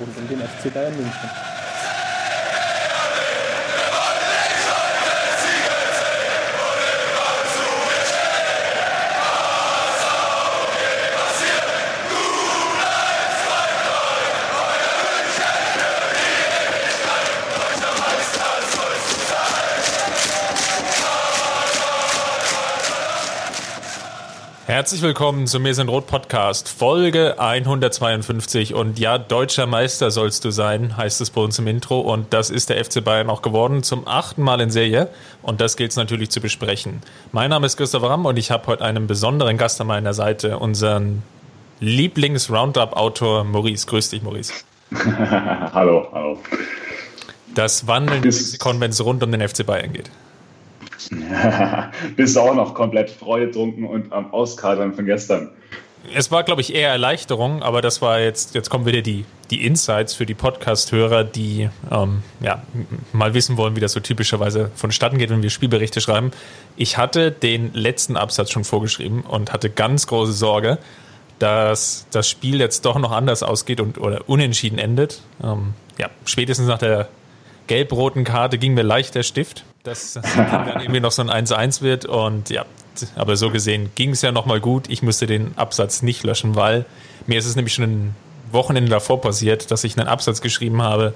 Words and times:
rund 0.00 0.16
um 0.16 0.28
den 0.28 0.40
FC 0.40 0.72
Bayern 0.72 0.96
München. 0.96 1.63
Herzlich 24.74 25.02
willkommen 25.02 25.46
zum 25.46 25.62
Mir 25.62 25.72
sind 25.72 25.88
Rot 25.88 26.08
Podcast, 26.08 26.68
Folge 26.68 27.38
152. 27.38 28.74
Und 28.74 28.98
ja, 28.98 29.18
deutscher 29.18 29.68
Meister 29.68 30.10
sollst 30.10 30.44
du 30.44 30.50
sein, 30.50 30.96
heißt 30.96 31.20
es 31.20 31.30
bei 31.30 31.42
uns 31.42 31.60
im 31.60 31.68
Intro. 31.68 32.00
Und 32.00 32.32
das 32.32 32.50
ist 32.50 32.70
der 32.70 32.84
FC 32.84 33.04
Bayern 33.04 33.30
auch 33.30 33.40
geworden, 33.40 33.84
zum 33.84 34.08
achten 34.08 34.42
Mal 34.42 34.60
in 34.60 34.70
Serie. 34.70 35.10
Und 35.42 35.60
das 35.60 35.76
gilt 35.76 35.92
es 35.92 35.96
natürlich 35.96 36.30
zu 36.30 36.40
besprechen. 36.40 37.02
Mein 37.30 37.50
Name 37.50 37.66
ist 37.66 37.76
Christopher 37.76 38.10
Ramm 38.10 38.26
und 38.26 38.36
ich 38.36 38.50
habe 38.50 38.66
heute 38.66 38.84
einen 38.84 39.06
besonderen 39.06 39.58
Gast 39.58 39.80
an 39.80 39.86
meiner 39.86 40.12
Seite, 40.12 40.58
unseren 40.58 41.22
Lieblings-Roundup-Autor 41.78 43.44
Maurice. 43.44 43.86
Grüß 43.86 44.10
dich, 44.10 44.24
Maurice. 44.24 44.52
hallo, 44.92 46.08
hallo. 46.12 46.38
Das 47.54 47.86
Wandeln 47.86 48.22
des 48.22 48.58
Konvents 48.58 49.04
rund 49.04 49.22
um 49.22 49.30
den 49.30 49.48
FC 49.48 49.64
Bayern 49.64 49.92
geht. 49.92 50.10
Bist 52.16 52.38
auch 52.38 52.54
noch 52.54 52.74
komplett 52.74 53.10
freudetrunken 53.10 53.84
und 53.84 54.12
am 54.12 54.32
Auskadern 54.32 54.94
von 54.94 55.04
gestern. 55.04 55.50
Es 56.12 56.30
war, 56.30 56.42
glaube 56.42 56.60
ich, 56.60 56.74
eher 56.74 56.90
Erleichterung, 56.90 57.62
aber 57.62 57.80
das 57.80 58.02
war 58.02 58.20
jetzt, 58.20 58.54
jetzt 58.54 58.68
kommen 58.68 58.84
wieder 58.84 59.00
die, 59.00 59.24
die 59.50 59.64
Insights 59.64 60.12
für 60.12 60.26
die 60.26 60.34
Podcast-Hörer, 60.34 61.24
die 61.24 61.70
ähm, 61.90 62.22
ja, 62.40 62.62
mal 63.12 63.32
wissen 63.32 63.56
wollen, 63.56 63.74
wie 63.74 63.80
das 63.80 63.92
so 63.92 64.00
typischerweise 64.00 64.70
vonstatten 64.74 65.16
geht, 65.16 65.30
wenn 65.30 65.42
wir 65.42 65.48
Spielberichte 65.48 66.02
schreiben. 66.02 66.32
Ich 66.76 66.98
hatte 66.98 67.30
den 67.32 67.72
letzten 67.72 68.16
Absatz 68.16 68.50
schon 68.50 68.64
vorgeschrieben 68.64 69.22
und 69.22 69.52
hatte 69.52 69.70
ganz 69.70 70.06
große 70.06 70.32
Sorge, 70.32 70.78
dass 71.38 72.06
das 72.10 72.28
Spiel 72.28 72.60
jetzt 72.60 72.84
doch 72.84 72.98
noch 72.98 73.12
anders 73.12 73.42
ausgeht 73.42 73.80
und 73.80 73.98
oder 73.98 74.28
unentschieden 74.28 74.78
endet. 74.78 75.22
Ähm, 75.42 75.72
ja, 75.98 76.10
spätestens 76.26 76.68
nach 76.68 76.78
der 76.78 77.08
gelb-roten 77.66 78.24
Karte 78.24 78.58
ging 78.58 78.74
mir 78.74 78.82
leicht 78.82 79.14
der 79.14 79.22
Stift 79.22 79.64
dass 79.84 80.14
das 80.14 80.34
dann 80.36 80.80
irgendwie 80.80 81.00
noch 81.00 81.12
so 81.12 81.22
ein 81.22 81.46
1-1 81.46 81.82
wird. 81.82 82.06
Und 82.06 82.50
ja, 82.50 82.64
aber 83.14 83.36
so 83.36 83.50
gesehen 83.50 83.90
ging 83.94 84.10
es 84.10 84.22
ja 84.22 84.32
nochmal 84.32 84.60
gut. 84.60 84.88
Ich 84.88 85.02
musste 85.02 85.26
den 85.26 85.56
Absatz 85.56 86.02
nicht 86.02 86.24
löschen, 86.24 86.56
weil 86.56 86.84
mir 87.26 87.38
ist 87.38 87.46
es 87.46 87.54
nämlich 87.54 87.74
schon 87.74 87.84
ein 87.84 88.16
Wochenende 88.50 88.90
davor 88.90 89.20
passiert, 89.20 89.70
dass 89.70 89.84
ich 89.84 89.96
einen 89.98 90.08
Absatz 90.08 90.40
geschrieben 90.40 90.82
habe. 90.82 91.14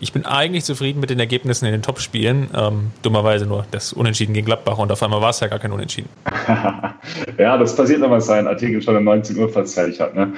Ich 0.00 0.12
bin 0.12 0.24
eigentlich 0.26 0.64
zufrieden 0.64 1.00
mit 1.00 1.10
den 1.10 1.18
Ergebnissen 1.18 1.66
in 1.66 1.72
den 1.72 1.82
Top-Spielen. 1.82 2.50
Ähm, 2.54 2.92
dummerweise 3.02 3.46
nur 3.46 3.66
das 3.72 3.92
Unentschieden 3.92 4.32
gegen 4.32 4.46
Gladbach 4.46 4.78
und 4.78 4.92
auf 4.92 5.02
einmal 5.02 5.20
war 5.20 5.30
es 5.30 5.40
ja 5.40 5.48
gar 5.48 5.58
kein 5.58 5.72
Unentschieden. 5.72 6.08
ja, 7.38 7.58
das 7.58 7.74
passiert, 7.74 8.00
wenn 8.00 8.10
man 8.10 8.20
seinen 8.20 8.46
Artikel 8.46 8.80
schon 8.80 8.96
um 8.96 9.02
19 9.02 9.36
Uhr 9.36 9.48
fast 9.48 9.74
fertig 9.74 9.98
hat. 9.98 10.14
Ne? 10.14 10.32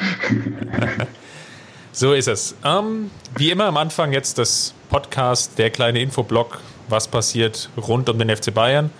so 1.92 2.14
ist 2.14 2.28
es. 2.28 2.54
Ähm, 2.64 3.10
wie 3.36 3.50
immer 3.50 3.66
am 3.66 3.76
Anfang 3.76 4.14
jetzt 4.14 4.38
das 4.38 4.72
Podcast, 4.88 5.58
der 5.58 5.68
kleine 5.68 6.00
Infoblog 6.00 6.60
was 6.90 7.08
passiert 7.08 7.70
rund 7.76 8.08
um 8.08 8.18
den 8.18 8.34
FC 8.34 8.52
Bayern. 8.52 8.90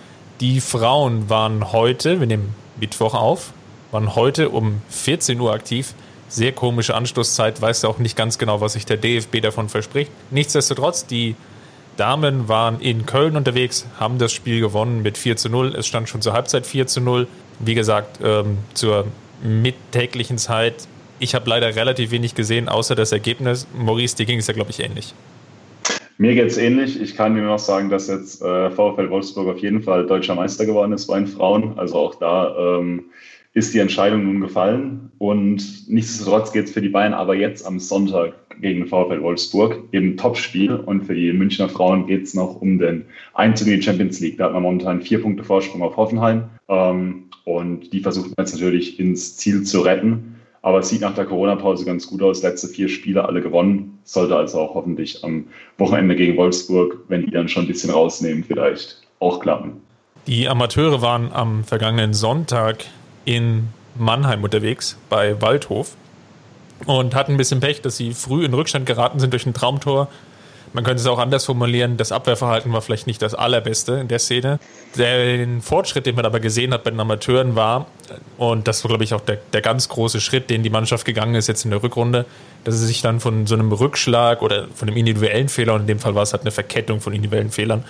Die 0.41 0.61
Frauen 0.61 1.29
waren 1.29 1.73
heute, 1.73 2.21
wir 2.21 2.27
nehmen 2.27 2.55
Mittwoch 2.79 3.15
auf, 3.15 3.53
waren 3.91 4.15
heute 4.15 4.51
um 4.51 4.83
14 4.89 5.39
Uhr 5.41 5.53
aktiv. 5.53 5.95
Sehr 6.29 6.53
komische 6.53 6.95
Anstoßzeit, 6.95 7.61
weiß 7.61 7.85
auch 7.85 7.99
nicht 7.99 8.17
ganz 8.17 8.39
genau, 8.39 8.61
was 8.61 8.75
sich 8.75 8.87
der 8.87 8.97
DFB 8.97 9.41
davon 9.43 9.69
verspricht. 9.69 10.13
Nichtsdestotrotz, 10.31 11.07
die 11.07 11.35
Damen 11.97 12.49
waren 12.49 12.81
in 12.81 13.05
Köln 13.05 13.37
unterwegs, 13.37 13.87
haben 13.99 14.19
das 14.19 14.33
Spiel 14.33 14.61
gewonnen 14.61 15.03
mit 15.03 15.19
4 15.19 15.37
zu 15.37 15.51
0. 15.51 15.75
Es 15.75 15.87
stand 15.87 16.09
schon 16.09 16.23
zur 16.23 16.33
Halbzeit 16.33 16.67
4 16.67 16.87
zu 16.87 17.01
0. 17.01 17.27
Wie 17.59 17.75
gesagt, 17.75 18.21
ähm, 18.23 18.59
zur 18.75 19.07
mittäglichen 19.43 20.39
Zeit. 20.39 20.87
Ich 21.19 21.35
habe 21.35 21.51
leider 21.51 21.75
relativ 21.75 22.13
wenig 22.13 22.35
gesehen, 22.35 22.69
außer 22.69 22.95
das 22.95 23.13
Ergebnis. 23.13 23.67
Maurice, 23.77 24.17
dir 24.17 24.25
ging 24.25 24.39
es 24.39 24.47
ja, 24.47 24.55
glaube 24.55 24.71
ich, 24.71 24.81
ähnlich. 24.81 25.15
Mir 26.21 26.35
geht 26.35 26.49
es 26.49 26.59
ähnlich. 26.59 27.01
Ich 27.01 27.17
kann 27.17 27.35
dir 27.35 27.41
noch 27.41 27.59
sagen, 27.59 27.89
dass 27.89 28.07
jetzt 28.07 28.43
äh, 28.43 28.71
VfL 28.71 29.09
Wolfsburg 29.09 29.49
auf 29.49 29.59
jeden 29.61 29.81
Fall 29.81 30.05
deutscher 30.05 30.35
Meister 30.35 30.67
geworden 30.67 30.93
ist 30.93 31.07
bei 31.07 31.19
den 31.19 31.27
Frauen. 31.27 31.79
Also 31.79 31.97
auch 31.97 32.15
da 32.17 32.79
ähm, 32.79 33.05
ist 33.55 33.73
die 33.73 33.79
Entscheidung 33.79 34.25
nun 34.25 34.43
gefallen. 34.43 35.11
Und 35.17 35.89
nichtsdestotrotz 35.89 36.53
geht 36.53 36.67
es 36.67 36.73
für 36.73 36.83
die 36.83 36.91
Bayern 36.91 37.15
aber 37.15 37.37
jetzt 37.37 37.67
am 37.67 37.79
Sonntag 37.79 38.35
gegen 38.61 38.87
VfL 38.87 39.23
Wolfsburg 39.23 39.79
eben 39.93 40.19
Topspiel. 40.19 40.75
Und 40.75 41.07
für 41.07 41.15
die 41.15 41.33
Münchner 41.33 41.71
Frauen 41.71 42.07
geht 42.07 42.25
es 42.25 42.35
noch 42.35 42.61
um 42.61 42.79
den 42.79 43.07
Einzug 43.33 43.69
in 43.69 43.77
die 43.77 43.83
Champions 43.83 44.21
League. 44.21 44.37
Da 44.37 44.45
hat 44.45 44.53
man 44.53 44.63
momentan 44.63 45.01
vier 45.01 45.23
Punkte 45.23 45.43
Vorsprung 45.43 45.81
auf 45.81 45.97
Hoffenheim. 45.97 46.51
Ähm, 46.69 47.31
und 47.47 47.95
die 47.95 48.01
versuchen 48.01 48.35
jetzt 48.37 48.53
natürlich 48.53 49.01
ins 49.01 49.39
Ziel 49.39 49.63
zu 49.63 49.81
retten. 49.81 50.37
Aber 50.63 50.81
es 50.81 50.89
sieht 50.91 51.01
nach 51.01 51.15
der 51.15 51.25
Corona-Pause 51.25 51.85
ganz 51.85 52.07
gut 52.07 52.23
aus. 52.23 52.43
Letzte 52.43 52.69
vier 52.69 52.89
Spiele 52.89 53.25
alle 53.25 53.41
gewonnen. 53.41 53.99
Sollte 54.05 54.37
also 54.37 54.61
auch 54.61 54.75
hoffentlich 54.75 55.25
am 55.25 55.47
Wochenende 55.79 56.17
gegen 56.17 56.37
Wolfsburg, 56.37 56.99
wenn 57.09 57.25
die 57.25 57.31
dann 57.31 57.49
schon 57.49 57.65
ein 57.65 57.69
bisschen 57.69 57.91
rausnehmen, 57.91 58.45
vielleicht 58.45 59.03
auch 59.21 59.41
klappen. 59.41 59.81
Die 60.27 60.49
Amateure 60.49 61.01
waren 61.01 61.33
am 61.33 61.65
vergangenen 61.65 62.13
Sonntag 62.13 62.85
in 63.25 63.69
Mannheim 63.99 64.45
unterwegs 64.45 64.99
bei 65.09 65.41
Waldhof 65.41 65.97
und 66.87 67.15
hatten 67.15 67.33
ein 67.33 67.39
bisschen 67.39 67.61
Pech, 67.61 67.81
dass 67.83 67.97
sie 67.97 68.13
früh 68.13 68.45
in 68.45 68.53
Rückstand 68.53 68.87
geraten 68.87 69.19
sind 69.19 69.33
durch 69.33 69.47
ein 69.47 69.55
Traumtor 69.55 70.09
man 70.73 70.85
könnte 70.85 71.01
es 71.01 71.07
auch 71.07 71.19
anders 71.19 71.45
formulieren, 71.45 71.97
das 71.97 72.13
Abwehrverhalten 72.13 72.73
war 72.73 72.81
vielleicht 72.81 73.07
nicht 73.07 73.21
das 73.23 73.35
allerbeste 73.35 73.95
in 73.95 74.09
der 74.09 74.19
Szene. 74.19 74.59
Den 74.97 75.63
Fortschritt, 75.63 76.07
den 76.07 76.15
man 76.15 76.25
aber 76.25 76.41
gesehen 76.41 76.73
hat 76.73 76.85
bei 76.85 76.91
den 76.91 77.01
Amateuren 77.01 77.57
war, 77.57 77.87
und 78.39 78.69
das 78.69 78.85
war, 78.85 78.89
glaube 78.89 79.05
ich, 79.05 79.15
auch 79.15 79.21
der, 79.21 79.39
der 79.53 79.61
ganz 79.61 79.89
große 79.89 80.21
Schritt, 80.21 80.51
den 80.51 80.63
die 80.63 80.71
Mannschaft 80.71 81.05
gegangen 81.05 81.35
ist 81.35 81.47
jetzt 81.47 81.65
in 81.65 81.71
der 81.71 81.83
Rückrunde, 81.83 82.27
dass 82.65 82.79
sie 82.79 82.87
sich 82.87 83.03
dann 83.03 83.21
von 83.21 83.47
so 83.47 83.55
einem 83.55 83.73
Rückschlag 83.73 84.43
oder 84.43 84.69
von 84.75 84.89
einem 84.89 84.97
individuellen 84.97 85.49
Fehler, 85.49 85.75
und 85.75 85.83
in 85.83 85.87
dem 85.87 85.99
Fall 85.99 86.15
war 86.15 86.23
es 86.23 86.33
halt 86.33 86.43
eine 86.43 86.51
Verkettung 86.51 87.01
von 87.01 87.13
individuellen 87.13 87.51
Fehlern, 87.51 87.85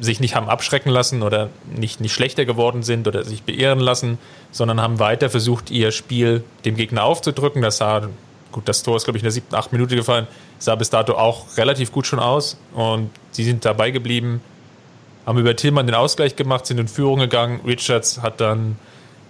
sich 0.00 0.20
nicht 0.20 0.34
haben 0.34 0.48
abschrecken 0.48 0.90
lassen 0.90 1.22
oder 1.22 1.50
nicht, 1.74 2.00
nicht 2.00 2.12
schlechter 2.12 2.44
geworden 2.44 2.82
sind 2.82 3.06
oder 3.06 3.24
sich 3.24 3.42
beirren 3.42 3.80
lassen, 3.80 4.18
sondern 4.50 4.80
haben 4.80 4.98
weiter 4.98 5.28
versucht, 5.28 5.70
ihr 5.70 5.92
Spiel 5.92 6.42
dem 6.64 6.76
Gegner 6.76 7.04
aufzudrücken. 7.04 7.60
Das 7.60 7.76
sah 7.76 8.08
gut, 8.52 8.68
das 8.68 8.82
Tor 8.82 8.96
ist, 8.96 9.04
glaube 9.04 9.18
ich, 9.18 9.22
in 9.22 9.26
der 9.26 9.32
siebten, 9.32 9.54
achten 9.54 9.74
Minute 9.74 9.96
gefallen, 9.96 10.26
sah 10.58 10.74
bis 10.74 10.90
dato 10.90 11.14
auch 11.14 11.56
relativ 11.56 11.92
gut 11.92 12.06
schon 12.06 12.18
aus 12.18 12.56
und 12.74 13.10
sie 13.30 13.44
sind 13.44 13.64
dabei 13.64 13.90
geblieben, 13.90 14.40
haben 15.26 15.38
über 15.38 15.54
Tillmann 15.54 15.86
den 15.86 15.94
Ausgleich 15.94 16.36
gemacht, 16.36 16.66
sind 16.66 16.78
in 16.78 16.88
Führung 16.88 17.20
gegangen. 17.20 17.60
Richards 17.66 18.22
hat 18.22 18.40
dann 18.40 18.76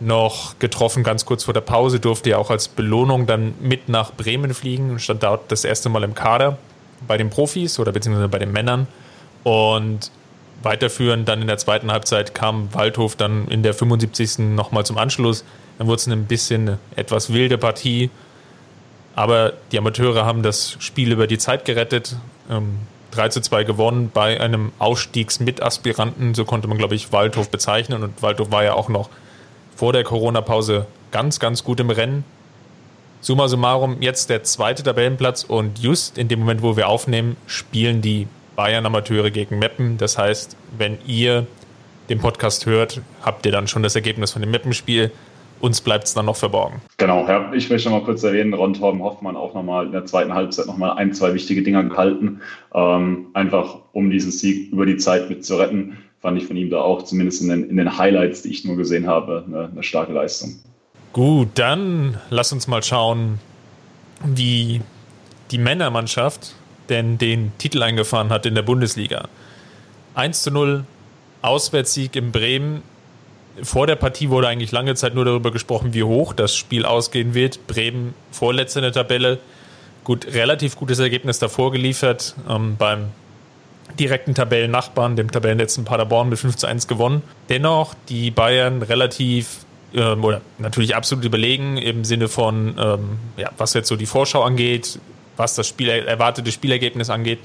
noch 0.00 0.59
getroffen, 0.59 1.03
ganz 1.03 1.26
kurz 1.26 1.44
vor 1.44 1.54
der 1.54 1.60
Pause, 1.60 2.00
durfte 2.00 2.30
ja 2.30 2.38
auch 2.38 2.50
als 2.50 2.69
Belohnung 2.69 3.26
dann 3.26 3.54
mit 3.60 3.88
nach 3.88 4.12
Bremen 4.12 4.54
fliegen 4.54 4.91
und 4.91 5.00
stand 5.00 5.22
dort 5.22 5.53
das 5.53 5.64
erste 5.64 5.88
Mal 5.88 6.03
im 6.04 6.14
Kader 6.14 6.59
bei 7.06 7.16
den 7.16 7.30
Profis 7.30 7.78
oder 7.78 7.92
beziehungsweise 7.92 8.28
bei 8.28 8.38
den 8.38 8.53
Männern. 8.53 8.86
Und 9.44 10.10
weiterführend 10.62 11.28
dann 11.28 11.41
in 11.41 11.47
der 11.47 11.59
zweiten 11.59 11.91
Halbzeit 11.91 12.34
kam 12.34 12.72
Waldhof 12.75 13.16
dann 13.16 13.48
in 13.48 13.62
der 13.62 13.75
75. 13.75 14.38
nochmal 14.38 14.84
zum 14.84 14.98
Anschluss. 14.98 15.44
Dann 15.78 15.86
wurde 15.86 15.97
es 15.97 16.06
ein 16.06 16.25
bisschen 16.26 16.62
eine 16.62 16.78
etwas 16.97 17.32
wilde 17.32 17.59
Partie 17.59 18.10
aber 19.15 19.54
die 19.72 19.78
Amateure 19.78 20.25
haben 20.25 20.43
das 20.43 20.76
Spiel 20.78 21.12
über 21.12 21.26
die 21.26 21.38
Zeit 21.38 21.65
gerettet. 21.65 22.16
Ähm, 22.50 22.78
3 23.10 23.28
zu 23.28 23.41
2 23.41 23.65
gewonnen 23.65 24.10
bei 24.12 24.41
einem 24.41 24.72
Ausstiegsmitaspiranten, 24.78 26.34
so 26.34 26.44
konnte 26.44 26.69
man, 26.69 26.78
glaube 26.78 26.94
ich, 26.94 27.12
Waldhof 27.12 27.50
bezeichnen. 27.50 28.03
Und 28.03 28.22
Waldhof 28.22 28.50
war 28.50 28.62
ja 28.62 28.75
auch 28.75 28.88
noch 28.88 29.10
vor 29.75 29.93
der 29.93 30.04
Corona-Pause 30.04 30.87
ganz, 31.10 31.41
ganz 31.41 31.65
gut 31.65 31.81
im 31.81 31.91
Rennen. 31.91 32.25
Summa 33.21 33.48
summarum, 33.48 34.00
jetzt 34.00 34.31
der 34.31 34.44
zweite 34.44 34.82
Tabellenplatz 34.82 35.44
und 35.44 35.78
just 35.78 36.16
in 36.16 36.28
dem 36.28 36.41
Moment, 36.41 36.62
wo 36.62 36.77
wir 36.77 36.89
aufnehmen, 36.89 37.36
spielen 37.47 38.01
die 38.01 38.28
Bayern-Amateure 38.56 39.30
gegen 39.30 39.59
Meppen. 39.59 39.98
Das 39.98 40.16
heißt, 40.16 40.56
wenn 40.78 40.98
ihr 41.06 41.47
den 42.09 42.18
Podcast 42.18 42.66
hört, 42.66 43.01
habt 43.22 43.45
ihr 43.45 43.53
dann 43.53 43.68
schon 43.68 43.83
das 43.83 43.95
Ergebnis 43.95 44.33
von 44.33 44.42
dem 44.42 44.51
Meppenspiel 44.51 45.10
uns 45.60 45.80
bleibt 45.80 46.04
es 46.04 46.15
dann 46.15 46.27
noch 46.27 46.36
verborgen. 46.36 46.80
Genau, 46.97 47.27
ja, 47.27 47.53
ich 47.53 47.68
möchte 47.71 47.91
noch 47.91 48.01
mal 48.01 48.04
kurz 48.04 48.22
erwähnen, 48.22 48.54
Ron 48.54 48.74
Torben 48.74 49.03
Hoffmann 49.03 49.36
auch 49.36 49.54
noch 49.54 49.62
mal 49.62 49.86
in 49.86 49.92
der 49.92 50.07
zweiten 50.07 50.34
Halbzeit 50.34 50.66
noch 50.66 50.77
mal 50.77 50.92
ein, 50.92 51.12
zwei 51.12 51.34
wichtige 51.34 51.62
Dinger 51.62 51.84
gehalten, 51.84 52.41
ähm, 52.74 53.27
einfach 53.34 53.78
um 53.92 54.10
diesen 54.10 54.33
Sieg 54.33 54.72
über 54.72 54.86
die 54.86 54.97
Zeit 54.97 55.28
mit 55.28 55.45
zu 55.45 55.57
retten. 55.57 55.98
Fand 56.21 56.36
ich 56.41 56.47
von 56.47 56.57
ihm 56.57 56.71
da 56.71 56.80
auch, 56.80 57.03
zumindest 57.03 57.42
in 57.42 57.48
den, 57.48 57.71
in 57.71 57.77
den 57.77 57.97
Highlights, 57.97 58.42
die 58.42 58.51
ich 58.51 58.65
nur 58.65 58.77
gesehen 58.77 59.07
habe, 59.07 59.45
eine, 59.47 59.71
eine 59.71 59.83
starke 59.83 60.12
Leistung. 60.12 60.57
Gut, 61.12 61.48
dann 61.54 62.18
lass 62.30 62.53
uns 62.53 62.68
mal 62.68 62.83
schauen, 62.83 63.39
wie 64.24 64.83
die 65.51 65.59
Männermannschaft 65.59 66.54
denn 66.89 67.18
den 67.18 67.53
Titel 67.59 67.83
eingefahren 67.83 68.30
hat 68.30 68.47
in 68.47 68.54
der 68.54 68.63
Bundesliga. 68.63 69.28
1 70.15 70.42
zu 70.42 70.51
0 70.51 70.84
Auswärtssieg 71.42 72.16
in 72.16 72.33
Bremen 72.33 72.83
vor 73.62 73.86
der 73.86 73.97
Partie 73.97 74.30
wurde 74.30 74.48
eigentlich 74.48 74.72
lange 74.72 74.94
Zeit 74.94 75.14
nur 75.14 75.24
darüber 75.24 75.50
gesprochen, 75.50 75.92
wie 75.94 76.02
hoch 76.02 76.32
das 76.32 76.54
Spiel 76.54 76.84
ausgehen 76.84 77.34
wird. 77.34 77.66
Bremen 77.66 78.14
vorletzte 78.30 78.80
in 78.80 78.84
der 78.84 78.92
Tabelle. 78.92 79.38
Gut, 80.04 80.26
relativ 80.32 80.76
gutes 80.76 80.98
Ergebnis 80.98 81.38
davor 81.38 81.72
geliefert. 81.72 82.34
Ähm, 82.48 82.76
beim 82.78 83.08
direkten 83.98 84.34
Tabellennachbarn, 84.34 85.16
dem 85.16 85.30
Tabellenletzten 85.30 85.84
Paderborn 85.84 86.28
mit 86.28 86.38
5 86.38 86.56
zu 86.56 86.66
1 86.66 86.86
gewonnen. 86.86 87.22
Dennoch 87.48 87.94
die 88.08 88.30
Bayern 88.30 88.82
relativ 88.82 89.66
ähm, 89.94 90.24
oder 90.24 90.41
natürlich 90.58 90.94
absolut 90.94 91.24
überlegen 91.24 91.76
im 91.76 92.04
Sinne 92.04 92.28
von, 92.28 92.76
ähm, 92.78 93.18
ja, 93.36 93.50
was 93.58 93.74
jetzt 93.74 93.88
so 93.88 93.96
die 93.96 94.06
Vorschau 94.06 94.42
angeht, 94.42 94.98
was 95.36 95.54
das 95.54 95.66
Spiel, 95.66 95.88
erwartete 95.88 96.53
Spielergebnis 96.53 97.10
angeht. 97.10 97.41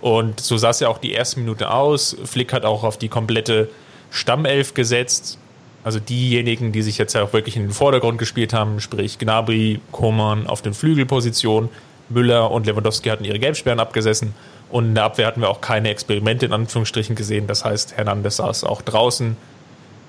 Und 0.00 0.40
so 0.40 0.56
sah 0.56 0.70
es 0.70 0.80
ja 0.80 0.88
auch 0.88 0.98
die 0.98 1.12
erste 1.12 1.40
Minute 1.40 1.70
aus. 1.70 2.16
Flick 2.24 2.52
hat 2.52 2.64
auch 2.64 2.84
auf 2.84 2.98
die 2.98 3.08
komplette 3.08 3.70
Stammelf 4.10 4.74
gesetzt. 4.74 5.38
Also 5.84 6.00
diejenigen, 6.00 6.72
die 6.72 6.82
sich 6.82 6.96
jetzt 6.96 7.12
ja 7.12 7.22
auch 7.22 7.34
wirklich 7.34 7.56
in 7.56 7.62
den 7.62 7.72
Vordergrund 7.72 8.18
gespielt 8.18 8.54
haben, 8.54 8.80
sprich 8.80 9.18
Gnabry, 9.18 9.80
Koman 9.92 10.46
auf 10.46 10.62
den 10.62 10.72
Flügelpositionen, 10.72 11.68
Müller 12.08 12.50
und 12.50 12.66
Lewandowski 12.66 13.10
hatten 13.10 13.24
ihre 13.24 13.38
Gelbsperren 13.38 13.80
abgesessen. 13.80 14.34
Und 14.70 14.86
in 14.86 14.94
der 14.94 15.04
Abwehr 15.04 15.26
hatten 15.26 15.42
wir 15.42 15.50
auch 15.50 15.60
keine 15.60 15.90
Experimente 15.90 16.46
in 16.46 16.52
Anführungsstrichen 16.52 17.14
gesehen. 17.16 17.46
Das 17.46 17.64
heißt, 17.64 17.96
Hernandez 17.96 18.36
saß 18.36 18.64
auch 18.64 18.82
draußen. 18.82 19.36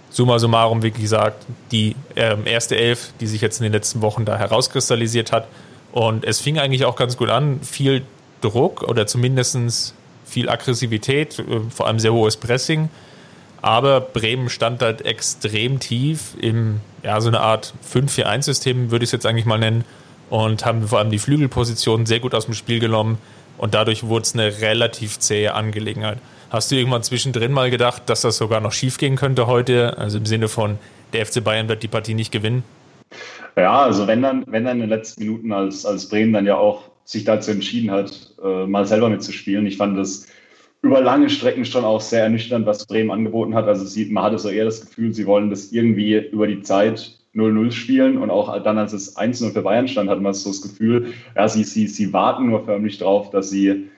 Summa 0.09 0.39
summarum, 0.39 0.81
wie 0.81 0.91
gesagt, 0.91 1.45
die 1.71 1.95
ähm, 2.15 2.43
erste 2.45 2.77
Elf, 2.77 3.11
die 3.19 3.27
sich 3.27 3.41
jetzt 3.41 3.59
in 3.59 3.63
den 3.63 3.73
letzten 3.73 4.01
Wochen 4.01 4.23
da 4.23 4.37
herauskristallisiert 4.37 5.33
hat. 5.33 5.47
Und 5.91 6.23
es 6.23 6.39
fing 6.39 6.57
eigentlich 6.57 6.85
auch 6.85 6.95
ganz 6.95 7.17
gut 7.17 7.29
an. 7.29 7.59
Viel 7.61 8.03
Druck 8.41 8.83
oder 8.83 9.07
zumindest 9.07 9.93
viel 10.25 10.49
Aggressivität, 10.49 11.39
äh, 11.39 11.43
vor 11.69 11.87
allem 11.87 11.99
sehr 11.99 12.13
hohes 12.13 12.37
Pressing. 12.37 12.89
Aber 13.65 13.99
Bremen 13.99 14.49
stand 14.49 14.83
halt 14.83 15.03
extrem 15.03 15.79
tief 15.79 16.37
im, 16.39 16.81
ja, 17.01 17.19
so 17.19 17.29
eine 17.29 17.39
Art 17.39 17.73
5-4-1-System, 17.91 18.91
würde 18.91 19.05
ich 19.05 19.07
es 19.07 19.11
jetzt 19.11 19.25
eigentlich 19.25 19.47
mal 19.47 19.57
nennen. 19.57 19.85
Und 20.29 20.63
haben 20.67 20.87
vor 20.87 20.99
allem 20.99 21.09
die 21.09 21.17
Flügelposition 21.17 22.05
sehr 22.05 22.19
gut 22.19 22.35
aus 22.35 22.45
dem 22.45 22.53
Spiel 22.53 22.79
genommen 22.79 23.17
und 23.57 23.73
dadurch 23.73 24.03
wurde 24.03 24.21
es 24.21 24.35
eine 24.35 24.61
relativ 24.61 25.17
zähe 25.17 25.55
Angelegenheit. 25.55 26.19
Hast 26.51 26.71
du 26.71 26.75
irgendwann 26.75 27.01
zwischendrin 27.01 27.51
mal 27.51 27.71
gedacht, 27.71 28.03
dass 28.05 28.21
das 28.21 28.37
sogar 28.37 28.61
noch 28.61 28.71
schief 28.71 28.99
gehen 28.99 29.15
könnte 29.15 29.47
heute? 29.47 29.97
Also 29.97 30.19
im 30.19 30.27
Sinne 30.27 30.47
von, 30.47 30.77
der 31.13 31.25
FC 31.25 31.43
Bayern 31.43 31.67
wird 31.67 31.81
die 31.81 31.87
Partie 31.87 32.13
nicht 32.13 32.31
gewinnen? 32.31 32.63
Ja, 33.55 33.81
also 33.81 34.05
wenn 34.05 34.21
dann, 34.21 34.43
wenn 34.45 34.65
dann 34.65 34.75
in 34.75 34.81
den 34.81 34.89
letzten 34.89 35.23
Minuten, 35.23 35.51
als, 35.51 35.87
als 35.87 36.07
Bremen 36.07 36.33
dann 36.33 36.45
ja 36.45 36.55
auch 36.55 36.83
sich 37.03 37.23
dazu 37.23 37.49
entschieden 37.49 37.89
hat, 37.89 38.11
äh, 38.43 38.67
mal 38.67 38.85
selber 38.85 39.09
mitzuspielen. 39.09 39.65
Ich 39.65 39.77
fand 39.77 39.97
das 39.97 40.27
über 40.85 41.01
lange 41.01 41.29
Strecken 41.31 41.65
schon 41.65 41.83
auch 41.83 41.99
sehr 41.99 42.23
ernüchternd, 42.23 42.67
was 42.67 42.85
Bremen 42.85 43.09
angeboten 43.09 43.55
hat. 43.55 43.67
Also 43.67 43.85
sieht, 43.85 44.11
man 44.11 44.23
hatte 44.23 44.37
so 44.37 44.49
eher 44.49 44.65
das 44.65 44.81
Gefühl, 44.81 45.13
sie 45.13 45.25
wollen 45.25 45.49
das 45.49 45.71
irgendwie 45.71 46.15
über 46.29 46.45
die 46.45 46.61
Zeit 46.61 47.17
0-0 47.33 47.71
spielen 47.71 48.17
und 48.19 48.29
auch 48.29 48.61
dann, 48.63 48.77
als 48.77 48.93
es 48.93 49.17
1-0 49.17 49.51
für 49.51 49.63
Bayern 49.63 49.87
stand, 49.87 50.09
hat 50.09 50.21
man 50.21 50.33
so 50.33 50.51
das 50.51 50.61
Gefühl, 50.61 51.13
ja, 51.35 51.49
sie, 51.49 51.63
sie, 51.63 51.87
sie 51.87 52.13
warten 52.13 52.49
nur 52.49 52.63
förmlich 52.63 52.99
drauf, 52.99 53.31
dass 53.31 53.49
sie 53.49 53.89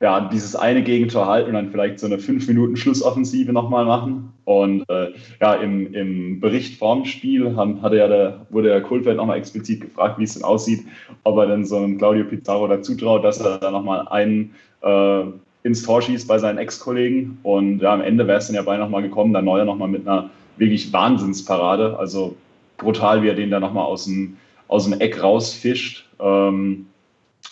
ja, 0.00 0.28
dieses 0.28 0.56
eine 0.56 0.82
Gegentor 0.82 1.26
halten 1.26 1.50
und 1.50 1.54
dann 1.54 1.70
vielleicht 1.70 1.98
so 1.98 2.06
eine 2.06 2.18
5 2.18 2.46
Minuten 2.48 2.76
Schlussoffensive 2.76 3.52
nochmal 3.52 3.84
machen. 3.84 4.32
Und 4.44 4.88
äh, 4.88 5.12
ja, 5.40 5.54
im, 5.54 5.92
im 5.92 6.40
Bericht 6.40 6.78
vorm 6.78 7.04
Spiel 7.04 7.56
haben, 7.56 7.82
hatte 7.82 7.96
ja 7.96 8.08
der, 8.08 8.46
wurde 8.50 8.68
der 8.68 8.82
Kohlfeld 8.82 9.16
nochmal 9.16 9.38
explizit 9.38 9.80
gefragt, 9.80 10.18
wie 10.18 10.24
es 10.24 10.34
denn 10.34 10.44
aussieht, 10.44 10.84
ob 11.24 11.36
er 11.38 11.46
denn 11.48 11.64
so 11.64 11.76
einem 11.76 11.98
Claudio 11.98 12.24
Pizarro 12.24 12.68
dazu 12.68 12.96
traut, 12.96 13.24
dass 13.24 13.40
er 13.40 13.58
da 13.58 13.70
nochmal 13.70 14.08
einen 14.08 14.54
äh, 14.82 15.24
ins 15.62 15.82
Tor 15.82 16.02
schießt 16.02 16.26
bei 16.26 16.38
seinen 16.38 16.58
Ex-Kollegen. 16.58 17.38
Und 17.42 17.80
ja, 17.80 17.92
am 17.92 18.00
Ende 18.00 18.26
wäre 18.26 18.38
es 18.38 18.46
dann 18.46 18.56
ja 18.56 18.62
beinahe 18.62 18.84
nochmal 18.86 19.02
gekommen, 19.02 19.32
dann 19.32 19.44
Neuer 19.44 19.64
nochmal 19.64 19.88
mit 19.88 20.06
einer 20.06 20.30
wirklich 20.56 20.92
Wahnsinnsparade. 20.92 21.98
Also 21.98 22.36
brutal, 22.78 23.22
wie 23.22 23.28
er 23.28 23.34
den 23.34 23.50
da 23.50 23.60
nochmal 23.60 23.84
aus 23.84 24.04
dem, 24.04 24.36
aus 24.68 24.84
dem 24.88 25.00
Eck 25.00 25.22
rausfischt. 25.22 26.08
Ähm, 26.20 26.86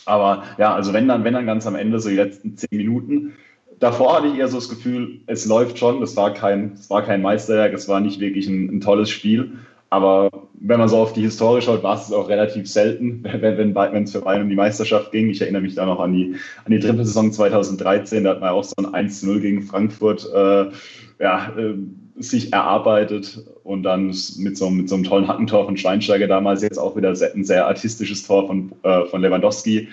aber 0.07 0.45
ja, 0.59 0.75
also 0.75 0.93
wenn 0.93 1.09
dann, 1.09 1.25
wenn 1.25 1.35
dann 1.35 1.47
ganz 1.47 1.67
am 1.67 1.77
Ende, 1.77 2.01
so 2.01 2.09
die 2.09 2.17
letzten 2.17 2.57
zehn 2.57 2.77
Minuten, 2.77 3.35
davor 3.79 4.17
hatte 4.17 4.29
ich 4.29 4.39
eher 4.39 4.49
so 4.49 4.59
das 4.59 4.69
Gefühl, 4.69 5.21
es 5.27 5.47
läuft 5.47 5.79
schon, 5.79 6.01
das 6.01 6.17
war 6.17 6.35
kein, 6.35 6.73
das 6.73 6.91
war 6.91 7.03
kein 7.03 7.23
Meisterwerk, 7.23 7.73
es 7.73 7.89
war 7.89 8.01
nicht 8.01 8.21
wirklich 8.21 8.49
ein, 8.49 8.77
ein 8.77 8.81
tolles 8.81 9.11
Spiel. 9.11 9.53
Aber 9.89 10.31
wenn 10.61 10.79
man 10.79 10.89
so 10.89 10.99
auf 10.99 11.15
die 11.15 11.23
Historie 11.23 11.63
schaut, 11.63 11.83
war 11.83 11.97
es 11.97 12.13
auch 12.13 12.29
relativ 12.29 12.71
selten, 12.71 13.25
wenn, 13.25 13.75
wenn 13.75 14.03
es 14.05 14.13
für 14.13 14.21
Bayern 14.21 14.43
um 14.43 14.49
die 14.49 14.57
Meisterschaft 14.57 15.11
ging. 15.11 15.31
Ich 15.31 15.41
erinnere 15.41 15.63
mich 15.63 15.75
da 15.75 15.87
noch 15.87 16.01
an 16.01 16.13
die, 16.13 16.37
an 16.65 16.73
die 16.73 16.79
Trippelsaison 16.79 17.33
2013, 17.33 18.25
da 18.25 18.31
hat 18.31 18.41
man 18.41 18.51
auch 18.51 18.65
so 18.65 18.75
ein 18.77 19.09
1-0 19.09 19.41
gegen 19.41 19.63
Frankfurt 19.63 20.29
äh, 20.33 20.71
ja, 21.19 21.57
äh, 21.57 21.75
sich 22.17 22.53
erarbeitet 22.53 23.43
und 23.65 23.83
dann 23.83 24.15
mit 24.37 24.57
so, 24.59 24.69
mit 24.69 24.89
so 24.89 24.95
einem 24.95 25.05
tollen 25.05 25.27
Hackentor 25.27 25.65
von 25.65 25.77
Schweinsteiger 25.77 26.27
damals 26.27 26.63
jetzt 26.63 26.79
auch 26.79 26.95
wieder 26.95 27.11
ein 27.11 27.45
sehr 27.45 27.67
artistisches 27.67 28.27
Tor 28.27 28.47
von, 28.47 28.73
äh, 28.83 29.07
von 29.07 29.23
Lewandowski. 29.23 29.89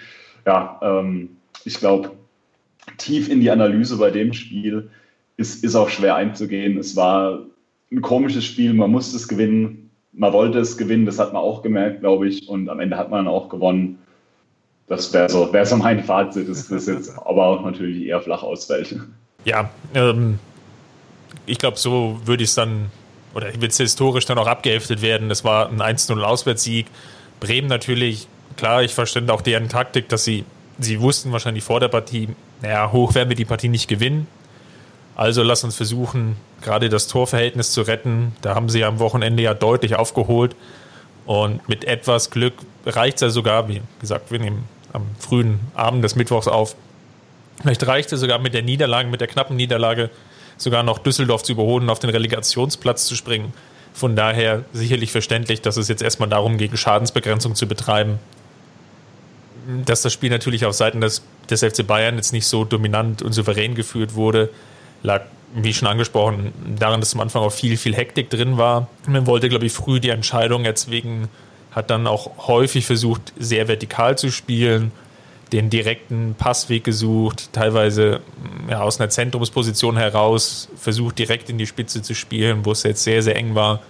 Ja, 0.45 0.79
ähm, 0.81 1.29
ich 1.63 1.79
glaube, 1.79 2.11
tief 2.97 3.29
in 3.29 3.39
die 3.39 3.51
Analyse 3.51 3.97
bei 3.97 4.11
dem 4.11 4.33
Spiel 4.33 4.89
ist, 5.37 5.63
ist 5.63 5.75
auch 5.75 5.89
schwer 5.89 6.15
einzugehen. 6.15 6.77
Es 6.77 6.97
war 6.97 7.45
ein 7.91 8.01
komisches 8.01 8.43
Spiel, 8.43 8.73
man 8.73 8.91
musste 8.91 9.15
es 9.15 9.29
gewinnen, 9.29 9.86
man 10.17 10.33
wollte 10.33 10.59
es 10.59 10.77
gewinnen, 10.77 11.05
das 11.05 11.19
hat 11.19 11.31
man 11.33 11.41
auch 11.41 11.61
gemerkt, 11.61 12.01
glaube 12.01 12.27
ich, 12.27 12.49
und 12.49 12.69
am 12.69 12.79
Ende 12.79 12.97
hat 12.97 13.09
man 13.09 13.27
auch 13.27 13.49
gewonnen. 13.49 13.99
Das 14.87 15.13
wäre 15.13 15.29
so, 15.29 15.51
wär 15.53 15.65
so 15.65 15.75
mein 15.75 16.03
Fazit, 16.03 16.49
das, 16.49 16.67
das 16.67 16.87
jetzt 16.87 17.17
aber 17.25 17.45
auch 17.45 17.63
natürlich 17.63 18.05
eher 18.05 18.19
flach 18.21 18.43
ausfällt. 18.43 18.99
Ja, 19.45 19.69
ähm, 19.93 20.39
ich 21.45 21.59
glaube, 21.59 21.77
so 21.77 22.19
würde 22.25 22.43
ich 22.43 22.49
es 22.49 22.55
dann, 22.55 22.87
oder 23.35 23.47
wird 23.59 23.71
es 23.71 23.77
historisch 23.77 24.25
dann 24.25 24.37
auch 24.37 24.47
abgeheftet 24.47 25.01
werden. 25.01 25.29
Es 25.29 25.43
war 25.43 25.69
ein 25.69 25.81
1-0 25.81 26.19
Auswärtssieg. 26.21 26.87
Bremen 27.39 27.67
natürlich, 27.67 28.27
klar, 28.55 28.81
ich 28.81 28.93
verstehe 28.95 29.31
auch 29.31 29.41
deren 29.41 29.69
Taktik, 29.69 30.09
dass 30.09 30.23
sie, 30.23 30.45
sie 30.79 30.99
wussten 30.99 31.31
wahrscheinlich 31.31 31.63
vor 31.63 31.79
der 31.79 31.89
Partie, 31.89 32.29
naja, 32.61 32.91
hoch 32.91 33.13
werden 33.13 33.29
wir 33.29 33.35
die 33.35 33.45
Partie 33.45 33.69
nicht 33.69 33.87
gewinnen. 33.87 34.27
Also 35.17 35.41
lass 35.41 35.63
uns 35.63 35.75
versuchen, 35.75 36.37
gerade 36.61 36.89
das 36.89 37.07
Torverhältnis 37.07 37.71
zu 37.71 37.81
retten. 37.81 38.35
Da 38.43 38.53
haben 38.53 38.69
sie 38.69 38.83
am 38.83 38.99
Wochenende 38.99 39.41
ja 39.41 39.55
deutlich 39.55 39.95
aufgeholt. 39.95 40.55
Und 41.25 41.67
mit 41.67 41.85
etwas 41.85 42.29
Glück 42.29 42.53
reicht 42.85 43.17
es 43.17 43.21
ja 43.21 43.29
sogar, 43.31 43.67
wie 43.67 43.81
gesagt, 43.99 44.29
wir 44.29 44.37
nehmen 44.37 44.65
am 44.93 45.07
frühen 45.17 45.59
Abend 45.73 46.03
des 46.03 46.15
Mittwochs 46.15 46.47
auf. 46.47 46.75
Vielleicht 47.59 47.87
reicht 47.87 48.13
es 48.13 48.19
sogar 48.19 48.37
mit 48.37 48.53
der 48.53 48.61
Niederlage, 48.61 49.09
mit 49.09 49.19
der 49.19 49.27
knappen 49.27 49.57
Niederlage 49.57 50.11
sogar 50.55 50.83
noch 50.83 50.99
Düsseldorf 50.99 51.41
zu 51.41 51.53
überholen, 51.53 51.89
auf 51.89 51.97
den 51.97 52.11
Relegationsplatz 52.11 53.07
zu 53.07 53.15
springen. 53.15 53.53
Von 53.95 54.15
daher 54.15 54.65
sicherlich 54.71 55.11
verständlich, 55.11 55.61
dass 55.61 55.77
es 55.77 55.87
jetzt 55.87 56.03
erstmal 56.03 56.29
darum 56.29 56.59
geht, 56.59 56.77
Schadensbegrenzung 56.77 57.55
zu 57.55 57.67
betreiben. 57.67 58.19
Dass 59.83 60.03
das 60.03 60.13
Spiel 60.13 60.29
natürlich 60.29 60.63
auf 60.63 60.75
Seiten 60.75 61.01
des, 61.01 61.23
des 61.49 61.63
FC 61.63 61.87
Bayern 61.87 62.17
jetzt 62.17 62.33
nicht 62.33 62.45
so 62.45 62.65
dominant 62.65 63.23
und 63.23 63.33
souverän 63.33 63.73
geführt 63.73 64.13
wurde, 64.13 64.51
lag, 65.03 65.21
wie 65.55 65.73
schon 65.73 65.87
angesprochen, 65.87 66.53
daran, 66.77 66.99
dass 66.99 67.13
am 67.13 67.21
Anfang 67.21 67.41
auch 67.41 67.51
viel, 67.51 67.77
viel 67.77 67.95
Hektik 67.95 68.29
drin 68.29 68.57
war. 68.57 68.87
Man 69.07 69.27
wollte, 69.27 69.49
glaube 69.49 69.65
ich, 69.65 69.73
früh 69.73 69.99
die 69.99 70.09
Entscheidung 70.09 70.65
jetzt 70.65 70.91
wegen, 70.91 71.29
hat 71.71 71.89
dann 71.89 72.07
auch 72.07 72.47
häufig 72.47 72.85
versucht, 72.85 73.33
sehr 73.37 73.67
vertikal 73.67 74.17
zu 74.17 74.31
spielen 74.31 74.91
den 75.51 75.69
direkten 75.69 76.35
Passweg 76.37 76.83
gesucht, 76.83 77.49
teilweise 77.53 78.21
ja, 78.69 78.81
aus 78.81 78.99
einer 78.99 79.09
Zentrumsposition 79.09 79.97
heraus 79.97 80.69
versucht, 80.75 81.19
direkt 81.19 81.49
in 81.49 81.57
die 81.57 81.67
Spitze 81.67 82.01
zu 82.01 82.15
spielen, 82.15 82.65
wo 82.65 82.71
es 82.71 82.83
jetzt 82.83 83.03
sehr, 83.03 83.23
sehr 83.23 83.35
eng 83.35 83.55
war. 83.55 83.81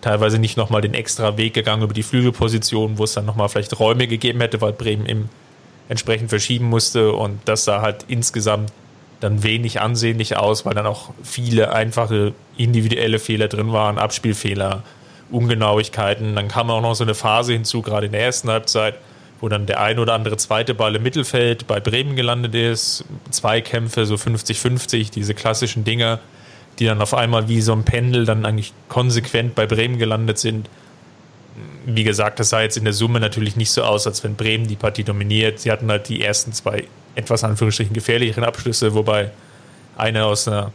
Teilweise 0.00 0.38
nicht 0.38 0.56
nochmal 0.56 0.80
den 0.80 0.94
extra 0.94 1.36
Weg 1.36 1.54
gegangen 1.54 1.82
über 1.82 1.92
die 1.92 2.02
Flügelposition, 2.02 2.96
wo 2.96 3.04
es 3.04 3.12
dann 3.12 3.26
nochmal 3.26 3.48
vielleicht 3.48 3.78
Räume 3.78 4.06
gegeben 4.06 4.40
hätte, 4.40 4.60
weil 4.60 4.72
Bremen 4.72 5.06
im 5.06 5.28
entsprechend 5.88 6.30
verschieben 6.30 6.66
musste. 6.66 7.12
Und 7.12 7.40
das 7.44 7.64
sah 7.64 7.82
halt 7.82 8.04
insgesamt 8.08 8.72
dann 9.20 9.42
wenig 9.42 9.80
ansehnlich 9.80 10.36
aus, 10.36 10.64
weil 10.64 10.74
dann 10.74 10.86
auch 10.86 11.10
viele 11.22 11.72
einfache 11.72 12.32
individuelle 12.56 13.18
Fehler 13.18 13.48
drin 13.48 13.72
waren, 13.72 13.98
Abspielfehler, 13.98 14.82
Ungenauigkeiten. 15.30 16.34
Dann 16.34 16.48
kam 16.48 16.70
auch 16.70 16.80
noch 16.80 16.94
so 16.94 17.04
eine 17.04 17.14
Phase 17.14 17.52
hinzu, 17.52 17.82
gerade 17.82 18.06
in 18.06 18.12
der 18.12 18.22
ersten 18.22 18.50
Halbzeit, 18.50 18.96
wo 19.40 19.48
dann 19.48 19.66
der 19.66 19.80
ein 19.80 19.98
oder 19.98 20.14
andere 20.14 20.36
zweite 20.38 20.74
Ball 20.74 20.96
im 20.96 21.02
Mittelfeld 21.02 21.66
bei 21.66 21.80
Bremen 21.80 22.16
gelandet 22.16 22.54
ist. 22.54 23.04
Zweikämpfe, 23.30 24.06
so 24.06 24.14
50-50, 24.14 25.10
diese 25.12 25.34
klassischen 25.34 25.84
Dinger, 25.84 26.18
die 26.78 26.86
dann 26.86 27.00
auf 27.02 27.14
einmal 27.14 27.48
wie 27.48 27.60
so 27.60 27.72
ein 27.72 27.84
Pendel 27.84 28.24
dann 28.24 28.46
eigentlich 28.46 28.72
konsequent 28.88 29.54
bei 29.54 29.66
Bremen 29.66 29.98
gelandet 29.98 30.38
sind. 30.38 30.68
Wie 31.84 32.04
gesagt, 32.04 32.40
das 32.40 32.50
sah 32.50 32.62
jetzt 32.62 32.76
in 32.76 32.84
der 32.84 32.92
Summe 32.92 33.20
natürlich 33.20 33.56
nicht 33.56 33.70
so 33.70 33.82
aus, 33.82 34.06
als 34.06 34.24
wenn 34.24 34.34
Bremen 34.34 34.66
die 34.66 34.76
Partie 34.76 35.04
dominiert. 35.04 35.60
Sie 35.60 35.70
hatten 35.70 35.90
halt 35.90 36.08
die 36.08 36.22
ersten 36.22 36.52
zwei 36.52 36.84
etwas 37.20 37.44
Anführungsstrichen 37.44 37.94
gefährlicheren 37.94 38.44
Abschlüsse, 38.44 38.94
wobei 38.94 39.30
einer 39.96 40.26
aus 40.26 40.48
einer 40.48 40.72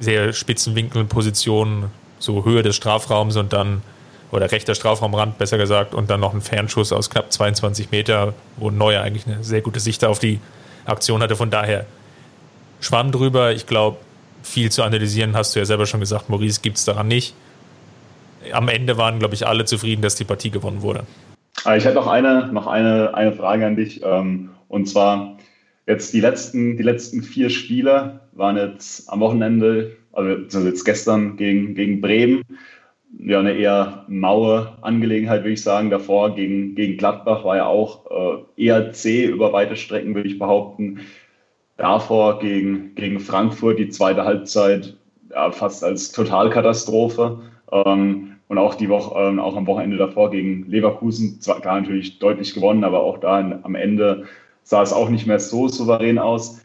sehr 0.00 0.32
spitzen 0.32 0.74
Winkelposition, 0.74 1.84
so 2.18 2.44
Höhe 2.44 2.62
des 2.62 2.76
Strafraums 2.76 3.36
und 3.36 3.52
dann 3.52 3.82
oder 4.30 4.50
rechter 4.50 4.74
Strafraumrand, 4.74 5.36
besser 5.36 5.58
gesagt, 5.58 5.94
und 5.94 6.08
dann 6.08 6.20
noch 6.20 6.32
ein 6.32 6.40
Fernschuss 6.40 6.90
aus 6.92 7.10
knapp 7.10 7.30
22 7.30 7.90
Meter, 7.90 8.32
wo 8.56 8.70
Neuer 8.70 9.02
eigentlich 9.02 9.26
eine 9.26 9.44
sehr 9.44 9.60
gute 9.60 9.78
Sicht 9.78 10.04
auf 10.04 10.18
die 10.18 10.40
Aktion 10.86 11.22
hatte. 11.22 11.36
Von 11.36 11.50
daher 11.50 11.84
schwamm 12.80 13.12
drüber. 13.12 13.52
Ich 13.52 13.66
glaube, 13.66 13.98
viel 14.42 14.72
zu 14.72 14.82
analysieren 14.82 15.36
hast 15.36 15.54
du 15.54 15.58
ja 15.58 15.66
selber 15.66 15.86
schon 15.86 16.00
gesagt, 16.00 16.30
Maurice 16.30 16.62
gibt 16.62 16.78
es 16.78 16.86
daran 16.86 17.08
nicht. 17.08 17.34
Am 18.52 18.68
Ende 18.68 18.96
waren, 18.96 19.18
glaube 19.18 19.34
ich, 19.34 19.46
alle 19.46 19.66
zufrieden, 19.66 20.00
dass 20.00 20.14
die 20.14 20.24
Partie 20.24 20.50
gewonnen 20.50 20.80
wurde. 20.80 21.04
Ah, 21.64 21.76
ich 21.76 21.84
hätte 21.84 21.94
noch 21.96 22.06
eine, 22.06 22.48
noch 22.52 22.66
eine, 22.66 23.14
eine 23.14 23.32
Frage 23.32 23.66
an 23.66 23.76
dich. 23.76 24.00
Ähm, 24.02 24.50
und 24.68 24.88
zwar 24.88 25.36
jetzt 25.86 26.12
die 26.12 26.20
letzten, 26.20 26.76
die 26.76 26.82
letzten 26.82 27.22
vier 27.22 27.50
Spiele 27.50 28.20
waren 28.32 28.56
jetzt 28.56 29.10
am 29.10 29.20
Wochenende, 29.20 29.96
also 30.12 30.60
jetzt 30.60 30.84
gestern 30.84 31.36
gegen, 31.36 31.74
gegen 31.74 32.00
Bremen. 32.00 32.42
Ja, 33.18 33.40
eine 33.40 33.52
eher 33.52 34.04
maue 34.08 34.72
Angelegenheit, 34.80 35.42
würde 35.42 35.52
ich 35.52 35.62
sagen. 35.62 35.90
Davor 35.90 36.34
gegen, 36.34 36.74
gegen 36.74 36.96
Gladbach 36.96 37.44
war 37.44 37.56
ja 37.56 37.66
auch 37.66 38.46
äh, 38.56 38.64
eher 38.64 38.92
zäh 38.92 39.26
über 39.26 39.52
weite 39.52 39.76
Strecken, 39.76 40.14
würde 40.14 40.28
ich 40.28 40.38
behaupten. 40.38 41.00
Davor 41.76 42.38
gegen, 42.38 42.94
gegen 42.94 43.20
Frankfurt 43.20 43.78
die 43.78 43.90
zweite 43.90 44.24
Halbzeit 44.24 44.96
ja, 45.30 45.50
fast 45.50 45.84
als 45.84 46.12
Totalkatastrophe. 46.12 47.40
Ähm, 47.70 48.32
und 48.48 48.58
auch 48.58 48.74
die 48.74 48.88
Woche, 48.88 49.18
ähm, 49.18 49.40
auch 49.40 49.56
am 49.56 49.66
Wochenende 49.66 49.96
davor 49.96 50.30
gegen 50.30 50.66
Leverkusen, 50.68 51.40
zwar 51.40 51.60
gar 51.60 51.80
natürlich 51.80 52.18
deutlich 52.18 52.52
gewonnen, 52.52 52.84
aber 52.84 53.02
auch 53.02 53.18
da 53.18 53.60
am 53.62 53.74
Ende 53.74 54.24
sah 54.64 54.82
es 54.82 54.92
auch 54.92 55.08
nicht 55.08 55.26
mehr 55.26 55.40
so 55.40 55.68
souverän 55.68 56.18
aus. 56.18 56.60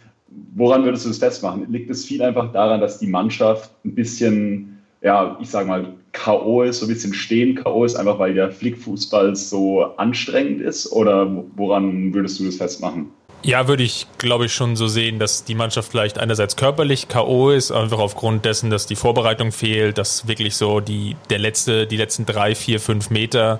Woran 0.55 0.83
würdest 0.83 1.05
du 1.05 1.09
das 1.09 1.17
festmachen? 1.17 1.71
Liegt 1.71 1.89
es 1.89 2.05
viel 2.05 2.21
einfach 2.21 2.51
daran, 2.51 2.81
dass 2.81 2.99
die 2.99 3.07
Mannschaft 3.07 3.71
ein 3.85 3.95
bisschen, 3.95 4.79
ja, 5.01 5.37
ich 5.41 5.49
sage 5.49 5.67
mal, 5.67 5.93
K.O. 6.11 6.63
ist, 6.63 6.79
so 6.79 6.85
ein 6.85 6.89
bisschen 6.89 7.13
stehen 7.13 7.55
K.O. 7.55 7.85
ist, 7.85 7.95
einfach 7.95 8.19
weil 8.19 8.33
der 8.33 8.51
Flickfußball 8.51 9.35
so 9.35 9.83
anstrengend 9.97 10.61
ist? 10.61 10.91
Oder 10.91 11.43
woran 11.55 12.13
würdest 12.13 12.39
du 12.39 12.45
das 12.45 12.55
festmachen? 12.55 13.11
Ja, 13.43 13.67
würde 13.67 13.83
ich, 13.83 14.07
glaube 14.17 14.47
ich, 14.47 14.53
schon 14.53 14.75
so 14.75 14.87
sehen, 14.87 15.19
dass 15.19 15.43
die 15.43 15.55
Mannschaft 15.55 15.91
vielleicht 15.91 16.17
einerseits 16.17 16.55
körperlich 16.55 17.07
K.O. 17.07 17.51
ist, 17.51 17.71
einfach 17.71 17.99
aufgrund 17.99 18.45
dessen, 18.45 18.69
dass 18.69 18.87
die 18.87 18.95
Vorbereitung 18.95 19.51
fehlt, 19.51 19.97
dass 19.97 20.27
wirklich 20.27 20.55
so 20.55 20.79
die, 20.79 21.15
der 21.29 21.39
letzte, 21.39 21.85
die 21.87 21.97
letzten 21.97 22.25
drei, 22.25 22.55
vier, 22.55 22.79
fünf 22.79 23.09
Meter 23.09 23.59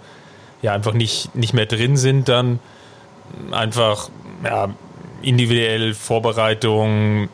ja 0.62 0.74
einfach 0.74 0.94
nicht, 0.94 1.36
nicht 1.36 1.54
mehr 1.54 1.68
drin 1.68 1.96
sind 1.96 2.28
dann. 2.28 2.60
Einfach, 3.52 4.10
ja, 4.44 4.70
individuell 5.22 5.94
Vorbereitung 5.94 7.30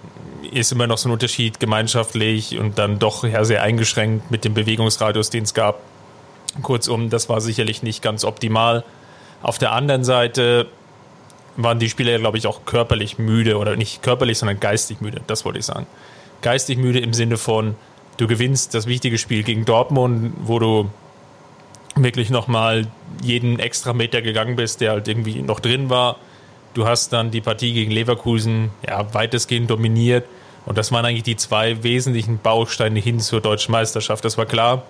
ist 0.52 0.72
immer 0.72 0.88
noch 0.88 0.98
so 0.98 1.10
ein 1.10 1.14
Unterschied 1.14 1.60
gemeinschaftlich 1.60 2.58
und 2.60 2.78
dann 2.78 3.00
doch 3.00 3.24
ja 3.24 3.44
sehr 3.44 3.64
eingeschränkt 3.64 4.30
mit 4.30 4.46
dem 4.46 4.54
Bewegungsradius, 4.54 5.30
den 5.30 5.44
es 5.44 5.54
gab. 5.54 5.80
Kurzum, 6.62 7.10
das 7.10 7.30
war 7.30 7.42
sicherlich 7.42 7.82
nicht 7.82 8.02
ganz 8.02 8.24
optimal. 8.24 8.84
Auf 9.42 9.58
der 9.58 9.72
anderen 9.72 10.04
Seite 10.04 10.68
waren 11.58 11.80
die 11.80 11.90
Spieler, 11.90 12.18
glaube 12.20 12.38
ich, 12.38 12.48
auch 12.48 12.66
körperlich 12.66 13.18
müde 13.18 13.58
oder 13.58 13.76
nicht 13.76 14.04
körperlich, 14.04 14.38
sondern 14.38 14.60
geistig 14.60 15.02
müde. 15.02 15.22
Das 15.28 15.46
wollte 15.46 15.60
ich 15.60 15.66
sagen. 15.66 15.88
Geistig 16.42 16.78
müde 16.78 17.00
im 17.00 17.14
Sinne 17.14 17.38
von, 17.38 17.76
du 18.18 18.28
gewinnst 18.28 18.74
das 18.74 18.86
wichtige 18.86 19.18
Spiel 19.18 19.44
gegen 19.44 19.66
Dortmund, 19.66 20.34
wo 20.44 20.60
du 20.60 20.90
wirklich 21.96 22.30
nochmal 22.30 22.88
jeden 23.22 23.60
extra 23.60 23.94
Meter 23.94 24.22
gegangen 24.22 24.56
bist, 24.56 24.82
der 24.82 24.92
halt 24.92 25.08
irgendwie 25.08 25.42
noch 25.42 25.60
drin 25.60 25.90
war. 25.90 26.18
Du 26.74 26.88
hast 26.88 27.14
dann 27.14 27.30
die 27.30 27.42
Partie 27.42 27.74
gegen 27.74 27.92
Leverkusen 27.92 28.72
ja, 28.88 29.14
weitestgehend 29.14 29.70
dominiert. 29.70 30.26
Und 30.66 30.78
das 30.78 30.92
waren 30.92 31.06
eigentlich 31.06 31.24
die 31.24 31.36
zwei 31.36 31.84
wesentlichen 31.84 32.40
Bausteine 32.40 33.00
hin 33.00 33.20
zur 33.20 33.42
deutschen 33.42 33.72
Meisterschaft. 33.72 34.24
Das 34.26 34.38
war 34.38 34.46
klar, 34.46 34.84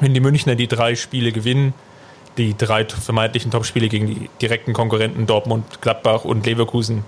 wenn 0.00 0.14
die 0.14 0.20
Münchner 0.20 0.54
die 0.54 0.66
drei 0.66 0.94
Spiele 0.94 1.32
gewinnen, 1.32 1.74
die 2.38 2.56
drei 2.56 2.84
vermeintlichen 2.84 3.50
Topspiele 3.50 3.88
gegen 3.88 4.06
die 4.06 4.30
direkten 4.40 4.72
Konkurrenten 4.72 5.26
Dortmund, 5.26 5.80
Gladbach 5.80 6.24
und 6.24 6.44
Leverkusen, 6.44 7.04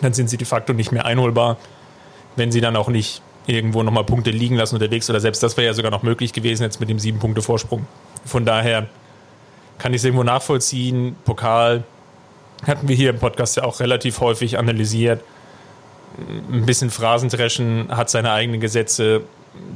dann 0.00 0.12
sind 0.12 0.30
sie 0.30 0.36
de 0.36 0.46
facto 0.46 0.72
nicht 0.72 0.92
mehr 0.92 1.04
einholbar, 1.04 1.56
wenn 2.36 2.52
sie 2.52 2.60
dann 2.60 2.76
auch 2.76 2.88
nicht 2.88 3.22
irgendwo 3.46 3.82
nochmal 3.82 4.04
Punkte 4.04 4.30
liegen 4.30 4.56
lassen 4.56 4.76
unterwegs 4.76 5.08
oder 5.08 5.20
selbst 5.20 5.42
das 5.42 5.56
wäre 5.56 5.66
ja 5.66 5.74
sogar 5.74 5.90
noch 5.90 6.02
möglich 6.02 6.34
gewesen 6.34 6.62
jetzt 6.62 6.80
mit 6.80 6.90
dem 6.90 6.98
sieben 6.98 7.18
Punkte 7.18 7.42
Vorsprung. 7.42 7.86
Von 8.24 8.44
daher 8.44 8.86
kann 9.78 9.94
ich 9.94 10.00
es 10.00 10.04
irgendwo 10.04 10.24
nachvollziehen. 10.24 11.16
Pokal 11.24 11.84
hatten 12.66 12.88
wir 12.88 12.96
hier 12.96 13.10
im 13.10 13.18
Podcast 13.18 13.56
ja 13.56 13.64
auch 13.64 13.80
relativ 13.80 14.20
häufig 14.20 14.58
analysiert. 14.58 15.22
Ein 16.50 16.66
bisschen 16.66 16.90
Phrasendreschen 16.90 17.88
hat 17.90 18.10
seine 18.10 18.32
eigenen 18.32 18.60
Gesetze. 18.60 19.22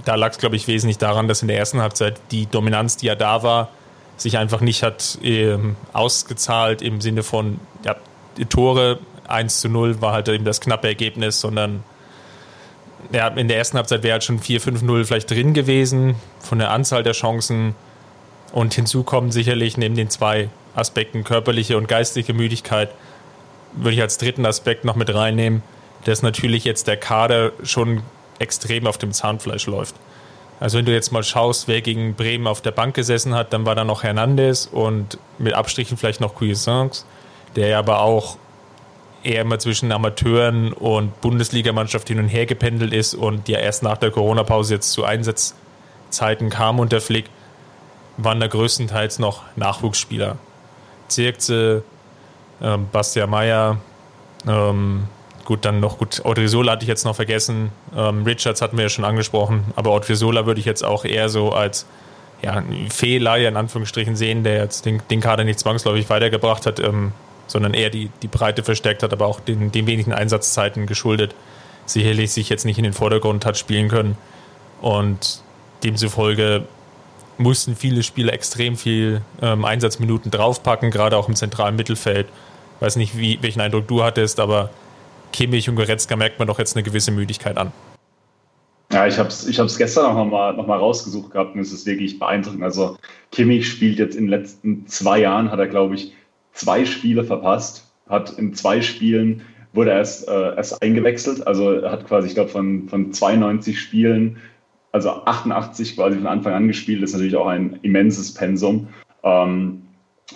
Da 0.05 0.17
lag 0.17 0.33
es, 0.33 0.39
glaube 0.39 0.57
ich, 0.57 0.67
wesentlich 0.67 0.99
daran, 0.99 1.29
dass 1.29 1.43
in 1.43 1.49
der 1.49 1.59
ersten 1.59 1.81
Halbzeit 1.81 2.21
die 2.31 2.47
Dominanz, 2.47 2.97
die 2.97 3.07
ja 3.07 3.15
da 3.15 3.43
war, 3.43 3.69
sich 4.17 4.39
einfach 4.39 4.61
nicht 4.61 4.83
hat 4.83 5.19
ähm, 5.23 5.77
ausgezahlt 5.93 6.83
im 6.83 7.01
Sinne 7.01 7.23
von 7.23 7.61
ja, 7.85 7.97
Tore 8.49 8.99
1 9.29 9.61
zu 9.61 9.69
0 9.69 10.01
war 10.01 10.12
halt 10.12 10.29
eben 10.29 10.45
das 10.45 10.61
knappe 10.61 10.89
Ergebnis, 10.89 11.41
sondern 11.41 11.83
ja, 13.12 13.29
in 13.29 13.49
der 13.49 13.59
ersten 13.59 13.77
Halbzeit 13.77 14.03
wäre 14.03 14.15
halt 14.15 14.25
schon 14.25 14.41
4-5-0 14.41 15.05
vielleicht 15.05 15.31
drin 15.31 15.55
gewesen 15.55 16.15
von 16.39 16.59
der 16.59 16.71
Anzahl 16.71 17.03
der 17.03 17.12
Chancen. 17.12 17.75
Und 18.53 18.75
hinzu 18.75 19.03
kommen 19.03 19.33
sicherlich 19.33 19.77
neben 19.77 19.97
den 19.97 20.11
zwei 20.11 20.51
Aspekten 20.75 21.25
körperliche 21.25 21.76
und 21.76 21.88
geistige 21.88 22.35
Müdigkeit, 22.35 22.91
würde 23.73 23.95
ich 23.95 24.02
als 24.02 24.19
dritten 24.19 24.47
Aspekt 24.47 24.85
noch 24.85 24.97
mit 24.97 25.12
reinnehmen, 25.12 25.62
dass 26.05 26.23
natürlich 26.23 26.64
jetzt 26.64 26.87
der 26.87 26.97
Kader 26.97 27.52
schon 27.62 28.02
extrem 28.38 28.87
auf 28.87 28.99
dem 28.99 29.12
Zahnfleisch 29.12 29.67
läuft. 29.67 29.95
Also 30.61 30.79
wenn 30.79 30.85
du 30.85 30.93
jetzt 30.93 31.11
mal 31.11 31.23
schaust, 31.23 31.69
wer 31.69 31.81
gegen 31.81 32.14
Bremen 32.14 32.47
auf 32.47 32.61
der 32.61 32.71
Bank 32.71 32.95
gesessen 32.95 33.35
hat, 33.35 33.52
dann 33.52 33.67
war 33.67 33.75
da 33.75 33.85
noch 33.85 34.02
Hernandez 34.02 34.69
und 34.71 35.19
mit 35.38 35.55
Abstrichen 35.55 35.97
vielleicht 35.97 36.21
noch 36.21 36.35
Cuisance, 36.37 37.05
der 37.57 37.69
ja 37.69 37.79
aber 37.79 38.00
auch 38.00 38.37
eher 39.25 39.43
immer 39.43 39.59
zwischen 39.59 39.93
Amateuren 39.93 40.73
und 40.73 41.21
Bundesligamannschaft 41.21 42.09
hin 42.09 42.19
und 42.19 42.29
her 42.29 42.47
gependelt 42.47 42.93
ist 42.93 43.14
und 43.14 43.49
ja 43.49 43.59
erst 43.59 43.83
nach 43.83 43.99
der 43.99 44.11
Corona-Pause 44.11 44.75
jetzt 44.75 44.93
zu 44.93 45.05
Einsatzzeiten 45.05 46.50
kam 46.50 46.79
unter 46.79 47.00
Flick, 47.00 47.26
waren 48.17 48.41
da 48.41 48.47
größtenteils 48.47 49.19
noch 49.19 49.43
Nachwuchsspieler. 49.57 50.37
Zirkze, 51.14 51.83
ähm, 52.61 52.88
Bastian 52.92 53.31
Meyer, 53.31 53.78
ähm, 54.47 55.04
Gut, 55.45 55.64
dann 55.64 55.81
noch 55.81 55.99
gut. 55.99 56.25
Odriozola 56.25 56.73
hatte 56.73 56.85
ich 56.85 56.88
jetzt 56.88 57.04
noch 57.04 57.16
vergessen. 57.16 57.73
Ähm, 57.97 58.23
Richards 58.23 58.62
hatten 58.62 58.76
wir 58.76 58.85
ja 58.85 58.88
schon 58.88 59.04
angesprochen. 59.04 59.64
Aber 59.75 59.92
Odriozola 59.92 60.47
würde 60.47 60.61
ich 60.61 60.66
jetzt 60.66 60.85
auch 60.85 61.04
eher 61.04 61.28
so 61.28 61.52
als 61.52 61.87
ja, 62.42 62.62
Fehlleihe 62.90 63.49
in 63.49 63.57
Anführungsstrichen 63.57 64.16
sehen, 64.16 64.45
der 64.45 64.62
jetzt 64.62 64.87
den, 64.87 65.02
den 65.11 65.21
Kader 65.21 65.45
nicht 65.45 65.59
zwangsläufig 65.59 66.09
weitergebracht 66.11 66.66
hat, 66.66 66.78
ähm, 66.81 67.12
sondern 67.47 67.75
eher 67.75 67.90
die, 67.90 68.11
die 68.23 68.28
Breite 68.28 68.62
verstärkt 68.62 69.02
hat, 69.02 69.12
aber 69.12 69.26
auch 69.26 69.40
den, 69.40 69.73
den 69.73 69.87
wenigen 69.87 70.12
Einsatzzeiten 70.12 70.87
geschuldet. 70.87 71.35
Sicherlich 71.87 72.33
sich 72.33 72.49
jetzt 72.49 72.64
nicht 72.64 72.78
in 72.78 72.85
den 72.85 72.92
Vordergrund 72.92 73.45
hat 73.45 73.59
spielen 73.59 73.88
können. 73.88 74.16
Und 74.81 75.42
demzufolge 75.83 76.64
mussten 77.39 77.77
viele 77.77 78.03
Spieler 78.03 78.33
extrem 78.33 78.77
viel 78.77 79.23
ähm, 79.41 79.65
Einsatzminuten 79.65 80.31
draufpacken, 80.31 80.91
gerade 80.91 81.17
auch 81.17 81.29
im 81.29 81.35
zentralen 81.35 81.77
Mittelfeld. 81.77 82.27
Weiß 82.81 82.97
nicht, 82.97 83.17
wie, 83.17 83.39
welchen 83.43 83.61
Eindruck 83.61 83.89
du 83.89 84.03
hattest, 84.03 84.41
aber 84.41 84.71
Kimmich 85.33 85.69
und 85.69 85.77
Goretzka 85.77 86.17
merkt 86.17 86.39
man 86.39 86.49
doch 86.49 86.59
jetzt 86.59 86.77
eine 86.77 86.83
gewisse 86.83 87.11
Müdigkeit 87.11 87.57
an. 87.57 87.73
Ja, 88.93 89.07
ich 89.07 89.19
habe 89.19 89.29
es 89.29 89.47
ich 89.47 89.57
gestern 89.79 90.15
noch 90.15 90.25
mal, 90.27 90.53
noch 90.53 90.67
mal 90.67 90.79
rausgesucht 90.79 91.31
gehabt 91.31 91.55
und 91.55 91.61
es 91.61 91.73
ist 91.73 91.87
wirklich 91.87 92.19
beeindruckend. 92.19 92.62
Also 92.62 92.99
Kimmich 93.31 93.67
spielt 93.67 93.99
jetzt 93.99 94.15
in 94.15 94.25
den 94.25 94.31
letzten 94.31 94.87
zwei 94.87 95.21
Jahren, 95.21 95.51
hat 95.51 95.59
er, 95.59 95.69
glaube 95.69 95.95
ich, 95.95 96.12
zwei 96.53 96.85
Spiele 96.85 97.25
verpasst, 97.25 97.87
hat 98.09 98.39
in 98.39 98.53
zwei 98.55 98.83
Spielen 98.83 99.43
wurde 99.73 99.91
er 99.91 99.99
erst, 99.99 100.29
äh, 100.29 100.55
erst 100.57 100.83
eingewechselt, 100.83 101.47
also 101.47 101.83
hat 101.83 102.07
quasi, 102.07 102.29
ich 102.29 102.35
glaube, 102.35 102.51
von, 102.51 102.89
von 102.89 103.12
92 103.12 103.81
Spielen, 103.81 104.37
also 104.92 105.11
88 105.25 105.96
quasi 105.96 106.18
von 106.18 106.26
Anfang 106.26 106.52
an 106.52 106.68
gespielt, 106.68 107.02
ist 107.02 107.14
natürlich 107.14 107.37
auch 107.37 107.46
ein 107.46 107.78
immenses 107.82 108.34
Pensum. 108.34 108.88
Ähm, 109.25 109.82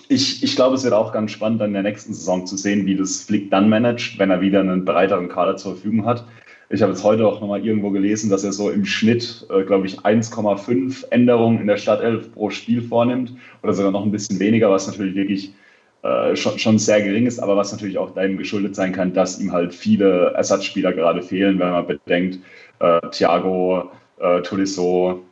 ich, 0.08 0.42
ich 0.42 0.56
glaube, 0.56 0.74
es 0.74 0.84
wird 0.84 0.94
auch 0.94 1.12
ganz 1.12 1.30
spannend, 1.30 1.60
dann 1.60 1.68
in 1.68 1.74
der 1.74 1.82
nächsten 1.82 2.12
Saison 2.12 2.46
zu 2.46 2.56
sehen, 2.56 2.86
wie 2.86 2.96
das 2.96 3.22
Flick 3.22 3.50
dann 3.50 3.68
managt, 3.68 4.18
wenn 4.18 4.30
er 4.30 4.40
wieder 4.40 4.60
einen 4.60 4.84
breiteren 4.84 5.28
Kader 5.28 5.56
zur 5.56 5.74
Verfügung 5.74 6.06
hat. 6.06 6.24
Ich 6.68 6.82
habe 6.82 6.92
jetzt 6.92 7.04
heute 7.04 7.26
auch 7.26 7.40
nochmal 7.40 7.64
irgendwo 7.64 7.90
gelesen, 7.90 8.28
dass 8.28 8.42
er 8.42 8.52
so 8.52 8.70
im 8.70 8.84
Schnitt, 8.84 9.46
äh, 9.50 9.62
glaube 9.62 9.86
ich, 9.86 10.00
1,5 10.00 11.10
Änderungen 11.10 11.60
in 11.60 11.68
der 11.68 11.76
Stadtelf 11.76 12.32
pro 12.32 12.50
Spiel 12.50 12.82
vornimmt 12.82 13.34
oder 13.62 13.72
sogar 13.72 13.92
noch 13.92 14.04
ein 14.04 14.10
bisschen 14.10 14.40
weniger, 14.40 14.70
was 14.70 14.88
natürlich 14.88 15.14
wirklich 15.14 15.54
äh, 16.02 16.34
schon, 16.34 16.58
schon 16.58 16.78
sehr 16.78 17.02
gering 17.02 17.26
ist, 17.26 17.38
aber 17.38 17.56
was 17.56 17.72
natürlich 17.72 17.98
auch 17.98 18.14
dem 18.14 18.36
geschuldet 18.36 18.74
sein 18.74 18.92
kann, 18.92 19.12
dass 19.12 19.38
ihm 19.38 19.52
halt 19.52 19.74
viele 19.74 20.32
Ersatzspieler 20.34 20.92
gerade 20.92 21.22
fehlen, 21.22 21.58
wenn 21.60 21.70
man 21.70 21.86
bedenkt, 21.86 22.40
äh, 22.80 23.00
Thiago, 23.10 23.90
äh, 24.18 24.42
Tolisso, 24.42 25.22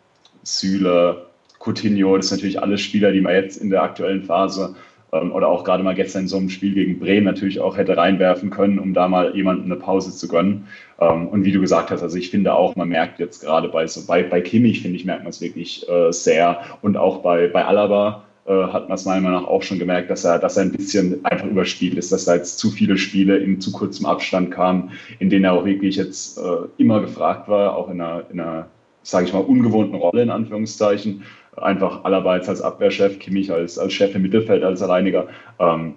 Süle, 0.42 1.26
Coutinho, 1.58 2.16
das 2.16 2.28
sind 2.28 2.38
natürlich 2.38 2.60
alles 2.60 2.80
Spieler, 2.80 3.12
die 3.12 3.20
man 3.20 3.34
jetzt 3.34 3.56
in 3.56 3.70
der 3.70 3.82
aktuellen 3.82 4.22
Phase 4.22 4.74
ähm, 5.12 5.32
oder 5.32 5.48
auch 5.48 5.64
gerade 5.64 5.82
mal 5.82 5.94
gestern 5.94 6.22
in 6.22 6.28
so 6.28 6.36
einem 6.36 6.50
Spiel 6.50 6.74
gegen 6.74 6.98
Bremen 6.98 7.24
natürlich 7.24 7.60
auch 7.60 7.76
hätte 7.76 7.96
reinwerfen 7.96 8.50
können, 8.50 8.78
um 8.78 8.92
da 8.92 9.08
mal 9.08 9.34
jemanden 9.34 9.64
eine 9.64 9.76
Pause 9.76 10.10
zu 10.14 10.28
gönnen. 10.28 10.66
Ähm, 11.00 11.28
und 11.28 11.44
wie 11.44 11.52
du 11.52 11.60
gesagt 11.60 11.90
hast, 11.90 12.02
also 12.02 12.16
ich 12.18 12.30
finde 12.30 12.54
auch, 12.54 12.76
man 12.76 12.88
merkt 12.88 13.18
jetzt 13.18 13.40
gerade 13.40 13.68
bei 13.68 13.86
so 13.86 14.06
bei, 14.06 14.22
bei 14.22 14.40
Kimmich, 14.40 14.82
finde 14.82 14.96
ich, 14.96 15.04
merkt 15.04 15.22
man 15.22 15.30
es 15.30 15.40
wirklich 15.40 15.88
äh, 15.88 16.12
sehr. 16.12 16.60
Und 16.82 16.96
auch 16.96 17.22
bei, 17.22 17.48
bei 17.48 17.64
Alaba 17.64 18.24
äh, 18.46 18.52
hat 18.52 18.88
man 18.88 18.96
es 18.96 19.04
meiner 19.04 19.22
Meinung 19.22 19.42
nach 19.42 19.48
auch 19.48 19.62
schon 19.62 19.78
gemerkt, 19.78 20.10
dass 20.10 20.24
er, 20.24 20.38
dass 20.38 20.56
er 20.56 20.64
ein 20.64 20.72
bisschen 20.72 21.24
einfach 21.24 21.46
überspielt 21.46 21.94
ist, 21.94 22.12
dass 22.12 22.26
da 22.26 22.34
jetzt 22.34 22.58
zu 22.58 22.70
viele 22.70 22.98
Spiele 22.98 23.38
in 23.38 23.60
zu 23.60 23.72
kurzem 23.72 24.06
Abstand 24.06 24.50
kamen, 24.50 24.90
in 25.18 25.30
denen 25.30 25.44
er 25.44 25.54
auch 25.54 25.64
wirklich 25.64 25.96
jetzt 25.96 26.38
äh, 26.38 26.66
immer 26.76 27.00
gefragt 27.00 27.48
war, 27.48 27.76
auch 27.76 27.88
in 27.88 28.00
einer, 28.00 28.24
in 28.30 28.40
einer 28.40 28.66
sage 29.04 29.26
ich 29.26 29.32
mal, 29.32 29.40
ungewohnten 29.40 29.94
Rolle 29.94 30.22
in 30.22 30.30
Anführungszeichen. 30.30 31.22
Einfach 31.56 32.04
Alaba 32.04 32.32
als 32.32 32.60
Abwehrchef, 32.60 33.20
Kimmich 33.20 33.52
als, 33.52 33.78
als 33.78 33.92
Chef 33.92 34.14
im 34.14 34.22
Mittelfeld, 34.22 34.64
als 34.64 34.82
Alleiniger. 34.82 35.28
Ähm, 35.60 35.94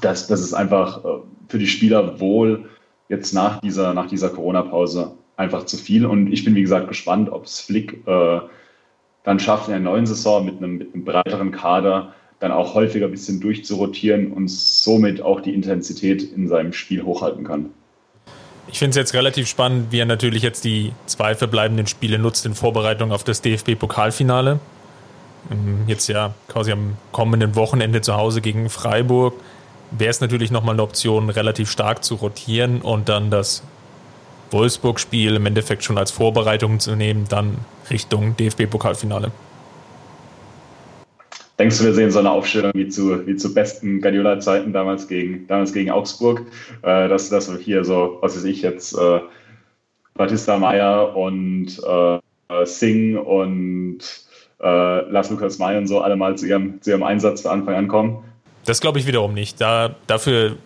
das, 0.00 0.28
das 0.28 0.40
ist 0.40 0.54
einfach 0.54 1.04
äh, 1.04 1.08
für 1.48 1.58
die 1.58 1.66
Spieler 1.66 2.20
wohl 2.20 2.66
jetzt 3.08 3.32
nach 3.32 3.60
dieser, 3.60 3.94
nach 3.94 4.06
dieser 4.06 4.28
Corona-Pause 4.28 5.12
einfach 5.36 5.64
zu 5.64 5.76
viel. 5.76 6.06
Und 6.06 6.32
ich 6.32 6.44
bin, 6.44 6.54
wie 6.54 6.62
gesagt, 6.62 6.88
gespannt, 6.88 7.30
ob 7.30 7.44
es 7.44 7.60
Flick 7.60 8.06
äh, 8.06 8.40
dann 9.24 9.40
schafft, 9.40 9.68
in 9.68 9.72
der 9.72 9.80
neuen 9.80 10.06
Saison 10.06 10.44
mit 10.44 10.58
einem, 10.58 10.78
mit 10.78 10.94
einem 10.94 11.04
breiteren 11.04 11.50
Kader 11.50 12.14
dann 12.40 12.52
auch 12.52 12.74
häufiger 12.74 13.06
ein 13.06 13.10
bisschen 13.10 13.40
durchzurotieren 13.40 14.32
und 14.32 14.48
somit 14.48 15.20
auch 15.20 15.40
die 15.40 15.54
Intensität 15.54 16.22
in 16.22 16.46
seinem 16.46 16.72
Spiel 16.72 17.02
hochhalten 17.02 17.44
kann. 17.44 17.70
Ich 18.70 18.78
finde 18.78 18.90
es 18.90 18.96
jetzt 18.96 19.14
relativ 19.14 19.48
spannend, 19.48 19.92
wie 19.92 20.00
er 20.00 20.06
natürlich 20.06 20.42
jetzt 20.42 20.64
die 20.64 20.92
zwei 21.06 21.34
verbleibenden 21.34 21.86
Spiele 21.86 22.18
nutzt 22.18 22.44
in 22.46 22.54
Vorbereitung 22.54 23.12
auf 23.12 23.24
das 23.24 23.40
DFB-Pokalfinale. 23.42 24.60
Ähm, 25.50 25.84
jetzt 25.86 26.08
ja 26.08 26.34
quasi 26.48 26.72
am 26.72 26.96
kommenden 27.10 27.54
Wochenende 27.56 28.00
zu 28.00 28.14
Hause 28.16 28.40
gegen 28.40 28.68
Freiburg 28.68 29.34
wäre 29.90 30.10
es 30.10 30.20
natürlich 30.20 30.50
nochmal 30.50 30.74
eine 30.74 30.82
Option, 30.82 31.30
relativ 31.30 31.70
stark 31.70 32.04
zu 32.04 32.16
rotieren 32.16 32.82
und 32.82 33.08
dann 33.08 33.30
das 33.30 33.62
Wolfsburg-Spiel 34.50 35.36
im 35.36 35.46
Endeffekt 35.46 35.84
schon 35.84 35.98
als 35.98 36.10
Vorbereitung 36.10 36.80
zu 36.80 36.94
nehmen, 36.94 37.26
dann 37.28 37.58
Richtung 37.90 38.36
DFB-Pokalfinale. 38.36 39.30
Denkst 41.58 41.78
du, 41.78 41.84
wir 41.84 41.94
sehen 41.94 42.10
so 42.10 42.20
eine 42.20 42.30
Aufstellung 42.30 42.70
wie 42.74 42.88
zu, 42.88 43.26
wie 43.26 43.34
zu 43.34 43.52
besten 43.52 44.00
Guardiola-Zeiten 44.00 44.72
damals 44.72 45.08
gegen, 45.08 45.46
damals 45.48 45.72
gegen 45.72 45.90
Augsburg, 45.90 46.42
äh, 46.82 47.08
dass, 47.08 47.30
dass 47.30 47.50
wir 47.50 47.58
hier 47.58 47.84
so, 47.84 48.18
was 48.20 48.36
weiß 48.36 48.44
ich 48.44 48.62
jetzt, 48.62 48.96
äh, 48.96 49.20
Batista 50.14 50.58
Meyer 50.58 51.16
und 51.16 51.66
äh, 51.78 52.64
Singh 52.64 53.18
und 53.18 53.98
äh, 54.60 55.10
Lars 55.10 55.30
Lukas 55.30 55.58
May 55.58 55.76
und 55.76 55.86
so 55.86 56.00
alle 56.00 56.16
mal 56.16 56.36
zu 56.36 56.46
ihrem, 56.46 56.80
zu 56.80 56.90
ihrem 56.90 57.02
Einsatz 57.02 57.42
für 57.42 57.50
Anfang 57.50 57.74
an 57.74 57.88
kommen? 57.88 58.24
Das 58.64 58.80
glaube 58.80 58.98
ich 58.98 59.06
wiederum 59.06 59.34
nicht. 59.34 59.60
Da, 59.60 59.94
dafür 60.06 60.56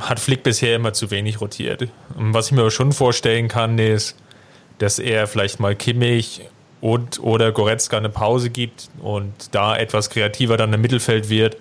hat 0.00 0.20
Flick 0.20 0.42
bisher 0.42 0.76
immer 0.76 0.92
zu 0.92 1.10
wenig 1.10 1.40
rotiert. 1.40 1.88
Was 2.16 2.46
ich 2.46 2.52
mir 2.52 2.60
aber 2.60 2.70
schon 2.70 2.92
vorstellen 2.92 3.48
kann, 3.48 3.78
ist, 3.78 4.16
dass 4.78 4.98
er 4.98 5.26
vielleicht 5.26 5.60
mal 5.60 5.74
Kimmich 5.74 6.42
und 6.80 7.20
oder 7.20 7.52
Goretzka 7.52 7.96
eine 7.96 8.08
Pause 8.08 8.50
gibt 8.50 8.88
und 9.02 9.32
da 9.52 9.76
etwas 9.76 10.10
kreativer 10.10 10.56
dann 10.56 10.72
im 10.72 10.80
Mittelfeld 10.80 11.28
wird. 11.28 11.56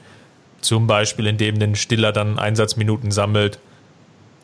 Zum 0.62 0.88
Beispiel, 0.88 1.28
indem 1.28 1.60
den 1.60 1.76
Stiller 1.76 2.12
dann 2.12 2.40
Einsatzminuten 2.40 3.12
sammelt. 3.12 3.60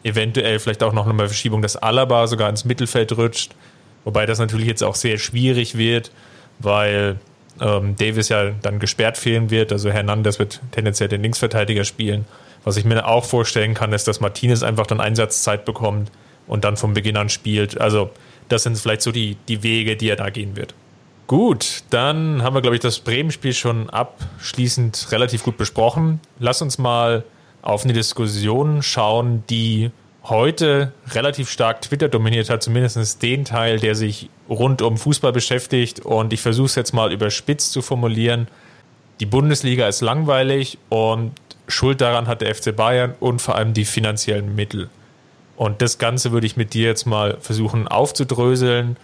Eventuell 0.03 0.59
vielleicht 0.59 0.83
auch 0.83 0.93
noch 0.93 1.07
eine 1.07 1.17
Verschiebung, 1.17 1.61
dass 1.61 1.75
Alaba 1.75 2.27
sogar 2.27 2.49
ins 2.49 2.65
Mittelfeld 2.65 3.15
rutscht. 3.17 3.55
Wobei 4.03 4.25
das 4.25 4.39
natürlich 4.39 4.67
jetzt 4.67 4.83
auch 4.83 4.95
sehr 4.95 5.17
schwierig 5.17 5.77
wird, 5.77 6.11
weil 6.59 7.19
ähm, 7.61 7.95
Davis 7.95 8.29
ja 8.29 8.51
dann 8.61 8.79
gesperrt 8.79 9.17
fehlen 9.17 9.49
wird. 9.49 9.71
Also 9.71 9.89
Hernandez 9.89 10.39
wird 10.39 10.61
tendenziell 10.71 11.09
den 11.09 11.21
Linksverteidiger 11.21 11.83
spielen. 11.85 12.25
Was 12.63 12.77
ich 12.77 12.85
mir 12.85 13.05
auch 13.07 13.25
vorstellen 13.25 13.73
kann, 13.73 13.93
ist, 13.93 14.07
dass 14.07 14.19
Martinez 14.19 14.63
einfach 14.63 14.87
dann 14.87 14.99
Einsatzzeit 14.99 15.65
bekommt 15.65 16.11
und 16.47 16.63
dann 16.63 16.77
vom 16.77 16.93
Beginn 16.93 17.17
an 17.17 17.29
spielt. 17.29 17.79
Also 17.79 18.11
das 18.49 18.63
sind 18.63 18.77
vielleicht 18.77 19.01
so 19.01 19.11
die, 19.11 19.37
die 19.47 19.63
Wege, 19.63 19.95
die 19.95 20.09
er 20.09 20.15
da 20.15 20.29
gehen 20.29 20.55
wird. 20.55 20.73
Gut, 21.27 21.83
dann 21.89 22.43
haben 22.43 22.53
wir, 22.53 22.61
glaube 22.61 22.75
ich, 22.75 22.81
das 22.81 22.99
Bremen-Spiel 22.99 23.53
schon 23.53 23.89
abschließend 23.89 25.07
relativ 25.11 25.43
gut 25.43 25.57
besprochen. 25.57 26.19
Lass 26.39 26.61
uns 26.61 26.77
mal 26.77 27.23
auf 27.61 27.85
eine 27.85 27.93
Diskussion 27.93 28.83
schauen, 28.83 29.43
die 29.49 29.91
heute 30.23 30.93
relativ 31.11 31.49
stark 31.49 31.81
Twitter 31.81 32.09
dominiert 32.09 32.49
hat, 32.49 32.63
zumindest 32.63 33.21
den 33.21 33.45
Teil, 33.45 33.79
der 33.79 33.95
sich 33.95 34.29
rund 34.49 34.81
um 34.81 34.97
Fußball 34.97 35.31
beschäftigt. 35.31 36.01
Und 36.01 36.33
ich 36.33 36.41
versuche 36.41 36.67
es 36.67 36.75
jetzt 36.75 36.93
mal 36.93 37.11
überspitzt 37.11 37.71
zu 37.71 37.81
formulieren. 37.81 38.47
Die 39.19 39.25
Bundesliga 39.25 39.87
ist 39.87 40.01
langweilig 40.01 40.77
und 40.89 41.31
Schuld 41.67 42.01
daran 42.01 42.27
hat 42.27 42.41
der 42.41 42.53
FC 42.53 42.75
Bayern 42.75 43.15
und 43.19 43.41
vor 43.41 43.55
allem 43.55 43.73
die 43.73 43.85
finanziellen 43.85 44.55
Mittel. 44.55 44.89
Und 45.55 45.81
das 45.81 45.97
Ganze 45.97 46.31
würde 46.31 46.47
ich 46.47 46.57
mit 46.57 46.73
dir 46.73 46.87
jetzt 46.87 47.05
mal 47.05 47.37
versuchen 47.39 47.87
aufzudröseln. 47.87 48.97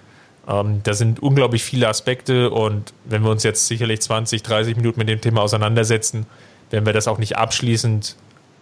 Ähm, 0.47 0.81
da 0.83 0.93
sind 0.93 1.21
unglaublich 1.21 1.63
viele 1.63 1.87
Aspekte 1.87 2.49
und 2.49 2.93
wenn 3.05 3.23
wir 3.23 3.29
uns 3.29 3.43
jetzt 3.43 3.67
sicherlich 3.67 4.01
20, 4.01 4.41
30 4.41 4.77
Minuten 4.77 4.99
mit 4.99 5.09
dem 5.09 5.21
Thema 5.21 5.41
auseinandersetzen, 5.41 6.25
werden 6.71 6.85
wir 6.85 6.93
das 6.93 7.07
auch 7.07 7.17
nicht 7.17 7.37
abschließend 7.37 8.15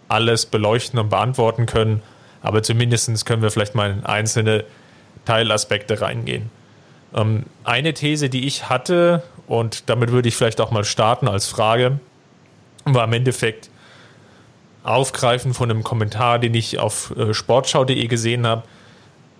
alles 0.08 0.46
beleuchten 0.46 0.98
und 0.98 1.08
beantworten 1.08 1.66
können. 1.66 2.02
Aber 2.42 2.62
zumindest 2.62 3.26
können 3.26 3.42
wir 3.42 3.50
vielleicht 3.50 3.74
mal 3.74 3.90
in 3.90 4.04
einzelne 4.04 4.64
Teilaspekte 5.24 6.00
reingehen. 6.00 6.50
Ähm, 7.14 7.44
eine 7.64 7.94
These, 7.94 8.28
die 8.28 8.46
ich 8.46 8.68
hatte, 8.68 9.22
und 9.46 9.88
damit 9.88 10.12
würde 10.12 10.28
ich 10.28 10.36
vielleicht 10.36 10.60
auch 10.60 10.70
mal 10.70 10.84
starten 10.84 11.26
als 11.28 11.46
Frage, 11.46 12.00
war 12.84 13.04
im 13.04 13.12
Endeffekt, 13.12 13.70
Aufgreifen 14.82 15.54
von 15.54 15.70
einem 15.70 15.82
Kommentar, 15.82 16.38
den 16.38 16.54
ich 16.54 16.78
auf 16.78 17.14
äh, 17.16 17.34
sportschau.de 17.34 18.06
gesehen 18.06 18.46
habe, 18.46 18.62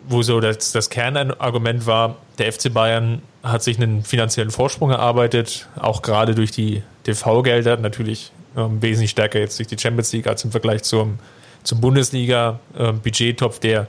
wo 0.06 0.22
so 0.22 0.40
das, 0.40 0.72
das 0.72 0.90
Kernargument 0.90 1.86
war, 1.86 2.16
der 2.38 2.52
FC 2.52 2.72
Bayern 2.72 3.22
hat 3.42 3.62
sich 3.62 3.78
einen 3.78 4.04
finanziellen 4.04 4.50
Vorsprung 4.50 4.90
erarbeitet, 4.90 5.68
auch 5.76 6.02
gerade 6.02 6.34
durch 6.34 6.50
die 6.50 6.82
TV-Gelder, 7.04 7.76
natürlich 7.76 8.32
ähm, 8.56 8.82
wesentlich 8.82 9.10
stärker 9.10 9.38
jetzt 9.38 9.58
durch 9.58 9.68
die 9.68 9.78
Champions 9.78 10.12
League 10.12 10.26
als 10.26 10.44
im 10.44 10.50
Vergleich 10.50 10.82
zum, 10.82 11.18
zum 11.62 11.80
Bundesliga-Budgettopf, 11.80 13.56
ähm, 13.56 13.60
der 13.62 13.88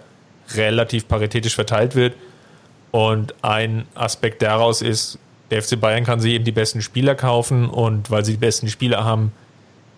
relativ 0.55 1.07
paritätisch 1.07 1.55
verteilt 1.55 1.95
wird. 1.95 2.15
Und 2.91 3.35
ein 3.43 3.85
Aspekt 3.95 4.41
daraus 4.41 4.81
ist, 4.81 5.19
der 5.51 5.62
FC 5.62 5.79
Bayern 5.79 6.03
kann 6.03 6.19
sich 6.19 6.33
eben 6.33 6.45
die 6.45 6.51
besten 6.51 6.81
Spieler 6.81 7.15
kaufen 7.15 7.69
und 7.69 8.12
weil 8.12 8.25
sie 8.25 8.33
die 8.33 8.39
besten 8.39 8.67
Spieler 8.67 9.03
haben, 9.03 9.31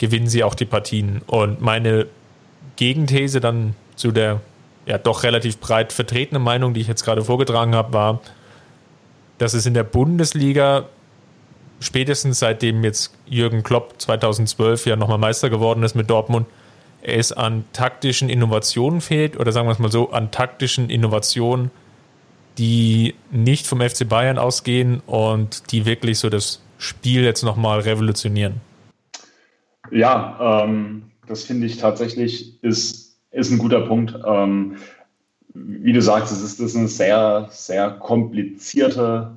gewinnen 0.01 0.27
sie 0.27 0.43
auch 0.43 0.55
die 0.55 0.65
Partien. 0.65 1.21
Und 1.27 1.61
meine 1.61 2.07
Gegenthese 2.75 3.39
dann 3.39 3.75
zu 3.95 4.11
der 4.11 4.41
ja 4.87 4.97
doch 4.97 5.21
relativ 5.21 5.59
breit 5.59 5.93
vertretenen 5.93 6.41
Meinung, 6.41 6.73
die 6.73 6.81
ich 6.81 6.87
jetzt 6.87 7.05
gerade 7.05 7.23
vorgetragen 7.23 7.75
habe, 7.75 7.93
war, 7.93 8.19
dass 9.37 9.53
es 9.53 9.67
in 9.67 9.75
der 9.75 9.83
Bundesliga 9.83 10.85
spätestens 11.79 12.39
seitdem 12.39 12.83
jetzt 12.83 13.13
Jürgen 13.27 13.61
Klopp 13.61 14.01
2012 14.01 14.87
ja 14.87 14.95
nochmal 14.95 15.19
Meister 15.19 15.51
geworden 15.51 15.83
ist 15.83 15.93
mit 15.93 16.09
Dortmund, 16.09 16.47
es 17.03 17.31
an 17.31 17.63
taktischen 17.71 18.27
Innovationen 18.27 19.01
fehlt 19.01 19.39
oder 19.39 19.51
sagen 19.51 19.67
wir 19.67 19.73
es 19.73 19.79
mal 19.79 19.91
so, 19.91 20.09
an 20.09 20.31
taktischen 20.31 20.89
Innovationen, 20.89 21.69
die 22.57 23.13
nicht 23.29 23.67
vom 23.67 23.81
FC 23.81 24.09
Bayern 24.09 24.39
ausgehen 24.39 25.01
und 25.05 25.71
die 25.71 25.85
wirklich 25.85 26.17
so 26.17 26.29
das 26.29 26.59
Spiel 26.79 27.23
jetzt 27.23 27.43
nochmal 27.43 27.81
revolutionieren. 27.81 28.61
Ja, 29.91 30.63
ähm, 30.63 31.03
das 31.27 31.43
finde 31.43 31.67
ich 31.67 31.77
tatsächlich 31.77 32.63
ist, 32.63 33.19
ist 33.31 33.51
ein 33.51 33.57
guter 33.57 33.81
Punkt. 33.81 34.17
Ähm, 34.25 34.77
wie 35.53 35.91
du 35.93 36.01
sagst, 36.01 36.31
es 36.31 36.41
ist, 36.41 36.59
ist 36.59 36.75
eine 36.75 36.87
sehr, 36.87 37.47
sehr 37.51 37.91
komplizierte 37.91 39.31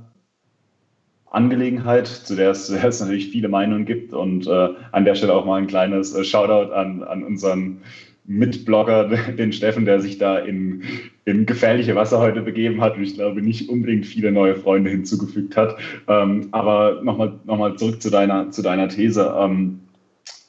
Angelegenheit, 1.27 2.07
zu 2.07 2.37
der, 2.37 2.51
es, 2.51 2.67
zu 2.67 2.75
der 2.75 2.85
es 2.85 3.01
natürlich 3.01 3.31
viele 3.31 3.49
Meinungen 3.49 3.85
gibt. 3.85 4.14
Und 4.14 4.47
äh, 4.47 4.69
an 4.93 5.05
der 5.05 5.17
Stelle 5.17 5.35
auch 5.35 5.45
mal 5.45 5.61
ein 5.61 5.67
kleines 5.67 6.14
äh, 6.14 6.23
Shoutout 6.23 6.73
an, 6.73 7.03
an 7.03 7.25
unseren 7.25 7.83
Mitblogger, 8.27 9.09
den 9.38 9.53
Steffen, 9.53 9.85
der 9.85 10.01
sich 10.01 10.19
da 10.19 10.38
in, 10.38 10.85
in 11.25 11.47
gefährliche 11.47 11.97
Wasser 11.97 12.21
heute 12.21 12.43
begeben 12.43 12.81
hat 12.81 12.97
und 12.97 13.03
ich 13.03 13.14
glaube 13.14 13.43
nicht 13.43 13.69
unbedingt 13.69 14.07
viele 14.07 14.31
neue 14.31 14.55
Freunde 14.55 14.90
hinzugefügt 14.90 15.57
hat. 15.57 15.77
Ähm, 16.07 16.49
aber 16.53 17.01
nochmal 17.03 17.40
noch 17.45 17.59
mal 17.59 17.77
zurück 17.77 18.01
zu 18.01 18.11
deiner, 18.11 18.51
zu 18.51 18.62
deiner 18.62 18.88
These. 18.88 19.35
Ähm, 19.37 19.81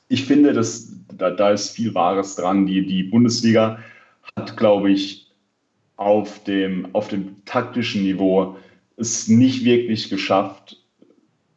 ich 0.08 0.26
finde, 0.26 0.54
dass, 0.54 0.94
da, 1.18 1.32
da 1.32 1.52
ist 1.52 1.72
viel 1.72 1.94
Wahres 1.96 2.36
dran. 2.36 2.66
Die, 2.66 2.86
die 2.86 3.04
Bundesliga 3.04 3.80
hat, 4.36 4.58
glaube 4.58 4.92
ich, 4.92 5.32
auf 5.98 6.44
dem, 6.44 6.88
auf 6.94 7.08
dem 7.08 7.44
taktischen 7.46 8.04
Niveau 8.04 8.58
es 8.98 9.28
nicht 9.28 9.66
wirklich 9.66 10.10
geschafft, 10.10 10.78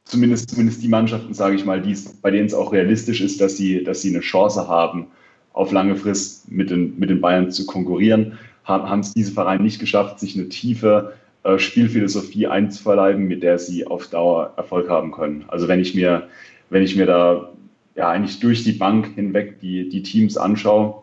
zumindest, 0.05 0.51
zumindest 0.51 0.83
die 0.83 0.89
Mannschaften, 0.89 1.35
sage 1.35 1.57
ich 1.57 1.65
mal, 1.65 1.81
die's, 1.81 2.13
bei 2.21 2.31
denen 2.31 2.47
es 2.47 2.55
auch 2.55 2.73
realistisch 2.73 3.21
ist, 3.21 3.41
dass 3.41 3.57
sie, 3.57 3.85
dass 3.85 4.03
sie 4.03 4.11
eine 4.11 4.21
Chance 4.21 4.69
haben, 4.69 5.09
auf 5.53 5.73
lange 5.73 5.97
Frist 5.97 6.51
mit 6.51 6.71
den, 6.71 6.99
mit 6.99 7.11
den 7.11 7.21
Bayern 7.21 7.51
zu 7.51 7.67
konkurrieren, 7.67 8.39
haben 8.65 9.01
es 9.01 9.15
diese 9.15 9.33
Vereine 9.33 9.63
nicht 9.63 9.81
geschafft, 9.81 10.21
sich 10.21 10.37
eine 10.37 10.49
tiefe 10.49 11.15
äh, 11.43 11.59
Spielphilosophie 11.59 12.47
einzuverleiben, 12.47 13.27
mit 13.27 13.43
der 13.43 13.59
sie 13.59 13.87
auf 13.87 14.09
Dauer 14.09 14.53
Erfolg 14.57 14.89
haben 14.89 15.11
können. 15.11 15.45
Also 15.49 15.67
wenn 15.67 15.81
ich 15.81 15.95
mir, 15.95 16.29
wenn 16.71 16.83
ich 16.83 16.95
mir 16.95 17.07
da 17.07 17.51
ja 17.99 18.09
eigentlich 18.09 18.41
durch 18.41 18.65
die 18.65 18.73
Bank 18.73 19.15
hinweg 19.15 19.61
die, 19.61 19.89
die 19.89 20.03
Teams 20.03 20.37
anschaue, 20.37 21.03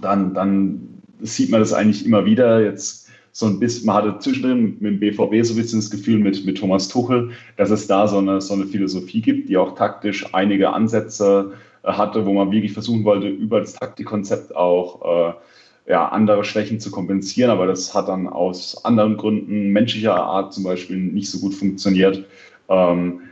dann, 0.00 0.32
dann 0.32 1.02
sieht 1.20 1.50
man 1.50 1.60
das 1.60 1.72
eigentlich 1.72 2.06
immer 2.06 2.24
wieder. 2.24 2.62
Jetzt 2.62 3.08
so 3.32 3.46
ein 3.46 3.58
bisschen, 3.58 3.86
man 3.86 3.96
hatte 3.96 4.18
zwischendrin 4.20 4.76
mit 4.80 4.92
dem 4.92 5.00
BVB 5.00 5.44
so 5.44 5.54
ein 5.54 5.56
bisschen 5.56 5.80
das 5.80 5.90
Gefühl 5.90 6.20
mit, 6.20 6.46
mit 6.46 6.58
Thomas 6.58 6.88
Tuchel, 6.88 7.32
dass 7.56 7.70
es 7.70 7.86
da 7.86 8.06
so 8.06 8.18
eine, 8.18 8.40
so 8.40 8.54
eine 8.54 8.66
Philosophie 8.66 9.20
gibt, 9.20 9.48
die 9.48 9.56
auch 9.56 9.74
taktisch 9.74 10.32
einige 10.32 10.72
Ansätze 10.72 11.52
äh, 11.82 11.92
hatte, 11.92 12.24
wo 12.24 12.32
man 12.32 12.52
wirklich 12.52 12.72
versuchen 12.72 13.04
wollte, 13.04 13.28
über 13.28 13.60
das 13.60 13.74
Taktikkonzept 13.74 14.54
auch 14.54 15.34
ja, 15.86 16.08
andere 16.08 16.44
Schwächen 16.44 16.78
zu 16.78 16.92
kompensieren, 16.92 17.50
aber 17.50 17.66
das 17.66 17.94
hat 17.94 18.08
dann 18.08 18.28
aus 18.28 18.84
anderen 18.84 19.16
Gründen, 19.16 19.70
menschlicher 19.70 20.14
Art 20.14 20.54
zum 20.54 20.62
Beispiel, 20.62 20.96
nicht 20.96 21.28
so 21.28 21.40
gut 21.40 21.52
funktioniert. 21.52 22.24
Ähm, 22.68 23.22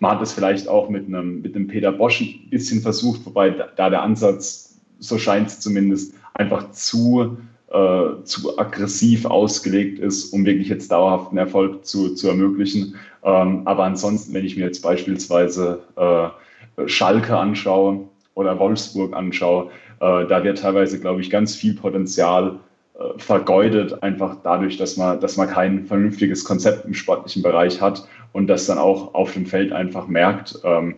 man 0.00 0.12
hat 0.12 0.22
es 0.22 0.32
vielleicht 0.32 0.68
auch 0.68 0.88
mit 0.88 1.06
einem, 1.06 1.42
mit 1.42 1.54
einem 1.54 1.66
Peter 1.66 1.92
Bosch 1.92 2.20
ein 2.20 2.50
bisschen 2.50 2.80
versucht, 2.80 3.24
wobei 3.24 3.50
da 3.50 3.90
der 3.90 4.02
Ansatz, 4.02 4.78
so 4.98 5.18
scheint 5.18 5.48
es 5.48 5.60
zumindest, 5.60 6.14
einfach 6.34 6.70
zu, 6.72 7.36
äh, 7.70 8.22
zu 8.24 8.58
aggressiv 8.58 9.24
ausgelegt 9.26 9.98
ist, 9.98 10.32
um 10.32 10.44
wirklich 10.44 10.68
jetzt 10.68 10.90
dauerhaften 10.90 11.38
Erfolg 11.38 11.84
zu, 11.84 12.14
zu 12.14 12.28
ermöglichen. 12.28 12.96
Ähm, 13.22 13.62
aber 13.66 13.84
ansonsten, 13.84 14.34
wenn 14.34 14.44
ich 14.44 14.56
mir 14.56 14.64
jetzt 14.64 14.82
beispielsweise 14.82 15.82
äh, 15.96 16.88
Schalke 16.88 17.36
anschaue 17.36 18.08
oder 18.34 18.58
Wolfsburg 18.58 19.14
anschaue, 19.14 19.70
äh, 20.00 20.26
da 20.26 20.42
wird 20.42 20.58
teilweise, 20.58 20.98
glaube 21.00 21.20
ich, 21.20 21.30
ganz 21.30 21.54
viel 21.54 21.74
Potenzial 21.74 22.58
äh, 22.98 23.18
vergeudet, 23.18 24.02
einfach 24.02 24.36
dadurch, 24.42 24.76
dass 24.76 24.96
man, 24.96 25.20
dass 25.20 25.36
man 25.36 25.48
kein 25.48 25.86
vernünftiges 25.86 26.44
Konzept 26.44 26.84
im 26.84 26.94
sportlichen 26.94 27.42
Bereich 27.42 27.80
hat 27.80 28.06
und 28.34 28.48
das 28.48 28.66
dann 28.66 28.78
auch 28.78 29.14
auf 29.14 29.32
dem 29.32 29.46
Feld 29.46 29.72
einfach 29.72 30.08
merkt. 30.08 30.58
Ähm, 30.64 30.96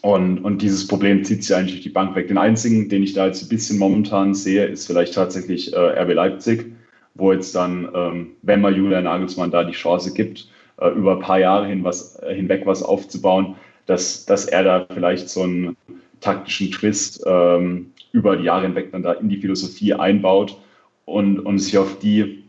und, 0.00 0.38
und 0.38 0.62
dieses 0.62 0.88
Problem 0.88 1.22
zieht 1.22 1.44
sich 1.44 1.54
eigentlich 1.54 1.82
die 1.82 1.90
Bank 1.90 2.16
weg. 2.16 2.28
Den 2.28 2.38
einzigen, 2.38 2.88
den 2.88 3.02
ich 3.02 3.12
da 3.12 3.26
jetzt 3.26 3.42
ein 3.42 3.48
bisschen 3.48 3.78
momentan 3.78 4.34
sehe, 4.34 4.64
ist 4.64 4.86
vielleicht 4.86 5.14
tatsächlich 5.14 5.72
äh, 5.74 5.76
RB 5.76 6.14
Leipzig, 6.14 6.72
wo 7.14 7.32
jetzt 7.32 7.54
dann, 7.54 7.88
ähm, 7.94 8.30
wenn 8.40 8.62
man 8.62 8.74
Julian 8.74 9.04
Nagelsmann 9.04 9.50
da 9.50 9.64
die 9.64 9.72
Chance 9.72 10.14
gibt, 10.14 10.48
äh, 10.78 10.88
über 10.88 11.16
ein 11.16 11.20
paar 11.20 11.38
Jahre 11.38 11.66
hin 11.66 11.84
was, 11.84 12.16
äh, 12.22 12.34
hinweg 12.34 12.62
was 12.64 12.82
aufzubauen, 12.82 13.56
dass, 13.84 14.24
dass 14.24 14.46
er 14.46 14.64
da 14.64 14.86
vielleicht 14.90 15.28
so 15.28 15.42
einen 15.42 15.76
taktischen 16.20 16.70
Twist 16.70 17.22
ähm, 17.26 17.92
über 18.12 18.36
die 18.36 18.44
Jahre 18.44 18.62
hinweg 18.62 18.92
dann 18.92 19.02
da 19.02 19.12
in 19.12 19.28
die 19.28 19.38
Philosophie 19.38 19.92
einbaut 19.92 20.58
und, 21.04 21.38
und 21.38 21.58
sich 21.58 21.76
auf 21.76 21.98
die 21.98 22.41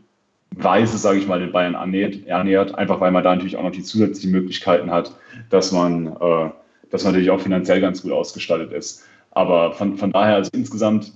Weise, 0.58 0.98
sage 0.98 1.20
ich 1.20 1.28
mal, 1.28 1.40
den 1.40 1.52
Bayern 1.52 1.76
annähert, 1.76 2.26
ernährt, 2.28 2.76
einfach 2.76 3.00
weil 3.00 3.12
man 3.12 3.24
da 3.24 3.36
natürlich 3.36 3.58
auch 3.58 3.64
noch 3.64 3.72
die 3.72 3.84
zusätzlichen 3.84 4.32
Möglichkeiten 4.32 4.92
hat, 4.92 5.16
dass 5.50 5.72
man, 5.72 6.08
äh, 6.08 6.50
dass 6.90 7.04
man 7.04 7.14
natürlich 7.14 7.32
auch 7.32 7.42
finanziell 7.42 7.82
ganz 7.82 8.02
gut 8.02 8.12
ausgestattet 8.12 8.72
ist. 8.72 9.06
Aber 9.32 9.74
von, 9.74 9.98
von 9.98 10.12
daher, 10.12 10.36
also 10.36 10.52
insgesamt 10.54 11.12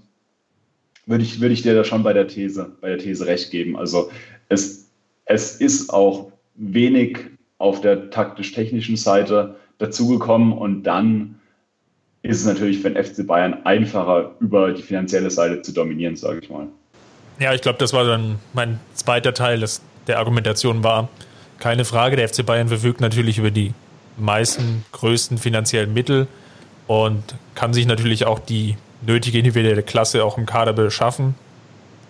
würde 1.05 1.23
ich, 1.23 1.39
würde 1.39 1.53
ich 1.53 1.61
dir 1.61 1.75
da 1.75 1.83
schon 1.83 2.03
bei 2.03 2.13
der 2.13 2.27
These, 2.27 2.71
bei 2.81 2.89
der 2.89 2.97
These 2.97 3.25
recht 3.25 3.51
geben. 3.51 3.77
Also 3.77 4.09
es, 4.49 4.89
es 5.25 5.55
ist 5.55 5.93
auch 5.93 6.31
wenig 6.55 7.19
auf 7.59 7.81
der 7.81 8.09
taktisch-technischen 8.09 8.97
Seite 8.97 9.55
dazugekommen 9.77 10.53
und 10.53 10.83
dann 10.83 11.35
ist 12.23 12.41
es 12.41 12.45
natürlich 12.45 12.79
für 12.79 12.89
den 12.89 13.03
FC 13.03 13.25
Bayern 13.25 13.65
einfacher, 13.65 14.35
über 14.39 14.71
die 14.71 14.81
finanzielle 14.81 15.31
Seite 15.31 15.61
zu 15.61 15.71
dominieren, 15.71 16.15
sage 16.15 16.39
ich 16.41 16.49
mal. 16.49 16.67
Ja, 17.39 17.53
ich 17.53 17.61
glaube, 17.61 17.77
das 17.77 17.93
war 17.93 18.03
dann 18.03 18.39
mein 18.53 18.79
zweiter 18.95 19.33
Teil 19.33 19.59
des, 19.59 19.81
der 20.07 20.19
Argumentation 20.19 20.83
war. 20.83 21.09
Keine 21.59 21.85
Frage, 21.85 22.15
der 22.15 22.27
FC 22.29 22.45
Bayern 22.45 22.67
verfügt 22.67 23.01
natürlich 23.01 23.37
über 23.37 23.51
die 23.51 23.73
meisten, 24.17 24.83
größten 24.91 25.37
finanziellen 25.37 25.93
Mittel 25.93 26.27
und 26.87 27.35
kann 27.53 27.73
sich 27.73 27.85
natürlich 27.85 28.25
auch 28.25 28.39
die 28.39 28.77
nötige 29.05 29.37
individuelle 29.37 29.83
Klasse 29.83 30.23
auch 30.23 30.37
im 30.37 30.47
Kader 30.47 30.73
beschaffen, 30.73 31.35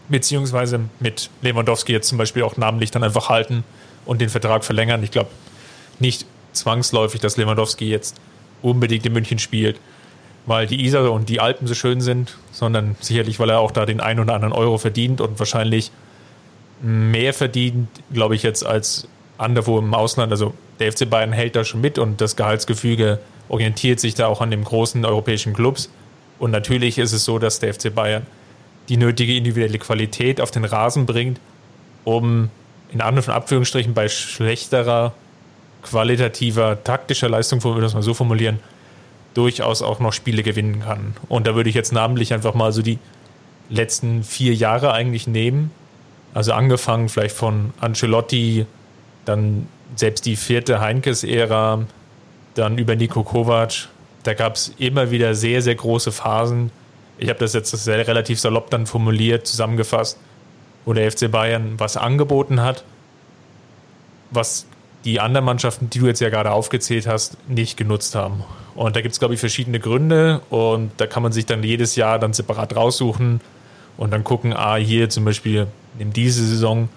beziehungsweise 0.07 0.79
mit 0.99 1.29
Lewandowski 1.41 1.91
jetzt 1.91 2.07
zum 2.07 2.17
Beispiel 2.17 2.43
auch 2.43 2.55
namentlich 2.55 2.91
dann 2.91 3.03
einfach 3.03 3.27
halten 3.27 3.65
und 4.05 4.21
den 4.21 4.29
Vertrag 4.29 4.63
verlängern. 4.63 5.03
Ich 5.03 5.11
glaube 5.11 5.29
nicht 5.99 6.25
zwangsläufig, 6.53 7.19
dass 7.19 7.35
Lewandowski 7.35 7.89
jetzt 7.89 8.15
unbedingt 8.61 9.05
in 9.05 9.13
München 9.13 9.39
spielt 9.39 9.77
weil 10.47 10.65
die 10.65 10.83
Isar 10.85 11.11
und 11.11 11.29
die 11.29 11.39
Alpen 11.39 11.67
so 11.67 11.75
schön 11.75 12.01
sind, 12.01 12.37
sondern 12.51 12.95
sicherlich, 13.01 13.37
weil 13.37 13.49
er 13.49 13.59
auch 13.59 13.71
da 13.71 13.85
den 13.85 13.99
einen 13.99 14.21
oder 14.21 14.33
anderen 14.33 14.53
Euro 14.53 14.77
verdient 14.77 15.21
und 15.21 15.37
wahrscheinlich 15.37 15.91
mehr 16.81 17.33
verdient, 17.33 17.89
glaube 18.11 18.35
ich, 18.35 18.43
jetzt 18.43 18.65
als 18.65 19.07
anderwo 19.37 19.77
im 19.77 19.93
Ausland. 19.93 20.31
Also 20.31 20.53
der 20.79 20.91
FC 20.91 21.07
Bayern 21.07 21.33
hält 21.33 21.55
da 21.57 21.65
schon 21.65 21.81
mit 21.81 21.99
und 21.99 22.21
das 22.21 22.37
Gehaltsgefüge 22.37 23.19
orientiert 23.49 23.99
sich 23.99 24.15
da 24.15 24.27
auch 24.27 24.39
an 24.39 24.49
den 24.49 24.63
großen 24.63 25.03
europäischen 25.05 25.53
Clubs. 25.53 25.89
Und 26.39 26.51
natürlich 26.51 26.97
ist 26.97 27.11
es 27.11 27.25
so, 27.25 27.39
dass 27.39 27.59
der 27.59 27.73
FC 27.73 27.93
Bayern 27.93 28.25
die 28.87 28.97
nötige 28.97 29.35
individuelle 29.35 29.79
Qualität 29.79 30.39
auf 30.39 30.51
den 30.51 30.63
Rasen 30.63 31.05
bringt, 31.05 31.41
um 32.05 32.49
in 32.93 33.01
anderen 33.01 33.33
Abführungsstrichen 33.33 33.93
bei 33.93 34.07
schlechterer, 34.07 35.13
qualitativer, 35.83 36.81
taktischer 36.85 37.27
Leistung, 37.27 37.61
würde 37.65 37.79
ich 37.79 37.85
das 37.85 37.93
mal 37.95 38.01
so 38.01 38.13
formulieren, 38.13 38.59
durchaus 39.37 39.81
auch 39.81 39.99
noch 39.99 40.13
Spiele 40.13 40.41
gewinnen 40.41 40.81
kann. 40.81 41.15
Und 41.29 41.45
da 41.45 41.55
würde 41.55 41.69
ich 41.69 41.75
jetzt 41.75 41.93
namentlich 41.93 42.33
einfach 42.33 42.55
mal 42.55 42.71
so 42.71 42.81
die 42.81 42.97
letzten 43.69 44.23
vier 44.23 44.53
Jahre 44.55 44.91
eigentlich 44.93 45.27
nehmen. 45.27 45.71
Also 46.33 46.53
angefangen 46.53 47.07
vielleicht 47.07 47.35
von 47.35 47.73
Ancelotti, 47.79 48.65
dann 49.25 49.67
selbst 49.95 50.25
die 50.25 50.35
vierte 50.35 50.79
Heinkes-Ära, 50.81 51.85
dann 52.55 52.77
über 52.77 52.95
Nico 52.95 53.23
Kovac. 53.23 53.89
Da 54.23 54.33
gab 54.33 54.55
es 54.55 54.73
immer 54.77 55.11
wieder 55.11 55.35
sehr, 55.35 55.61
sehr 55.61 55.75
große 55.75 56.11
Phasen. 56.11 56.71
Ich 57.19 57.29
habe 57.29 57.39
das 57.39 57.53
jetzt 57.53 57.71
sehr 57.71 58.07
relativ 58.07 58.39
salopp 58.39 58.69
dann 58.71 58.87
formuliert, 58.87 59.45
zusammengefasst, 59.47 60.17
wo 60.85 60.93
der 60.93 61.11
FC 61.11 61.31
Bayern 61.31 61.75
was 61.77 61.95
angeboten 61.95 62.61
hat, 62.61 62.83
was 64.31 64.65
die 65.05 65.19
anderen 65.19 65.45
Mannschaften, 65.45 65.89
die 65.89 65.99
du 65.99 66.07
jetzt 66.07 66.19
ja 66.19 66.29
gerade 66.29 66.51
aufgezählt 66.51 67.07
hast, 67.07 67.37
nicht 67.47 67.77
genutzt 67.77 68.15
haben. 68.15 68.43
Und 68.75 68.95
da 68.95 69.01
gibt 69.01 69.13
es, 69.13 69.19
glaube 69.19 69.33
ich, 69.33 69.39
verschiedene 69.39 69.79
Gründe 69.79 70.41
und 70.49 70.91
da 70.97 71.07
kann 71.07 71.23
man 71.23 71.31
sich 71.31 71.45
dann 71.45 71.63
jedes 71.63 71.95
Jahr 71.95 72.19
dann 72.19 72.33
separat 72.33 72.75
raussuchen 72.75 73.41
und 73.97 74.11
dann 74.11 74.23
gucken, 74.23 74.53
ah, 74.53 74.75
hier 74.75 75.09
zum 75.09 75.25
Beispiel 75.25 75.67
in 75.97 76.13
diese 76.13 76.45
Saison 76.45 76.89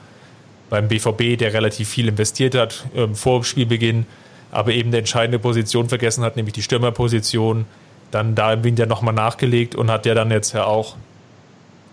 beim 0.69 0.89
BVB, 0.89 1.39
der 1.39 1.53
relativ 1.53 1.89
viel 1.89 2.09
investiert 2.09 2.55
hat 2.55 2.85
ähm, 2.95 3.15
vor 3.15 3.45
Spielbeginn, 3.45 4.07
aber 4.51 4.73
eben 4.73 4.91
eine 4.91 4.99
entscheidende 4.99 5.39
Position 5.39 5.89
vergessen 5.89 6.23
hat, 6.23 6.37
nämlich 6.37 6.53
die 6.53 6.63
Stürmerposition, 6.63 7.65
dann 8.11 8.35
da 8.35 8.53
im 8.53 8.65
Winter 8.65 8.87
nochmal 8.87 9.15
nachgelegt 9.15 9.75
und 9.75 9.91
hat 9.91 10.05
ja 10.05 10.15
dann 10.15 10.31
jetzt 10.31 10.53
ja 10.53 10.65
auch 10.65 10.97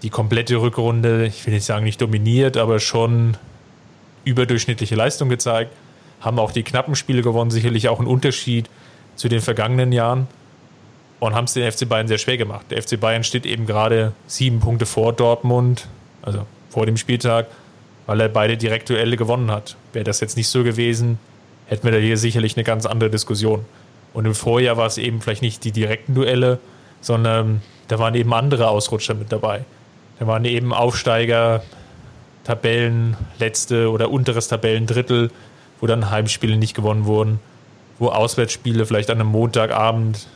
die 0.04 0.10
komplette 0.10 0.58
Rückrunde, 0.58 1.26
ich 1.26 1.46
will 1.46 1.54
nicht 1.54 1.66
sagen 1.66 1.86
nicht 1.86 2.02
dominiert, 2.02 2.58
aber 2.58 2.80
schon 2.80 3.38
überdurchschnittliche 4.26 4.96
Leistung 4.96 5.30
gezeigt 5.30 5.72
haben 6.22 6.40
auch 6.40 6.52
die 6.52 6.64
knappen 6.64 6.96
Spiele 6.96 7.22
gewonnen, 7.22 7.52
sicherlich 7.52 7.90
auch 7.90 8.00
ein 8.00 8.08
Unterschied 8.08 8.70
zu 9.16 9.30
den 9.30 9.42
vergangenen 9.42 9.92
Jahren 9.92 10.28
und 11.20 11.36
haben 11.36 11.46
es 11.46 11.54
den 11.54 11.72
FC 11.72 11.88
Bayern 11.88 12.08
sehr 12.08 12.18
schwer 12.18 12.38
gemacht. 12.38 12.66
Der 12.70 12.82
FC 12.82 13.00
Bayern 13.00 13.24
steht 13.24 13.46
eben 13.46 13.66
gerade 13.66 14.14
sieben 14.28 14.60
Punkte 14.60 14.86
vor 14.86 15.14
Dortmund, 15.14 15.88
also 16.22 16.46
vor 16.70 16.86
dem 16.86 16.98
Spieltag, 16.98 17.48
weil 18.06 18.22
er 18.22 18.30
beide 18.30 18.58
Direktuelle 18.58 19.18
gewonnen 19.18 19.52
hat. 19.52 19.76
Wäre 19.94 20.06
das 20.06 20.20
jetzt 20.20 20.38
nicht 20.38 20.48
so 20.48 20.64
gewesen, 20.64 21.20
hätten 21.68 21.84
wir 21.84 21.92
da 21.92 21.98
hier 21.98 22.18
sicherlich 22.18 22.56
eine 22.56 22.64
ganz 22.64 22.86
andere 22.86 23.10
Diskussion. 23.10 23.66
Und 24.14 24.26
im 24.26 24.36
Vorjahr 24.36 24.78
war 24.78 24.88
es 24.88 24.98
eben 24.98 25.22
vielleicht 25.22 25.42
nicht 25.42 25.64
die 25.64 25.72
direkten 25.72 26.16
Duelle, 26.16 26.60
sondern 27.02 27.62
da 27.88 28.00
waren 28.00 28.16
eben 28.16 28.34
andere 28.34 28.70
Ausrutscher 28.70 29.14
mit 29.14 29.32
dabei. 29.32 29.66
Da 30.20 30.28
waren 30.28 30.46
eben 30.46 30.74
Aufsteiger, 30.74 31.64
Tabellenletzte 32.44 33.92
oder 33.92 34.10
unteres 34.10 34.48
Tabellendrittel, 34.48 35.32
wo 35.80 35.88
dann 35.88 36.10
Heimspiele 36.10 36.58
nicht 36.58 36.76
gewonnen 36.76 37.06
wurden, 37.06 37.40
wo 38.00 38.10
Auswärtsspiele 38.10 38.86
vielleicht 38.86 39.10
an 39.10 39.20
einem 39.20 39.30
Montagabend 39.30 40.28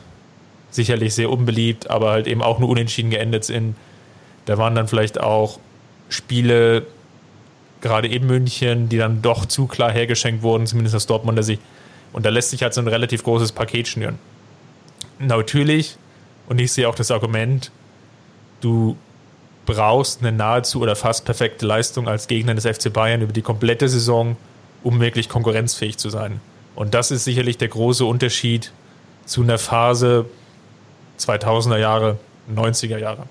sicherlich 0.70 1.14
sehr 1.14 1.30
unbeliebt, 1.30 1.90
aber 1.90 2.10
halt 2.10 2.26
eben 2.26 2.42
auch 2.42 2.58
nur 2.58 2.68
unentschieden 2.68 3.10
geendet 3.10 3.44
sind. 3.44 3.76
Da 4.46 4.58
waren 4.58 4.74
dann 4.74 4.88
vielleicht 4.88 5.20
auch 5.20 5.58
Spiele, 6.08 6.86
gerade 7.80 8.08
in 8.08 8.26
München, 8.26 8.88
die 8.88 8.96
dann 8.96 9.22
doch 9.22 9.44
zu 9.44 9.66
klar 9.66 9.92
hergeschenkt 9.92 10.42
wurden, 10.42 10.66
zumindest 10.66 10.96
aus 10.96 11.06
Dortmunder 11.06 11.42
Sicht. 11.42 11.60
Und 12.12 12.26
da 12.26 12.30
lässt 12.30 12.50
sich 12.50 12.62
halt 12.62 12.74
so 12.74 12.80
ein 12.80 12.88
relativ 12.88 13.22
großes 13.24 13.52
Paket 13.52 13.88
schnüren. 13.88 14.18
Natürlich, 15.18 15.96
und 16.48 16.60
ich 16.60 16.72
sehe 16.72 16.88
auch 16.88 16.94
das 16.94 17.10
Argument, 17.10 17.70
du 18.60 18.96
brauchst 19.66 20.20
eine 20.20 20.32
nahezu 20.32 20.80
oder 20.80 20.96
fast 20.96 21.24
perfekte 21.24 21.66
Leistung 21.66 22.08
als 22.08 22.26
Gegner 22.28 22.54
des 22.54 22.66
FC 22.66 22.92
Bayern 22.92 23.22
über 23.22 23.32
die 23.32 23.42
komplette 23.42 23.88
Saison, 23.88 24.36
um 24.82 25.00
wirklich 25.00 25.28
konkurrenzfähig 25.28 25.98
zu 25.98 26.10
sein. 26.10 26.40
Und 26.74 26.94
das 26.94 27.10
ist 27.10 27.24
sicherlich 27.24 27.58
der 27.58 27.68
große 27.68 28.04
Unterschied 28.04 28.72
zu 29.26 29.42
einer 29.42 29.58
Phase 29.58 30.26
2000er 31.18 31.78
Jahre, 31.78 32.18
90er 32.54 32.98
Jahre, 32.98 33.24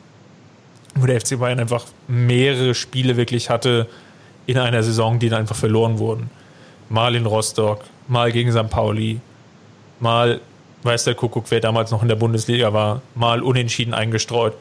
wo 0.96 1.06
der 1.06 1.20
FC 1.20 1.40
Bayern 1.40 1.60
einfach 1.60 1.86
mehrere 2.08 2.76
Spiele 2.76 3.18
wirklich 3.18 3.50
hatte 3.50 3.88
in 4.46 4.58
einer 4.58 4.84
Saison, 4.84 5.20
die 5.20 5.30
dann 5.30 5.42
einfach 5.42 5.56
verloren 5.56 6.00
wurden. 6.00 6.30
Mal 6.90 7.16
in 7.16 7.26
Rostock, 7.26 7.84
mal 8.08 8.32
gegen 8.32 8.52
St. 8.52 8.70
Pauli, 8.70 9.20
mal 10.00 10.42
weiß 10.84 11.04
der 11.04 11.16
Kuckuck, 11.16 11.46
wer 11.50 11.60
damals 11.60 11.92
noch 11.92 12.02
in 12.02 12.08
der 12.08 12.16
Bundesliga 12.16 12.74
war, 12.74 13.02
mal 13.16 13.44
unentschieden 13.44 13.94
eingestreut. 13.94 14.54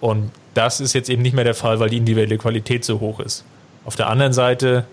Und 0.00 0.30
das 0.54 0.80
ist 0.80 0.92
jetzt 0.92 1.10
eben 1.10 1.22
nicht 1.22 1.34
mehr 1.34 1.44
der 1.44 1.54
Fall, 1.54 1.80
weil 1.80 1.90
die 1.90 1.96
individuelle 1.96 2.38
Qualität 2.38 2.84
so 2.84 3.00
hoch 3.00 3.20
ist. 3.20 3.44
Auf 3.84 3.96
der 3.96 4.08
anderen 4.08 4.32
Seite 4.32 4.86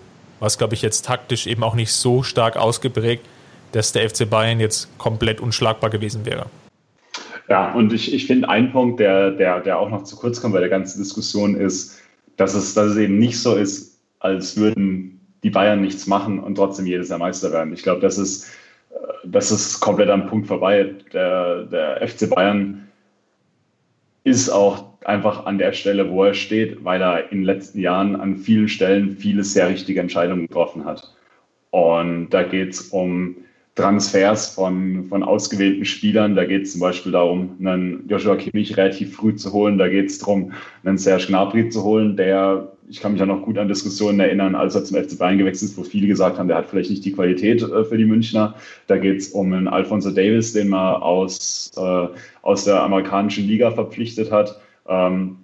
was 0.44 0.58
glaube 0.58 0.74
ich 0.74 0.82
jetzt 0.82 1.04
taktisch 1.06 1.46
eben 1.46 1.62
auch 1.62 1.74
nicht 1.74 1.90
so 1.90 2.22
stark 2.22 2.56
ausgeprägt, 2.56 3.24
dass 3.72 3.92
der 3.92 4.08
FC 4.08 4.28
Bayern 4.28 4.60
jetzt 4.60 4.96
komplett 4.98 5.40
unschlagbar 5.40 5.90
gewesen 5.90 6.24
wäre. 6.26 6.46
Ja, 7.48 7.72
und 7.72 7.92
ich, 7.92 8.14
ich 8.14 8.26
finde, 8.26 8.48
ein 8.48 8.72
Punkt, 8.72 9.00
der, 9.00 9.32
der, 9.32 9.60
der 9.60 9.78
auch 9.78 9.90
noch 9.90 10.04
zu 10.04 10.16
kurz 10.16 10.40
kommt 10.40 10.54
bei 10.54 10.60
der 10.60 10.68
ganzen 10.68 11.02
Diskussion, 11.02 11.56
ist, 11.56 12.00
dass 12.36 12.54
es, 12.54 12.74
dass 12.74 12.92
es 12.92 12.96
eben 12.96 13.18
nicht 13.18 13.40
so 13.40 13.54
ist, 13.54 14.00
als 14.20 14.56
würden 14.56 15.20
die 15.42 15.50
Bayern 15.50 15.82
nichts 15.82 16.06
machen 16.06 16.38
und 16.38 16.54
trotzdem 16.54 16.86
jedes 16.86 17.10
Jahr 17.10 17.18
Meister 17.18 17.52
werden. 17.52 17.74
Ich 17.74 17.82
glaube, 17.82 18.00
das 18.00 18.16
ist, 18.16 18.48
äh, 18.90 18.96
das 19.24 19.50
ist 19.50 19.80
komplett 19.80 20.08
am 20.08 20.26
Punkt 20.26 20.46
vorbei. 20.46 20.94
Der, 21.12 21.64
der 21.64 22.08
FC 22.08 22.30
Bayern 22.30 22.88
ist 24.24 24.48
auch 24.48 24.93
einfach 25.06 25.46
an 25.46 25.58
der 25.58 25.72
Stelle, 25.72 26.10
wo 26.10 26.24
er 26.24 26.34
steht, 26.34 26.84
weil 26.84 27.02
er 27.02 27.30
in 27.30 27.38
den 27.38 27.44
letzten 27.44 27.80
Jahren 27.80 28.16
an 28.16 28.36
vielen 28.36 28.68
Stellen 28.68 29.16
viele 29.16 29.44
sehr 29.44 29.68
richtige 29.68 30.00
Entscheidungen 30.00 30.46
getroffen 30.46 30.84
hat. 30.84 31.14
Und 31.70 32.30
da 32.30 32.42
geht 32.42 32.70
es 32.70 32.82
um 32.82 33.36
Transfers 33.74 34.54
von, 34.54 35.06
von 35.08 35.24
ausgewählten 35.24 35.84
Spielern. 35.84 36.36
Da 36.36 36.44
geht 36.44 36.62
es 36.62 36.72
zum 36.72 36.80
Beispiel 36.80 37.12
darum, 37.12 37.56
einen 37.58 38.06
Joshua 38.08 38.36
Kimmich 38.36 38.76
relativ 38.76 39.16
früh 39.16 39.34
zu 39.34 39.52
holen. 39.52 39.78
Da 39.78 39.88
geht 39.88 40.10
es 40.10 40.18
darum, 40.18 40.52
einen 40.84 40.96
Serge 40.96 41.26
Gnabry 41.26 41.68
zu 41.70 41.82
holen, 41.82 42.16
der, 42.16 42.72
ich 42.88 43.00
kann 43.00 43.14
mich 43.14 43.22
auch 43.22 43.26
noch 43.26 43.42
gut 43.42 43.58
an 43.58 43.66
Diskussionen 43.66 44.20
erinnern, 44.20 44.54
als 44.54 44.76
er 44.76 44.84
zum 44.84 45.02
FC 45.02 45.18
Bayern 45.18 45.38
gewechselt 45.38 45.72
ist, 45.72 45.78
wo 45.78 45.82
viele 45.82 46.06
gesagt 46.06 46.38
haben, 46.38 46.46
der 46.46 46.58
hat 46.58 46.70
vielleicht 46.70 46.90
nicht 46.90 47.04
die 47.04 47.12
Qualität 47.12 47.62
äh, 47.62 47.84
für 47.84 47.98
die 47.98 48.04
Münchner. 48.04 48.54
Da 48.86 48.96
geht 48.96 49.18
es 49.18 49.30
um 49.30 49.52
einen 49.52 49.66
Alfonso 49.66 50.10
Davis, 50.12 50.52
den 50.52 50.68
man 50.68 51.02
aus, 51.02 51.72
äh, 51.76 52.06
aus 52.42 52.64
der 52.64 52.80
amerikanischen 52.80 53.48
Liga 53.48 53.72
verpflichtet 53.72 54.30
hat. 54.30 54.60
Ähm, 54.88 55.36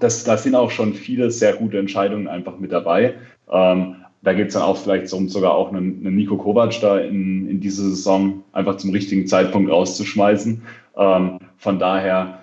das, 0.00 0.24
da 0.24 0.36
sind 0.36 0.54
auch 0.54 0.70
schon 0.70 0.94
viele 0.94 1.30
sehr 1.30 1.54
gute 1.54 1.78
Entscheidungen 1.78 2.28
einfach 2.28 2.58
mit 2.58 2.72
dabei. 2.72 3.14
Ähm, 3.50 3.96
da 4.22 4.32
geht 4.32 4.48
es 4.48 4.54
dann 4.54 4.62
auch 4.62 4.78
vielleicht 4.78 5.12
um 5.12 5.28
sogar 5.28 5.54
auch 5.54 5.68
einen, 5.68 6.04
einen 6.04 6.16
Nico 6.16 6.36
Kovac 6.36 6.80
da 6.80 6.98
in, 6.98 7.48
in 7.48 7.60
diese 7.60 7.90
Saison 7.90 8.42
einfach 8.52 8.76
zum 8.76 8.90
richtigen 8.90 9.26
Zeitpunkt 9.26 9.70
rauszuschmeißen. 9.70 10.62
Ähm, 10.96 11.38
von 11.58 11.78
daher, 11.78 12.40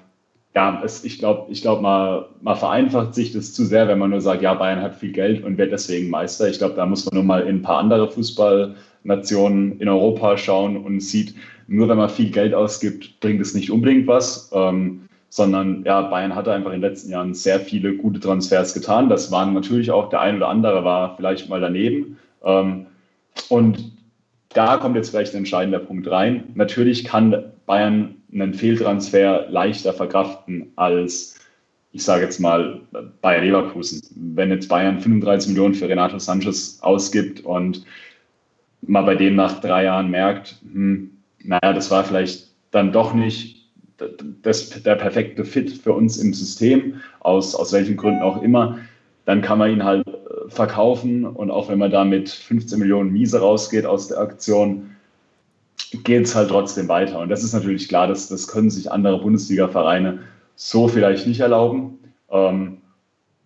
ja, 0.56 0.82
es, 0.86 1.04
ich 1.04 1.18
glaube, 1.18 1.52
ich 1.52 1.62
glaub, 1.62 1.82
man, 1.82 2.26
man 2.42 2.56
vereinfacht 2.56 3.16
sich 3.16 3.34
das 3.34 3.54
zu 3.54 3.66
sehr, 3.66 3.88
wenn 3.88 3.98
man 3.98 4.12
nur 4.12 4.22
sagt, 4.22 4.44
ja, 4.44 4.54
Bayern 4.54 4.82
hat 4.82 4.96
viel 4.96 5.12
Geld 5.12 5.44
und 5.44 5.58
wird 5.58 5.72
deswegen 5.72 6.10
Meister. 6.10 6.48
Ich 6.50 6.60
glaube, 6.60 6.76
da 6.76 6.86
muss 6.86 7.06
man 7.06 7.16
nur 7.16 7.24
mal 7.24 7.42
in 7.42 7.58
ein 7.58 7.62
paar 7.64 7.80
andere 7.80 8.12
Fußballnationen 8.12 9.80
in 9.80 9.90
Europa 9.90 10.38
schauen 10.38 10.78
und 10.78 11.00
sieht, 11.00 11.34
nur 11.68 11.90
wenn 11.90 11.98
man 11.98 12.10
viel 12.10 12.30
Geld 12.30 12.54
ausgibt, 12.54 13.20
bringt 13.22 13.42
es 13.42 13.56
nicht 13.56 13.72
unbedingt 13.72 14.06
was. 14.06 14.52
Ähm, 14.54 15.08
sondern 15.32 15.84
ja, 15.86 16.02
Bayern 16.02 16.36
hatte 16.36 16.52
einfach 16.52 16.74
in 16.74 16.82
den 16.82 16.90
letzten 16.90 17.10
Jahren 17.10 17.34
sehr 17.34 17.62
viele 17.62 17.96
gute 17.96 18.20
Transfers 18.20 18.74
getan. 18.74 19.08
Das 19.08 19.32
waren 19.32 19.54
natürlich 19.54 19.90
auch 19.90 20.10
der 20.10 20.20
ein 20.20 20.36
oder 20.36 20.50
andere 20.50 20.84
war 20.84 21.16
vielleicht 21.16 21.48
mal 21.48 21.62
daneben. 21.62 22.18
Ähm, 22.44 22.88
und 23.48 23.94
da 24.50 24.76
kommt 24.76 24.98
jetzt 24.98 25.12
vielleicht 25.12 25.34
ein 25.34 25.38
entscheidender 25.38 25.80
Punkt 25.80 26.12
rein. 26.12 26.50
Natürlich 26.56 27.06
kann 27.06 27.54
Bayern 27.66 28.16
einen 28.34 28.54
Fehltransfer 28.54 29.48
leichter 29.50 29.94
verkraften 29.94 30.74
als, 30.76 31.40
ich 31.94 32.04
sage 32.04 32.26
jetzt 32.26 32.42
mal, 32.42 32.82
Bayer 33.22 33.42
Leverkusen. 33.42 34.02
Wenn 34.36 34.50
jetzt 34.50 34.68
Bayern 34.68 35.00
35 35.00 35.52
Millionen 35.52 35.76
für 35.76 35.88
Renato 35.88 36.20
Sanchez 36.20 36.80
ausgibt 36.82 37.40
und 37.46 37.86
man 38.82 39.06
bei 39.06 39.16
dem 39.16 39.38
nach 39.38 39.62
drei 39.62 39.86
Jahren 39.86 40.12
merkt, 40.12 40.58
hm, 40.74 41.12
naja, 41.42 41.72
das 41.72 41.90
war 41.90 42.04
vielleicht 42.04 42.50
dann 42.72 42.92
doch 42.92 43.14
nicht 43.14 43.61
das, 44.42 44.70
der 44.70 44.96
perfekte 44.96 45.46
Fit 45.46 45.72
für 45.72 45.94
uns 45.94 46.18
im 46.18 46.34
System, 46.34 46.96
aus, 47.20 47.56
aus 47.56 47.74
welchen 47.74 47.98
Gründen 47.98 48.22
auch 48.22 48.42
immer, 48.42 48.80
dann 49.26 49.42
kann 49.42 49.60
man 49.60 49.72
ihn 49.72 49.84
halt 49.84 50.08
äh, 50.08 50.50
verkaufen 50.50 51.26
und 51.26 51.52
auch 51.52 51.70
wenn 51.70 51.80
man 51.80 51.92
da 51.92 52.04
mit 52.04 52.30
15 52.30 52.80
Millionen 52.80 53.12
Miese 53.12 53.40
rausgeht 53.40 53.86
aus 53.86 54.08
der 54.08 54.20
Aktion, 54.20 54.92
geht 56.04 56.26
es 56.26 56.36
halt 56.36 56.50
trotzdem 56.50 56.88
weiter. 56.88 57.20
Und 57.20 57.30
das 57.30 57.44
ist 57.44 57.54
natürlich 57.54 57.88
klar, 57.88 58.08
dass, 58.08 58.28
das 58.28 58.48
können 58.48 58.70
sich 58.70 58.92
andere 58.92 59.20
Bundesliga-Vereine 59.22 60.20
so 60.56 60.88
vielleicht 60.88 61.28
nicht 61.28 61.40
erlauben. 61.40 62.00
Ähm, 62.30 62.78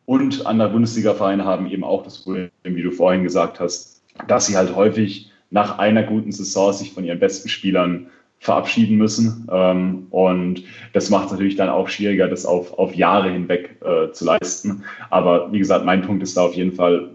und 0.06 0.46
andere 0.46 0.70
Bundesliga-Vereine 0.70 1.46
haben 1.46 1.70
eben 1.70 1.84
auch 1.84 2.04
das 2.04 2.20
Problem, 2.20 2.50
wie 2.64 2.84
du 2.84 2.92
vorhin 2.92 3.24
gesagt 3.24 3.60
hast, 3.60 4.04
dass 4.28 4.46
sie 4.46 4.56
halt 4.56 4.76
häufig 4.76 5.32
nach 5.50 5.80
einer 5.80 6.04
guten 6.04 6.32
Saison 6.32 6.74
sich 6.74 6.94
von 6.94 7.04
ihren 7.04 7.20
besten 7.20 7.50
Spielern 7.50 8.08
verabschieden 8.40 8.98
müssen. 8.98 9.48
Ähm, 9.52 10.08
und 10.12 10.64
das 10.94 11.10
macht 11.10 11.26
es 11.26 11.32
natürlich 11.32 11.56
dann 11.56 11.70
auch 11.70 11.90
schwieriger, 11.90 12.28
das 12.28 12.46
auf, 12.46 12.78
auf 12.78 12.94
Jahre 12.96 13.30
hinweg 13.32 13.78
äh, 13.84 14.12
zu 14.12 14.26
leisten. 14.26 14.84
Aber 15.10 15.52
wie 15.52 15.60
gesagt, 15.60 15.86
mein 15.86 16.02
Punkt 16.02 16.24
ist 16.24 16.38
da 16.38 16.42
auf 16.42 16.54
jeden 16.54 16.74
Fall, 16.74 17.10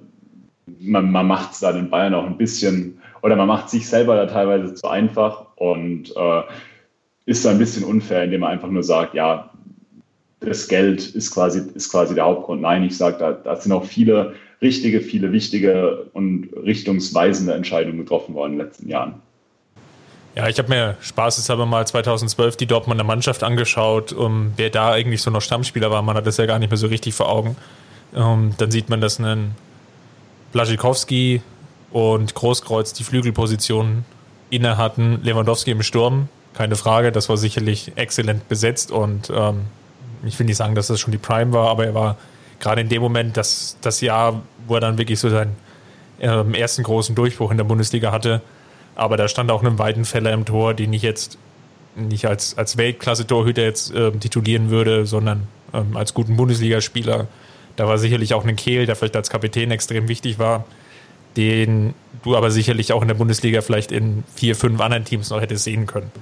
man, 0.81 1.11
man 1.11 1.27
macht 1.27 1.53
es 1.53 1.61
da 1.61 1.73
den 1.73 1.91
Bayern 1.91 2.15
auch 2.15 2.27
ein 2.27 2.37
bisschen, 2.37 3.01
oder 3.23 3.37
man 3.37 3.49
macht 3.49 3.71
sich 3.71 3.89
selber 3.89 4.17
da 4.17 4.27
teilweise 4.27 4.75
zu 4.75 4.89
einfach 4.89 5.47
und 5.57 6.15
äh, 6.17 6.43
ist 7.27 7.45
da 7.45 7.51
ein 7.51 7.59
bisschen 7.59 7.85
unfair, 7.85 8.25
indem 8.25 8.41
man 8.41 8.51
einfach 8.51 8.69
nur 8.69 8.83
sagt, 8.83 9.15
ja, 9.15 9.51
das 10.41 10.69
Geld 10.69 11.07
ist 11.07 11.33
quasi, 11.33 11.63
ist 11.75 11.91
quasi 11.91 12.15
der 12.15 12.25
Hauptgrund. 12.25 12.63
Nein, 12.63 12.83
ich 12.83 12.97
sage, 12.97 13.19
da, 13.19 13.33
da 13.33 13.57
sind 13.57 13.73
auch 13.73 13.85
viele 13.85 14.35
richtige, 14.63 15.01
viele 15.01 15.33
wichtige 15.33 16.07
und 16.13 16.49
richtungsweisende 16.65 17.53
Entscheidungen 17.53 17.99
getroffen 17.99 18.35
worden 18.35 18.53
in 18.53 18.59
den 18.59 18.67
letzten 18.67 18.89
Jahren. 18.89 19.23
Ja, 20.37 20.49
ich 20.49 20.59
habe 20.59 20.69
mir 20.69 20.97
spaßeshalber 21.01 21.67
mal 21.67 21.87
2012 21.87 22.57
die 22.57 22.67
Dortmunder 22.67 23.03
Mannschaft 23.05 23.43
angeschaut, 23.43 24.13
um, 24.13 24.53
wer 24.57 24.71
da 24.71 24.93
eigentlich 24.93 25.23
so 25.23 25.31
noch 25.31 25.43
Stammspieler 25.43 25.91
war. 25.91 26.03
Man 26.03 26.17
hat 26.17 26.27
das 26.27 26.37
ja 26.37 26.47
gar 26.47 26.59
nicht 26.59 26.71
mehr 26.71 26.77
so 26.77 26.87
richtig 26.87 27.15
vor 27.15 27.29
Augen. 27.29 27.57
Um, 28.13 28.21
ähm, 28.21 28.55
dann 28.59 28.71
sieht 28.71 28.89
man, 28.89 29.01
dass 29.01 29.19
ein 29.19 29.55
Blaschikowski 30.53 31.43
und 31.91 32.35
Großkreuz 32.35 32.93
die 32.93 33.05
Flügelposition 33.05 34.05
inne 34.51 34.77
hatten. 34.77 35.21
Lewandowski 35.23 35.73
im 35.73 35.83
Sturm, 35.83 36.29
keine 36.55 36.77
Frage. 36.77 37.13
Das 37.13 37.29
war 37.29 37.37
sicherlich 37.37 37.93
exzellent 37.97 38.49
besetzt 38.49 38.91
und 38.91 39.31
ähm, 39.35 39.67
ich 40.25 40.39
will 40.39 40.47
nicht 40.47 40.57
sagen, 40.57 40.75
dass 40.75 40.89
das 40.89 41.01
schon 41.01 41.13
die 41.13 41.19
Prime 41.19 41.53
war, 41.53 41.69
aber 41.69 41.87
er 41.87 41.95
war 41.95 42.17
gerade 42.59 42.81
in 42.83 42.89
dem 42.89 43.03
Moment, 43.03 43.37
das, 43.37 43.79
das 43.81 44.01
Jahr, 44.01 44.43
wo 44.67 44.75
er 44.75 44.81
dann 44.81 44.99
wirklich 44.99 45.19
so 45.19 45.31
seinen 45.31 45.57
ähm, 46.21 46.55
ersten 46.55 46.83
großen 46.83 47.15
Durchbruch 47.15 47.51
in 47.51 47.57
der 47.57 47.65
Bundesliga 47.65 48.13
hatte, 48.13 48.43
aber 49.01 49.17
da 49.17 49.29
stand 49.29 49.51
auch 49.51 49.63
ein 49.63 49.79
Weidenfeller 49.79 50.31
im 50.33 50.45
Tor, 50.45 50.75
den 50.75 50.93
ich 50.93 51.01
jetzt 51.01 51.39
nicht 51.97 52.27
als, 52.27 52.59
als 52.59 52.77
Weltklasse-Torhüter 52.77 53.63
jetzt 53.63 53.95
äh, 53.95 54.11
titulieren 54.13 54.69
würde, 54.69 55.07
sondern 55.07 55.49
ähm, 55.73 55.97
als 55.97 56.13
guten 56.13 56.37
Bundesligaspieler. 56.37 57.27
Da 57.77 57.89
war 57.89 57.97
sicherlich 57.97 58.35
auch 58.35 58.45
ein 58.45 58.57
Kehl, 58.57 58.85
der 58.85 58.97
vielleicht 58.97 59.17
als 59.17 59.31
Kapitän 59.31 59.71
extrem 59.71 60.07
wichtig 60.09 60.39
war, 60.39 60.67
den 61.39 61.95
du 62.23 62.37
aber 62.37 62.51
sicherlich 62.51 62.93
auch 62.93 63.01
in 63.01 63.09
der 63.09 63.15
Bundesliga 63.15 63.63
vielleicht 63.63 63.91
in 63.91 64.23
vier, 64.35 64.55
fünf 64.55 64.79
anderen 64.83 65.07
Teams 65.07 65.31
noch 65.31 65.41
hättest 65.41 65.65
sehen 65.65 65.87
können. 65.87 66.13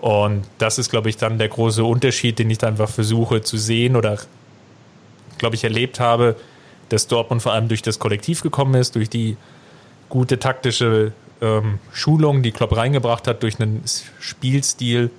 Und 0.00 0.42
das 0.58 0.78
ist, 0.78 0.90
glaube 0.90 1.10
ich, 1.10 1.16
dann 1.16 1.38
der 1.38 1.48
große 1.48 1.84
Unterschied, 1.84 2.40
den 2.40 2.50
ich 2.50 2.58
dann 2.58 2.70
einfach 2.70 2.90
versuche 2.90 3.42
zu 3.42 3.58
sehen 3.58 3.94
oder, 3.94 4.18
glaube 5.38 5.54
ich, 5.54 5.62
erlebt 5.62 6.00
habe, 6.00 6.34
dass 6.88 7.06
Dortmund 7.06 7.42
vor 7.42 7.52
allem 7.52 7.68
durch 7.68 7.82
das 7.82 8.00
Kollektiv 8.00 8.42
gekommen 8.42 8.74
ist, 8.74 8.96
durch 8.96 9.08
die 9.08 9.36
gute 10.08 10.40
taktische 10.40 11.12
ähm, 11.44 11.78
Schulung, 11.92 12.42
die 12.42 12.52
Klopp 12.52 12.74
reingebracht 12.74 13.28
hat, 13.28 13.42
durch 13.42 13.60
einen 13.60 13.82
Spielstil, 14.18 15.10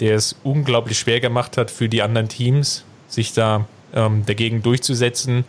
der 0.00 0.16
es 0.16 0.36
unglaublich 0.42 0.98
schwer 0.98 1.20
gemacht 1.20 1.56
hat 1.56 1.70
für 1.70 1.88
die 1.88 2.02
anderen 2.02 2.28
Teams, 2.28 2.84
sich 3.08 3.32
da 3.32 3.66
ähm, 3.94 4.24
dagegen 4.26 4.62
durchzusetzen, 4.62 5.44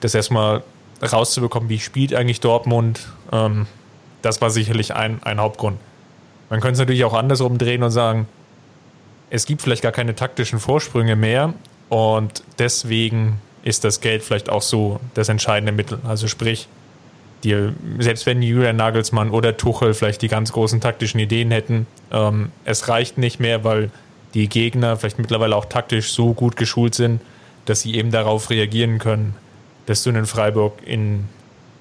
das 0.00 0.14
erstmal 0.14 0.62
rauszubekommen, 1.00 1.68
wie 1.68 1.78
spielt 1.78 2.14
eigentlich 2.14 2.40
Dortmund. 2.40 3.08
Ähm, 3.30 3.66
das 4.22 4.40
war 4.40 4.50
sicherlich 4.50 4.94
ein, 4.94 5.22
ein 5.22 5.40
Hauptgrund. 5.40 5.78
Man 6.50 6.60
könnte 6.60 6.74
es 6.74 6.78
natürlich 6.80 7.04
auch 7.04 7.14
andersrum 7.14 7.58
drehen 7.58 7.82
und 7.82 7.90
sagen, 7.90 8.26
es 9.30 9.46
gibt 9.46 9.62
vielleicht 9.62 9.82
gar 9.82 9.92
keine 9.92 10.14
taktischen 10.14 10.60
Vorsprünge 10.60 11.16
mehr 11.16 11.54
und 11.88 12.42
deswegen 12.58 13.40
ist 13.64 13.84
das 13.84 14.00
Geld 14.00 14.22
vielleicht 14.22 14.50
auch 14.50 14.62
so 14.62 15.00
das 15.14 15.28
entscheidende 15.28 15.72
Mittel. 15.72 15.98
Also 16.04 16.28
sprich, 16.28 16.68
die, 17.44 17.70
selbst 17.98 18.26
wenn 18.26 18.40
Julian 18.42 18.76
Nagelsmann 18.76 19.30
oder 19.30 19.56
Tuchel 19.56 19.94
vielleicht 19.94 20.22
die 20.22 20.28
ganz 20.28 20.52
großen 20.52 20.80
taktischen 20.80 21.18
Ideen 21.18 21.50
hätten, 21.50 21.86
ähm, 22.12 22.52
es 22.64 22.88
reicht 22.88 23.18
nicht 23.18 23.40
mehr, 23.40 23.64
weil 23.64 23.90
die 24.34 24.48
Gegner 24.48 24.96
vielleicht 24.96 25.18
mittlerweile 25.18 25.56
auch 25.56 25.64
taktisch 25.64 26.12
so 26.12 26.32
gut 26.34 26.56
geschult 26.56 26.94
sind, 26.94 27.20
dass 27.64 27.82
sie 27.82 27.94
eben 27.94 28.10
darauf 28.10 28.50
reagieren 28.50 28.98
können, 28.98 29.34
dass 29.86 30.02
du 30.02 30.10
einen 30.10 30.26
Freiburg 30.26 30.74
in, 30.86 31.24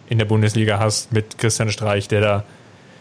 in 0.10 0.18
der 0.18 0.26
Bundesliga 0.26 0.80
hast 0.80 1.12
mit 1.12 1.38
Christian 1.38 1.72
Streich, 1.72 2.08
der 2.08 2.22
da 2.22 2.44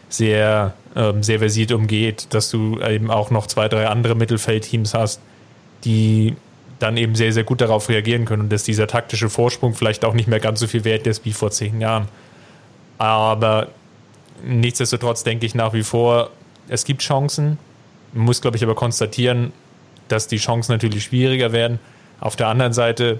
sehr, 0.09 0.75
ähm, 0.97 1.23
sehr 1.23 1.39
versiert 1.39 1.73
umgeht, 1.73 2.29
dass 2.31 2.51
du 2.51 2.81
eben 2.81 3.11
auch 3.11 3.31
noch 3.31 3.47
zwei, 3.47 3.69
drei 3.69 3.87
andere 3.87 4.15
Mittelfeldteams 4.15 4.95
hast, 4.95 5.21
die 5.85 6.37
dann 6.79 6.97
eben 6.97 7.15
sehr, 7.15 7.33
sehr 7.33 7.45
gut 7.45 7.61
darauf 7.61 7.89
reagieren 7.89 8.25
können 8.25 8.43
und 8.43 8.53
dass 8.53 8.65
dieser 8.65 8.87
taktische 8.87 9.29
Vorsprung 9.29 9.75
vielleicht 9.75 10.05
auch 10.05 10.15
nicht 10.15 10.29
mehr 10.29 10.41
ganz 10.41 10.61
so 10.61 10.67
viel 10.67 10.85
wert 10.85 11.07
ist 11.07 11.25
wie 11.25 11.33
vor 11.33 11.51
zehn 11.51 11.81
Jahren. 11.81 12.09
Aber 13.01 13.69
nichtsdestotrotz 14.45 15.25
denke 15.25 15.47
ich 15.47 15.55
nach 15.55 15.73
wie 15.73 15.83
vor, 15.83 16.29
es 16.69 16.85
gibt 16.85 17.01
Chancen. 17.01 17.57
Man 18.13 18.27
muss, 18.27 18.43
glaube 18.43 18.59
ich, 18.59 18.63
aber 18.63 18.75
konstatieren, 18.75 19.55
dass 20.09 20.29
die 20.29 20.37
Chancen 20.37 20.73
natürlich 20.73 21.05
schwieriger 21.05 21.51
werden. 21.51 21.81
Auf 22.21 22.37
der 22.37 22.49
anderen 22.49 22.75
Seite, 22.75 23.19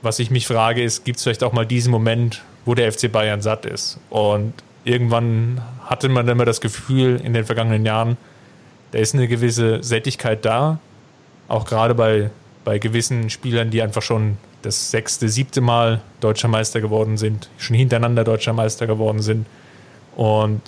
was 0.00 0.20
ich 0.20 0.30
mich 0.30 0.46
frage, 0.46 0.82
ist, 0.82 1.04
gibt 1.04 1.18
es 1.18 1.22
vielleicht 1.22 1.44
auch 1.44 1.52
mal 1.52 1.66
diesen 1.66 1.90
Moment, 1.90 2.42
wo 2.64 2.74
der 2.74 2.90
FC 2.90 3.12
Bayern 3.12 3.42
satt 3.42 3.66
ist? 3.66 4.00
Und 4.08 4.54
irgendwann 4.84 5.60
hatte 5.84 6.08
man 6.08 6.26
immer 6.26 6.46
das 6.46 6.62
Gefühl 6.62 7.20
in 7.22 7.34
den 7.34 7.44
vergangenen 7.44 7.84
Jahren, 7.84 8.16
da 8.92 9.00
ist 9.00 9.14
eine 9.14 9.28
gewisse 9.28 9.82
Sättigkeit 9.82 10.46
da, 10.46 10.78
auch 11.48 11.66
gerade 11.66 11.94
bei, 11.94 12.30
bei 12.64 12.78
gewissen 12.78 13.30
Spielern, 13.30 13.70
die 13.70 13.82
einfach 13.82 14.02
schon 14.02 14.38
das 14.62 14.90
sechste, 14.90 15.28
siebte 15.28 15.60
Mal 15.60 16.00
deutscher 16.20 16.48
Meister 16.48 16.80
geworden 16.80 17.16
sind, 17.18 17.50
schon 17.58 17.76
hintereinander 17.76 18.24
deutscher 18.24 18.52
Meister 18.52 18.86
geworden 18.86 19.20
sind 19.20 19.46
und 20.16 20.60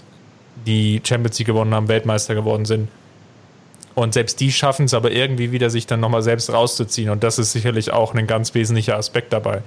die 0.66 1.00
Champions 1.04 1.38
League 1.38 1.46
gewonnen 1.46 1.74
haben, 1.74 1.88
Weltmeister 1.88 2.34
geworden 2.34 2.64
sind. 2.64 2.88
Und 3.94 4.12
selbst 4.12 4.40
die 4.40 4.52
schaffen 4.52 4.84
es 4.84 4.94
aber 4.94 5.10
irgendwie 5.10 5.52
wieder, 5.52 5.70
sich 5.70 5.86
dann 5.86 6.00
nochmal 6.00 6.22
selbst 6.22 6.52
rauszuziehen. 6.52 7.08
Und 7.08 7.24
das 7.24 7.38
ist 7.38 7.52
sicherlich 7.52 7.92
auch 7.92 8.14
ein 8.14 8.26
ganz 8.26 8.52
wesentlicher 8.54 8.96
Aspekt 8.96 9.32
dabei, 9.32 9.62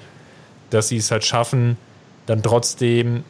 dass 0.70 0.90
sie 0.90 0.98
es 0.98 1.10
halt 1.10 1.26
schaffen, 1.26 1.78
dann 2.28 2.44
trotzdem 2.44 3.24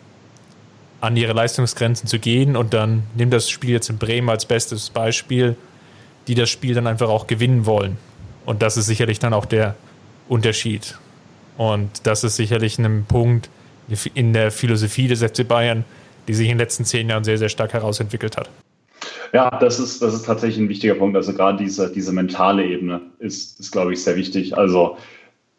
an 1.00 1.16
ihre 1.16 1.32
Leistungsgrenzen 1.32 2.10
zu 2.10 2.20
gehen 2.20 2.58
und 2.58 2.74
dann 2.74 3.04
nimm 3.16 3.30
das 3.30 3.50
Spiel 3.50 3.70
jetzt 3.70 3.90
in 3.90 3.98
Bremen 3.98 4.30
als 4.30 4.46
bestes 4.46 4.90
Beispiel, 4.90 5.56
die 6.28 6.36
das 6.36 6.50
Spiel 6.50 6.74
dann 6.74 6.88
einfach 6.88 7.08
auch 7.08 7.28
gewinnen 7.28 7.66
wollen. 7.66 7.98
Und 8.46 8.62
das 8.62 8.78
ist 8.78 8.88
sicherlich 8.88 9.20
dann 9.20 9.34
auch 9.34 9.46
der 9.46 9.76
Unterschied. 10.28 10.98
Und 11.58 11.90
das 12.04 12.24
ist 12.24 12.36
sicherlich 12.36 12.80
ein 12.80 13.06
Punkt 13.08 13.50
in 14.14 14.34
der 14.34 14.52
Philosophie 14.52 15.08
des 15.08 15.22
FC 15.22 15.48
Bayern, 15.48 15.84
die 16.28 16.34
sich 16.34 16.46
in 16.48 16.54
den 16.54 16.60
letzten 16.60 16.86
zehn 16.86 17.10
Jahren 17.10 17.24
sehr, 17.24 17.38
sehr 17.38 17.50
stark 17.50 17.74
herausentwickelt 17.74 18.38
hat. 18.38 18.50
Ja, 19.34 19.50
das 19.60 19.80
ist, 19.80 20.02
das 20.02 20.14
ist 20.14 20.26
tatsächlich 20.26 20.60
ein 20.60 20.70
wichtiger 20.70 20.96
Punkt. 20.96 21.16
Also 21.16 21.34
gerade 21.34 21.64
diese, 21.64 21.92
diese 21.92 22.12
mentale 22.12 22.66
Ebene 22.66 23.02
ist, 23.20 23.60
ist, 23.60 23.72
glaube 23.72 23.94
ich, 23.94 24.04
sehr 24.04 24.16
wichtig. 24.16 24.58
Also 24.58 24.98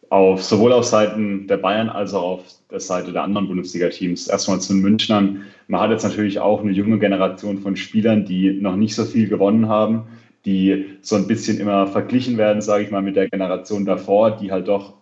auf, 0.09 0.43
sowohl 0.43 0.73
auf 0.73 0.85
Seiten 0.85 1.47
der 1.47 1.57
Bayern 1.57 1.89
als 1.89 2.15
auch 2.15 2.23
auf 2.23 2.45
der 2.71 2.81
Seite 2.81 3.13
der 3.13 3.23
anderen 3.23 3.49
Bundesliga-Teams. 3.49 4.29
Erstmal 4.29 4.61
zu 4.61 4.73
den 4.73 4.83
Münchnern. 4.83 5.43
Man 5.69 5.81
hat 5.81 5.91
jetzt 5.91 6.03
natürlich 6.03 6.41
auch 6.41 6.61
eine 6.61 6.73
junge 6.73 6.99
Generation 6.99 7.59
von 7.59 7.77
Spielern, 7.77 8.25
die 8.25 8.53
noch 8.53 8.77
nicht 8.77 8.95
so 8.95 9.05
viel 9.05 9.29
gewonnen 9.29 9.69
haben, 9.69 10.03
die 10.47 10.97
so 11.03 11.17
ein 11.17 11.27
bisschen 11.27 11.61
immer 11.61 11.87
verglichen 11.87 12.39
werden, 12.39 12.63
sage 12.63 12.85
ich 12.85 12.91
mal, 12.91 13.03
mit 13.03 13.17
der 13.17 13.29
Generation 13.29 13.85
davor, 13.85 14.39
die 14.39 14.51
halt 14.51 14.69
doch 14.69 14.95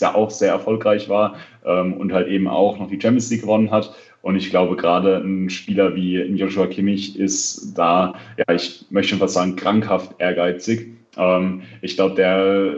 ja 0.00 0.14
auch 0.14 0.30
sehr 0.30 0.50
erfolgreich 0.50 1.08
war 1.08 1.36
ähm, 1.64 1.92
und 1.94 2.12
halt 2.12 2.28
eben 2.28 2.48
auch 2.48 2.78
noch 2.78 2.88
die 2.88 3.00
Champions 3.00 3.30
League 3.30 3.42
gewonnen 3.42 3.70
hat. 3.70 3.94
Und 4.22 4.36
ich 4.36 4.50
glaube, 4.50 4.76
gerade 4.76 5.16
ein 5.16 5.48
Spieler 5.48 5.94
wie 5.94 6.20
Joshua 6.20 6.66
Kimmich 6.66 7.18
ist 7.18 7.72
da, 7.74 8.14
ja, 8.36 8.54
ich 8.54 8.84
möchte 8.90 9.10
schon 9.10 9.18
fast 9.18 9.34
sagen, 9.34 9.56
krankhaft 9.56 10.16
ehrgeizig. 10.18 10.88
Ähm, 11.16 11.62
ich 11.82 11.94
glaube, 11.96 12.16
der 12.16 12.74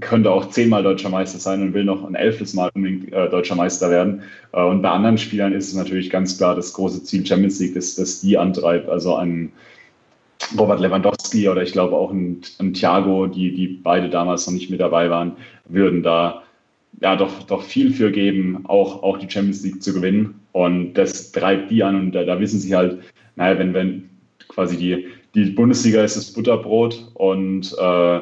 könnte 0.00 0.30
auch 0.30 0.50
zehnmal 0.50 0.82
deutscher 0.82 1.08
Meister 1.08 1.38
sein 1.38 1.62
und 1.62 1.72
will 1.72 1.84
noch 1.84 2.04
ein 2.04 2.14
elftes 2.14 2.52
Mal 2.52 2.70
unbedingt 2.74 3.12
äh, 3.12 3.28
deutscher 3.30 3.54
Meister 3.54 3.90
werden. 3.90 4.22
Äh, 4.52 4.62
und 4.62 4.82
bei 4.82 4.90
anderen 4.90 5.18
Spielern 5.18 5.54
ist 5.54 5.68
es 5.68 5.74
natürlich 5.74 6.10
ganz 6.10 6.36
klar 6.36 6.54
das 6.54 6.74
große 6.74 7.04
Ziel 7.04 7.24
Champions 7.26 7.58
League, 7.58 7.74
das, 7.74 7.94
das 7.94 8.20
die 8.20 8.36
antreibt. 8.36 8.88
Also 8.88 9.16
ein 9.16 9.52
Robert 10.58 10.80
Lewandowski 10.80 11.48
oder 11.48 11.62
ich 11.62 11.72
glaube 11.72 11.96
auch 11.96 12.10
ein, 12.10 12.40
ein 12.58 12.72
Thiago, 12.72 13.26
die, 13.26 13.52
die 13.54 13.66
beide 13.66 14.08
damals 14.08 14.46
noch 14.46 14.54
nicht 14.54 14.70
mit 14.70 14.80
dabei 14.80 15.10
waren, 15.10 15.36
würden 15.66 16.02
da 16.02 16.42
ja 17.00 17.16
doch, 17.16 17.42
doch 17.44 17.62
viel 17.62 17.92
für 17.92 18.10
geben, 18.10 18.64
auch, 18.66 19.02
auch 19.02 19.18
die 19.18 19.30
Champions 19.30 19.62
League 19.62 19.82
zu 19.82 19.92
gewinnen. 19.92 20.40
Und 20.52 20.94
das 20.94 21.32
treibt 21.32 21.70
die 21.70 21.82
an 21.82 21.94
und 21.96 22.12
da, 22.12 22.24
da 22.24 22.40
wissen 22.40 22.60
sie 22.60 22.74
halt, 22.74 22.98
naja, 23.36 23.58
wenn, 23.58 23.74
wenn 23.74 24.10
quasi 24.48 24.76
die, 24.76 25.06
die 25.34 25.50
Bundesliga 25.50 26.02
ist 26.02 26.16
das 26.16 26.32
Butterbrot 26.32 27.10
und 27.14 27.74
äh, 27.78 28.20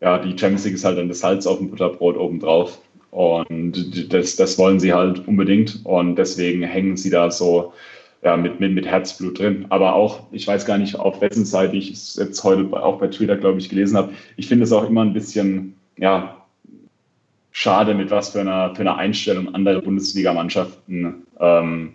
ja, 0.00 0.18
die 0.18 0.38
Champions 0.38 0.64
League 0.64 0.74
ist 0.74 0.84
halt 0.84 0.98
dann 0.98 1.08
das 1.08 1.20
Salz 1.20 1.46
auf 1.46 1.58
dem 1.58 1.70
Butterbrot 1.70 2.16
obendrauf. 2.16 2.78
Und 3.10 4.12
das, 4.12 4.36
das 4.36 4.58
wollen 4.58 4.80
sie 4.80 4.92
halt 4.92 5.26
unbedingt. 5.28 5.80
Und 5.84 6.16
deswegen 6.16 6.62
hängen 6.62 6.96
sie 6.96 7.10
da 7.10 7.30
so 7.30 7.72
ja, 8.24 8.36
mit, 8.36 8.58
mit, 8.58 8.72
mit 8.72 8.86
Herzblut 8.86 9.38
drin. 9.38 9.66
Aber 9.68 9.94
auch, 9.94 10.20
ich 10.32 10.46
weiß 10.46 10.64
gar 10.64 10.78
nicht, 10.78 10.96
auf 10.96 11.20
wessen 11.20 11.44
Seite 11.44 11.76
ich 11.76 11.92
es 11.92 12.16
jetzt 12.16 12.42
heute 12.42 12.72
auch 12.82 12.98
bei 12.98 13.08
Twitter, 13.08 13.36
glaube 13.36 13.58
ich, 13.58 13.68
gelesen 13.68 13.96
habe. 13.96 14.12
Ich 14.36 14.48
finde 14.48 14.64
es 14.64 14.72
auch 14.72 14.88
immer 14.88 15.02
ein 15.02 15.12
bisschen, 15.12 15.74
ja, 15.98 16.42
schade, 17.52 17.94
mit 17.94 18.10
was 18.10 18.30
für 18.30 18.40
einer, 18.40 18.74
für 18.74 18.80
einer 18.80 18.96
Einstellung 18.96 19.54
andere 19.54 19.82
Bundesligamannschaften 19.82 21.26
ähm, 21.38 21.92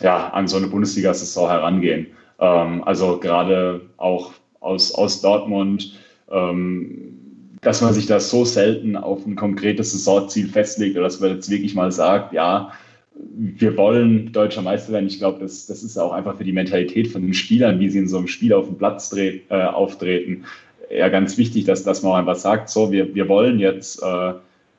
ja, 0.00 0.28
an 0.28 0.46
so 0.46 0.58
eine 0.58 0.66
Bundesliga-Saison 0.68 1.48
herangehen. 1.48 2.08
Ähm, 2.38 2.84
also 2.84 3.18
gerade 3.18 3.80
auch 3.96 4.32
aus, 4.60 4.94
aus 4.94 5.22
Dortmund, 5.22 5.98
ähm, 6.30 7.56
dass 7.62 7.80
man 7.80 7.94
sich 7.94 8.06
da 8.06 8.20
so 8.20 8.44
selten 8.44 8.96
auf 8.96 9.26
ein 9.26 9.34
konkretes 9.34 9.92
Saisonziel 9.92 10.48
festlegt 10.48 10.96
oder 10.96 11.04
dass 11.04 11.20
man 11.20 11.30
jetzt 11.30 11.50
wirklich 11.50 11.74
mal 11.74 11.90
sagt, 11.90 12.34
ja, 12.34 12.70
wir 13.18 13.76
wollen 13.76 14.32
deutscher 14.32 14.62
Meister 14.62 14.92
werden. 14.92 15.06
Ich 15.06 15.18
glaube, 15.18 15.40
das, 15.40 15.66
das 15.66 15.82
ist 15.82 15.96
auch 15.98 16.12
einfach 16.12 16.36
für 16.36 16.44
die 16.44 16.52
Mentalität 16.52 17.08
von 17.08 17.22
den 17.22 17.34
Spielern, 17.34 17.80
wie 17.80 17.88
sie 17.88 17.98
in 17.98 18.08
so 18.08 18.18
einem 18.18 18.28
Spiel 18.28 18.52
auf 18.52 18.66
dem 18.66 18.76
Platz 18.76 19.10
dreh, 19.10 19.40
äh, 19.48 19.64
auftreten, 19.64 20.44
ja 20.90 21.08
ganz 21.08 21.36
wichtig, 21.38 21.64
dass, 21.64 21.82
dass 21.82 22.02
man 22.02 22.12
auch 22.12 22.16
einfach 22.16 22.36
sagt, 22.36 22.68
so, 22.68 22.92
wir, 22.92 23.14
wir 23.14 23.28
wollen 23.28 23.58
jetzt 23.58 24.02
äh, 24.02 24.34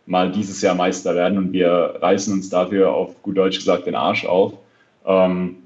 mal 0.06 0.32
dieses 0.32 0.62
Jahr 0.62 0.76
Meister 0.76 1.16
werden 1.16 1.38
und 1.38 1.54
wir 1.54 1.96
reißen 2.02 2.34
uns 2.34 2.50
dafür 2.50 2.94
auf 2.94 3.22
gut 3.22 3.38
Deutsch 3.38 3.58
gesagt 3.58 3.88
den 3.88 3.96
Arsch 3.96 4.26
auf. 4.26 4.54
Ähm, 5.06 5.58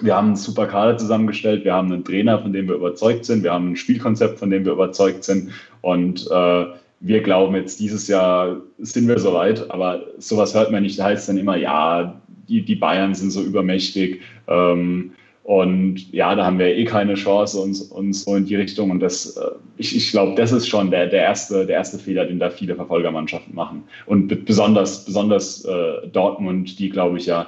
wir 0.00 0.16
haben 0.16 0.28
einen 0.28 0.36
super 0.36 0.66
Kader 0.66 0.98
zusammengestellt, 0.98 1.64
wir 1.64 1.74
haben 1.74 1.92
einen 1.92 2.04
Trainer, 2.04 2.38
von 2.38 2.52
dem 2.52 2.68
wir 2.68 2.74
überzeugt 2.74 3.24
sind, 3.24 3.42
wir 3.42 3.52
haben 3.52 3.72
ein 3.72 3.76
Spielkonzept, 3.76 4.38
von 4.38 4.50
dem 4.50 4.64
wir 4.64 4.72
überzeugt 4.72 5.24
sind 5.24 5.52
und 5.80 6.26
äh, 6.30 6.66
wir 7.00 7.22
glauben 7.22 7.54
jetzt 7.54 7.78
dieses 7.80 8.08
Jahr 8.08 8.56
sind 8.78 9.08
wir 9.08 9.18
soweit, 9.18 9.70
aber 9.70 10.02
sowas 10.18 10.54
hört 10.54 10.70
man 10.70 10.82
nicht, 10.82 10.98
da 10.98 11.04
heißt 11.04 11.28
dann 11.28 11.38
immer, 11.38 11.56
ja, 11.56 12.20
die, 12.48 12.64
die 12.64 12.76
Bayern 12.76 13.14
sind 13.14 13.30
so 13.30 13.42
übermächtig, 13.42 14.22
ähm, 14.48 15.12
und 15.46 16.12
ja, 16.12 16.34
da 16.34 16.44
haben 16.44 16.58
wir 16.58 16.74
eh 16.74 16.84
keine 16.84 17.14
Chance 17.14 17.60
uns, 17.60 17.80
uns 17.80 18.24
so 18.24 18.34
in 18.34 18.46
die 18.46 18.56
Richtung. 18.56 18.90
Und 18.90 18.98
das, 18.98 19.36
äh, 19.36 19.50
ich, 19.76 19.94
ich 19.94 20.10
glaube, 20.10 20.34
das 20.34 20.50
ist 20.50 20.66
schon 20.66 20.90
der, 20.90 21.06
der, 21.06 21.22
erste, 21.22 21.64
der 21.66 21.76
erste 21.76 22.00
Fehler, 22.00 22.24
den 22.24 22.40
da 22.40 22.50
viele 22.50 22.74
Verfolgermannschaften 22.74 23.54
machen. 23.54 23.84
Und 24.06 24.44
besonders, 24.44 25.04
besonders 25.04 25.64
äh, 25.64 26.08
Dortmund, 26.12 26.80
die, 26.80 26.90
glaube 26.90 27.18
ich, 27.18 27.26
ja 27.26 27.46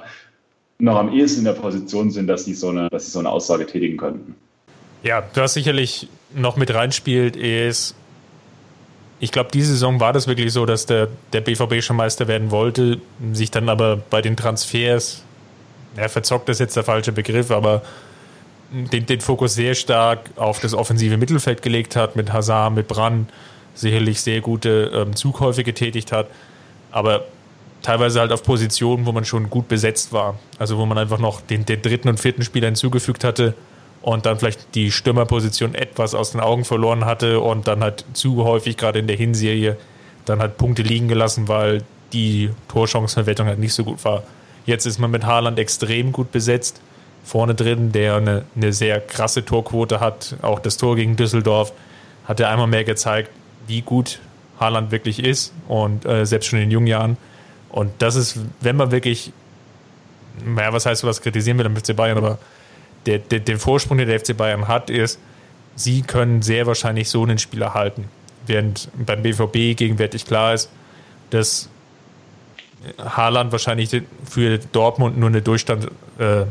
noch 0.77 0.95
am 0.95 1.11
ehesten 1.11 1.39
in 1.39 1.45
der 1.45 1.59
Position 1.59 2.09
sind, 2.09 2.27
dass 2.27 2.45
sie 2.45 2.53
so 2.53 2.69
eine, 2.69 2.87
dass 2.89 3.07
sie 3.07 3.11
so 3.11 3.19
eine 3.19 3.29
Aussage 3.29 3.65
tätigen 3.65 3.97
könnten. 3.97 4.33
Ja, 5.03 5.21
was 5.33 5.55
sicherlich 5.55 6.07
noch 6.33 6.55
mit 6.55 6.73
reinspielt, 6.73 7.35
ist, 7.35 7.95
ich 9.19 9.31
glaube, 9.31 9.49
diese 9.53 9.71
Saison 9.71 9.99
war 9.99 10.13
das 10.13 10.27
wirklich 10.27 10.53
so, 10.53 10.65
dass 10.65 10.85
der, 10.85 11.09
der 11.33 11.41
BVB 11.41 11.81
schon 11.81 11.97
Meister 11.97 12.27
werden 12.27 12.51
wollte, 12.51 12.99
sich 13.33 13.51
dann 13.51 13.67
aber 13.67 13.97
bei 13.97 14.21
den 14.21 14.37
Transfers 14.37 15.23
ja, 15.97 16.07
verzockt 16.07 16.47
ist 16.49 16.59
jetzt 16.59 16.75
der 16.77 16.83
falsche 16.83 17.11
Begriff, 17.11 17.51
aber 17.51 17.81
den, 18.71 19.05
den 19.05 19.19
Fokus 19.19 19.55
sehr 19.55 19.75
stark 19.75 20.29
auf 20.35 20.59
das 20.59 20.73
offensive 20.73 21.17
Mittelfeld 21.17 21.61
gelegt 21.61 21.95
hat, 21.95 22.15
mit 22.15 22.31
Hazard, 22.31 22.73
mit 22.75 22.87
Brand, 22.87 23.29
sicherlich 23.73 24.21
sehr 24.21 24.41
gute 24.41 24.91
ähm, 24.93 25.15
Zugkäufe 25.15 25.63
getätigt 25.63 26.11
hat, 26.11 26.27
aber 26.91 27.25
teilweise 27.81 28.19
halt 28.19 28.31
auf 28.31 28.43
Positionen, 28.43 29.05
wo 29.05 29.11
man 29.11 29.25
schon 29.25 29.49
gut 29.49 29.67
besetzt 29.67 30.13
war. 30.13 30.37
Also 30.59 30.77
wo 30.77 30.85
man 30.85 30.97
einfach 30.97 31.17
noch 31.17 31.41
den, 31.41 31.65
den 31.65 31.81
dritten 31.81 32.09
und 32.09 32.19
vierten 32.19 32.43
Spieler 32.43 32.67
hinzugefügt 32.67 33.23
hatte 33.23 33.53
und 34.01 34.25
dann 34.25 34.39
vielleicht 34.39 34.75
die 34.75 34.91
Stürmerposition 34.91 35.75
etwas 35.75 36.15
aus 36.15 36.31
den 36.31 36.41
Augen 36.41 36.65
verloren 36.65 37.05
hatte 37.05 37.39
und 37.41 37.67
dann 37.67 37.81
halt 37.81 38.05
zu 38.13 38.43
häufig 38.43 38.77
gerade 38.77 38.99
in 38.99 39.07
der 39.07 39.17
Hinserie 39.17 39.77
dann 40.25 40.39
halt 40.39 40.57
Punkte 40.57 40.83
liegen 40.83 41.07
gelassen, 41.07 41.47
weil 41.47 41.83
die 42.13 42.49
Torchancenverwertung 42.67 43.47
halt 43.47 43.59
nicht 43.59 43.73
so 43.73 43.83
gut 43.83 44.03
war. 44.05 44.23
Jetzt 44.65 44.85
ist 44.85 44.99
man 44.99 45.11
mit 45.11 45.25
Haaland 45.25 45.59
extrem 45.59 46.11
gut 46.11 46.31
besetzt. 46.31 46.81
Vorne 47.23 47.55
drin, 47.55 47.91
der 47.91 48.15
eine, 48.15 48.45
eine 48.55 48.73
sehr 48.73 49.01
krasse 49.01 49.43
Torquote 49.43 49.99
hat. 49.99 50.35
Auch 50.41 50.59
das 50.59 50.77
Tor 50.77 50.95
gegen 50.95 51.15
Düsseldorf 51.15 51.73
hat 52.25 52.39
er 52.39 52.49
einmal 52.49 52.67
mehr 52.67 52.83
gezeigt, 52.83 53.31
wie 53.67 53.81
gut 53.81 54.19
Haaland 54.59 54.91
wirklich 54.91 55.23
ist. 55.23 55.53
Und 55.67 56.05
äh, 56.05 56.25
selbst 56.25 56.47
schon 56.47 56.59
in 56.59 56.71
jungen 56.71 56.87
Jahren. 56.87 57.17
Und 57.69 57.91
das 57.99 58.15
ist, 58.15 58.39
wenn 58.61 58.75
man 58.75 58.91
wirklich, 58.91 59.31
naja, 60.45 60.73
was 60.73 60.85
heißt, 60.85 61.03
was 61.03 61.21
kritisieren 61.21 61.57
will 61.57 61.65
am 61.65 61.75
FC 61.75 61.95
Bayern, 61.95 62.17
aber 62.17 62.39
der, 63.05 63.19
der, 63.19 63.39
den 63.39 63.59
Vorsprung, 63.59 63.97
den 63.97 64.07
der 64.07 64.19
FC 64.19 64.35
Bayern 64.35 64.67
hat, 64.67 64.89
ist, 64.89 65.19
sie 65.75 66.01
können 66.01 66.41
sehr 66.41 66.65
wahrscheinlich 66.67 67.09
so 67.09 67.23
einen 67.23 67.37
Spieler 67.37 67.73
halten. 67.73 68.05
Während 68.45 68.89
beim 69.05 69.21
BVB 69.21 69.77
gegenwärtig 69.77 70.25
klar 70.25 70.53
ist, 70.53 70.69
dass 71.29 71.69
Haaland 72.97 73.51
wahrscheinlich 73.51 74.01
für 74.25 74.57
Dortmund 74.57 75.17
nur 75.17 75.29
eine 75.29 75.41
Durchstand, 75.41 75.87
äh, 76.17 76.41
äh, 76.41 76.45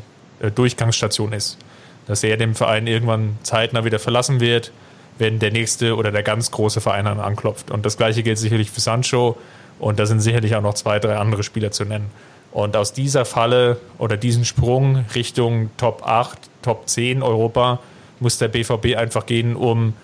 Durchgangsstation 0.54 1.32
ist. 1.32 1.58
Dass 2.06 2.22
er 2.22 2.36
dem 2.36 2.54
Verein 2.54 2.86
irgendwann 2.86 3.38
zeitnah 3.42 3.84
wieder 3.84 3.98
verlassen 3.98 4.40
wird, 4.40 4.72
wenn 5.18 5.38
der 5.38 5.50
nächste 5.50 5.96
oder 5.96 6.12
der 6.12 6.22
ganz 6.22 6.50
große 6.50 6.80
Verein 6.80 7.06
anklopft. 7.06 7.70
Und 7.70 7.84
das 7.84 7.96
gleiche 7.96 8.22
gilt 8.22 8.38
sicherlich 8.38 8.70
für 8.70 8.80
Sancho 8.80 9.36
und 9.78 9.98
da 9.98 10.06
sind 10.06 10.20
sicherlich 10.20 10.54
auch 10.54 10.62
noch 10.62 10.74
zwei, 10.74 10.98
drei 10.98 11.16
andere 11.16 11.42
Spieler 11.42 11.70
zu 11.70 11.84
nennen. 11.84 12.10
Und 12.58 12.76
aus 12.76 12.92
dieser 12.92 13.24
Falle 13.24 13.76
oder 13.98 14.16
diesen 14.16 14.44
Sprung 14.44 15.04
Richtung 15.14 15.70
Top 15.76 16.02
8, 16.04 16.36
Top 16.60 16.88
10 16.88 17.22
Europa 17.22 17.78
muss 18.18 18.36
der 18.38 18.48
BVB 18.48 18.96
einfach 18.96 19.26
gehen, 19.26 19.54
um 19.54 19.94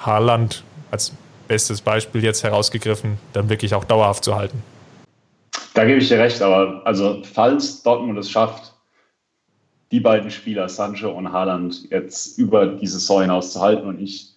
Haaland 0.00 0.64
als 0.90 1.12
bestes 1.46 1.80
Beispiel 1.80 2.24
jetzt 2.24 2.42
herausgegriffen, 2.42 3.18
dann 3.32 3.48
wirklich 3.48 3.74
auch 3.76 3.84
dauerhaft 3.84 4.24
zu 4.24 4.34
halten. 4.34 4.60
Da 5.74 5.84
gebe 5.84 5.98
ich 5.98 6.08
dir 6.08 6.18
recht, 6.18 6.42
aber 6.42 6.82
also 6.84 7.22
falls 7.22 7.84
Dortmund 7.84 8.18
es 8.18 8.28
schafft, 8.28 8.74
die 9.92 10.00
beiden 10.00 10.32
Spieler, 10.32 10.68
Sancho 10.68 11.10
und 11.12 11.30
Haaland, 11.30 11.92
jetzt 11.92 12.36
über 12.38 12.66
die 12.66 12.88
Saison 12.88 13.20
hinaus 13.20 13.52
zu 13.52 13.60
halten. 13.60 13.86
Und 13.86 14.00
ich, 14.00 14.34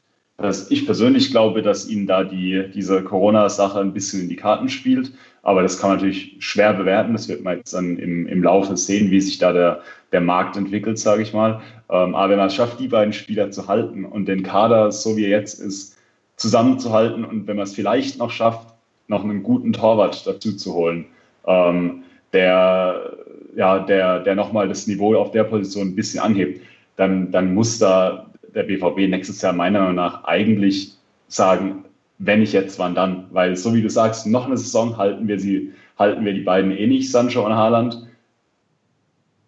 ich 0.69 0.85
persönlich 0.85 1.31
glaube, 1.31 1.63
dass 1.63 1.89
ihnen 1.89 2.05
da 2.05 2.23
die, 2.23 2.69
diese 2.71 3.03
Corona-Sache 3.03 3.79
ein 3.79 3.93
bisschen 3.93 4.21
in 4.21 4.29
die 4.29 4.35
Karten 4.35 4.69
spielt. 4.69 5.11
Aber 5.43 5.61
das 5.61 5.77
kann 5.77 5.91
man 5.91 5.97
natürlich 5.97 6.37
schwer 6.39 6.73
bewerten. 6.73 7.13
Das 7.13 7.27
wird 7.27 7.43
man 7.43 7.57
jetzt 7.57 7.73
dann 7.73 7.97
im, 7.97 8.27
im 8.27 8.43
Laufe 8.43 8.75
sehen, 8.77 9.11
wie 9.11 9.21
sich 9.21 9.37
da 9.37 9.51
der, 9.51 9.81
der 10.11 10.21
Markt 10.21 10.55
entwickelt, 10.55 10.97
sage 10.97 11.21
ich 11.21 11.33
mal. 11.33 11.61
Ähm, 11.89 12.15
aber 12.15 12.31
wenn 12.31 12.37
man 12.37 12.47
es 12.47 12.55
schafft, 12.55 12.79
die 12.79 12.87
beiden 12.87 13.13
Spieler 13.13 13.51
zu 13.51 13.67
halten 13.67 14.05
und 14.05 14.27
den 14.27 14.43
Kader, 14.43 14.91
so 14.91 15.17
wie 15.17 15.25
er 15.25 15.29
jetzt 15.41 15.59
ist, 15.59 15.97
zusammenzuhalten 16.37 17.25
und 17.25 17.45
wenn 17.45 17.57
man 17.57 17.63
es 17.63 17.75
vielleicht 17.75 18.17
noch 18.17 18.31
schafft, 18.31 18.73
noch 19.07 19.23
einen 19.23 19.43
guten 19.43 19.73
Torwart 19.73 20.25
dazu 20.25 20.55
zu 20.55 20.73
holen, 20.73 21.05
ähm, 21.45 22.03
der, 22.31 23.17
ja, 23.55 23.79
der, 23.79 24.21
der 24.21 24.35
nochmal 24.35 24.67
das 24.67 24.87
Niveau 24.87 25.15
auf 25.15 25.31
der 25.31 25.43
Position 25.43 25.89
ein 25.89 25.95
bisschen 25.95 26.21
anhebt, 26.21 26.61
dann, 26.95 27.31
dann 27.31 27.53
muss 27.53 27.79
da 27.79 28.29
der 28.55 28.63
BVB 28.63 29.09
nächstes 29.09 29.41
Jahr 29.41 29.53
meiner 29.53 29.79
Meinung 29.79 29.95
nach 29.95 30.23
eigentlich 30.23 30.93
sagen, 31.27 31.85
wenn 32.25 32.39
nicht 32.39 32.53
jetzt, 32.53 32.79
wann 32.79 32.95
dann? 32.95 33.25
Weil 33.31 33.55
so 33.55 33.73
wie 33.73 33.81
du 33.81 33.89
sagst, 33.89 34.27
noch 34.27 34.45
eine 34.45 34.57
Saison 34.57 34.97
halten 34.97 35.27
wir 35.27 35.39
sie, 35.39 35.73
halten 35.97 36.25
wir 36.25 36.33
die 36.33 36.41
beiden 36.41 36.71
eh 36.71 36.87
nicht, 36.87 37.11
Sancho 37.11 37.45
und 37.45 37.53
Haaland. 37.53 38.07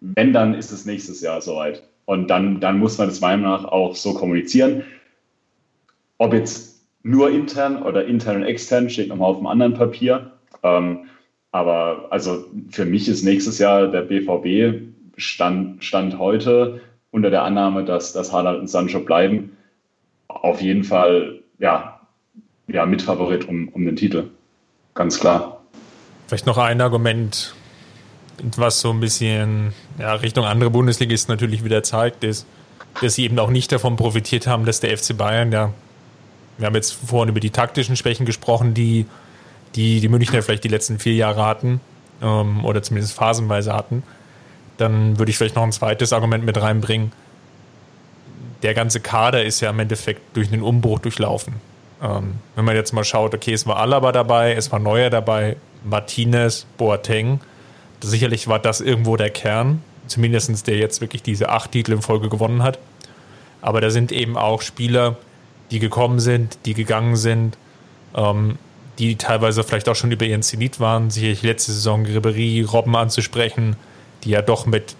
Wenn, 0.00 0.32
dann 0.32 0.54
ist 0.54 0.72
es 0.72 0.84
nächstes 0.84 1.20
Jahr 1.20 1.40
soweit. 1.40 1.82
Und 2.04 2.28
dann, 2.28 2.60
dann 2.60 2.78
muss 2.78 2.98
man 2.98 3.08
das 3.08 3.20
meiner 3.20 3.42
Meinung 3.42 3.62
nach 3.62 3.72
auch 3.72 3.96
so 3.96 4.14
kommunizieren. 4.14 4.84
Ob 6.18 6.32
jetzt 6.32 6.82
nur 7.02 7.30
intern 7.30 7.82
oder 7.82 8.06
intern 8.06 8.36
und 8.36 8.42
extern, 8.44 8.90
steht 8.90 9.08
nochmal 9.08 9.30
auf 9.30 9.38
einem 9.38 9.46
anderen 9.46 9.74
Papier. 9.74 10.32
Ähm, 10.62 11.06
aber 11.52 12.06
also 12.10 12.44
für 12.70 12.84
mich 12.84 13.08
ist 13.08 13.24
nächstes 13.24 13.58
Jahr 13.58 13.88
der 13.88 14.02
BVB 14.02 14.82
Stand, 15.16 15.82
Stand 15.82 16.18
heute 16.18 16.80
unter 17.10 17.30
der 17.30 17.42
Annahme, 17.42 17.84
dass, 17.84 18.12
dass 18.12 18.32
Haaland 18.32 18.60
und 18.60 18.68
Sancho 18.68 19.00
bleiben, 19.00 19.56
auf 20.28 20.60
jeden 20.60 20.84
Fall 20.84 21.40
ja, 21.58 21.95
ja, 22.68 22.86
Mitfavorit 22.86 23.48
um, 23.48 23.68
um 23.68 23.84
den 23.84 23.96
Titel. 23.96 24.30
Ganz 24.94 25.20
klar. 25.20 25.60
Vielleicht 26.26 26.46
noch 26.46 26.58
ein 26.58 26.80
Argument, 26.80 27.54
was 28.56 28.80
so 28.80 28.90
ein 28.90 29.00
bisschen 29.00 29.72
ja, 29.98 30.14
Richtung 30.14 30.44
andere 30.44 30.70
Bundesligisten 30.70 31.32
natürlich 31.32 31.64
wieder 31.64 31.82
zeigt, 31.82 32.24
ist, 32.24 32.46
dass 33.00 33.14
sie 33.14 33.24
eben 33.24 33.38
auch 33.38 33.50
nicht 33.50 33.70
davon 33.70 33.96
profitiert 33.96 34.46
haben, 34.46 34.64
dass 34.64 34.80
der 34.80 34.96
FC 34.96 35.16
Bayern, 35.16 35.52
ja, 35.52 35.72
wir 36.58 36.66
haben 36.66 36.74
jetzt 36.74 36.92
vorhin 36.92 37.28
über 37.28 37.40
die 37.40 37.50
taktischen 37.50 37.96
Schwächen 37.96 38.24
gesprochen, 38.24 38.74
die 38.74 39.06
die, 39.74 40.00
die 40.00 40.08
Münchner 40.08 40.42
vielleicht 40.42 40.64
die 40.64 40.68
letzten 40.68 40.98
vier 40.98 41.14
Jahre 41.14 41.44
hatten 41.44 41.80
ähm, 42.22 42.64
oder 42.64 42.82
zumindest 42.82 43.14
phasenweise 43.14 43.72
hatten. 43.74 44.02
Dann 44.78 45.18
würde 45.18 45.30
ich 45.30 45.38
vielleicht 45.38 45.56
noch 45.56 45.62
ein 45.62 45.72
zweites 45.72 46.12
Argument 46.12 46.44
mit 46.44 46.60
reinbringen. 46.60 47.12
Der 48.62 48.74
ganze 48.74 49.00
Kader 49.00 49.44
ist 49.44 49.60
ja 49.60 49.70
im 49.70 49.78
Endeffekt 49.78 50.34
durch 50.34 50.52
einen 50.52 50.62
Umbruch 50.62 50.98
durchlaufen. 50.98 51.54
Ähm, 52.02 52.34
wenn 52.54 52.64
man 52.64 52.76
jetzt 52.76 52.92
mal 52.92 53.04
schaut, 53.04 53.34
okay, 53.34 53.52
es 53.52 53.66
war 53.66 53.78
Alaba 53.78 54.12
dabei, 54.12 54.54
es 54.54 54.70
war 54.72 54.78
Neuer 54.78 55.10
dabei, 55.10 55.56
Martinez, 55.84 56.66
Boateng. 56.76 57.40
Sicherlich 58.00 58.48
war 58.48 58.58
das 58.58 58.80
irgendwo 58.80 59.16
der 59.16 59.30
Kern, 59.30 59.82
zumindest 60.06 60.66
der 60.66 60.76
jetzt 60.76 61.00
wirklich 61.00 61.22
diese 61.22 61.48
acht 61.48 61.72
Titel 61.72 61.92
in 61.92 62.02
Folge 62.02 62.28
gewonnen 62.28 62.62
hat. 62.62 62.78
Aber 63.62 63.80
da 63.80 63.90
sind 63.90 64.12
eben 64.12 64.36
auch 64.36 64.62
Spieler, 64.62 65.16
die 65.70 65.78
gekommen 65.78 66.20
sind, 66.20 66.58
die 66.66 66.74
gegangen 66.74 67.16
sind, 67.16 67.56
ähm, 68.14 68.58
die 68.98 69.16
teilweise 69.16 69.62
vielleicht 69.64 69.88
auch 69.88 69.96
schon 69.96 70.12
über 70.12 70.24
ihren 70.24 70.42
Zenit 70.42 70.80
waren. 70.80 71.10
Sicherlich 71.10 71.42
letzte 71.42 71.72
Saison 71.72 72.04
Ribery, 72.06 72.62
Robben 72.62 72.94
anzusprechen, 72.96 73.76
die 74.24 74.30
ja 74.30 74.42
doch 74.42 74.66
mit 74.66 74.94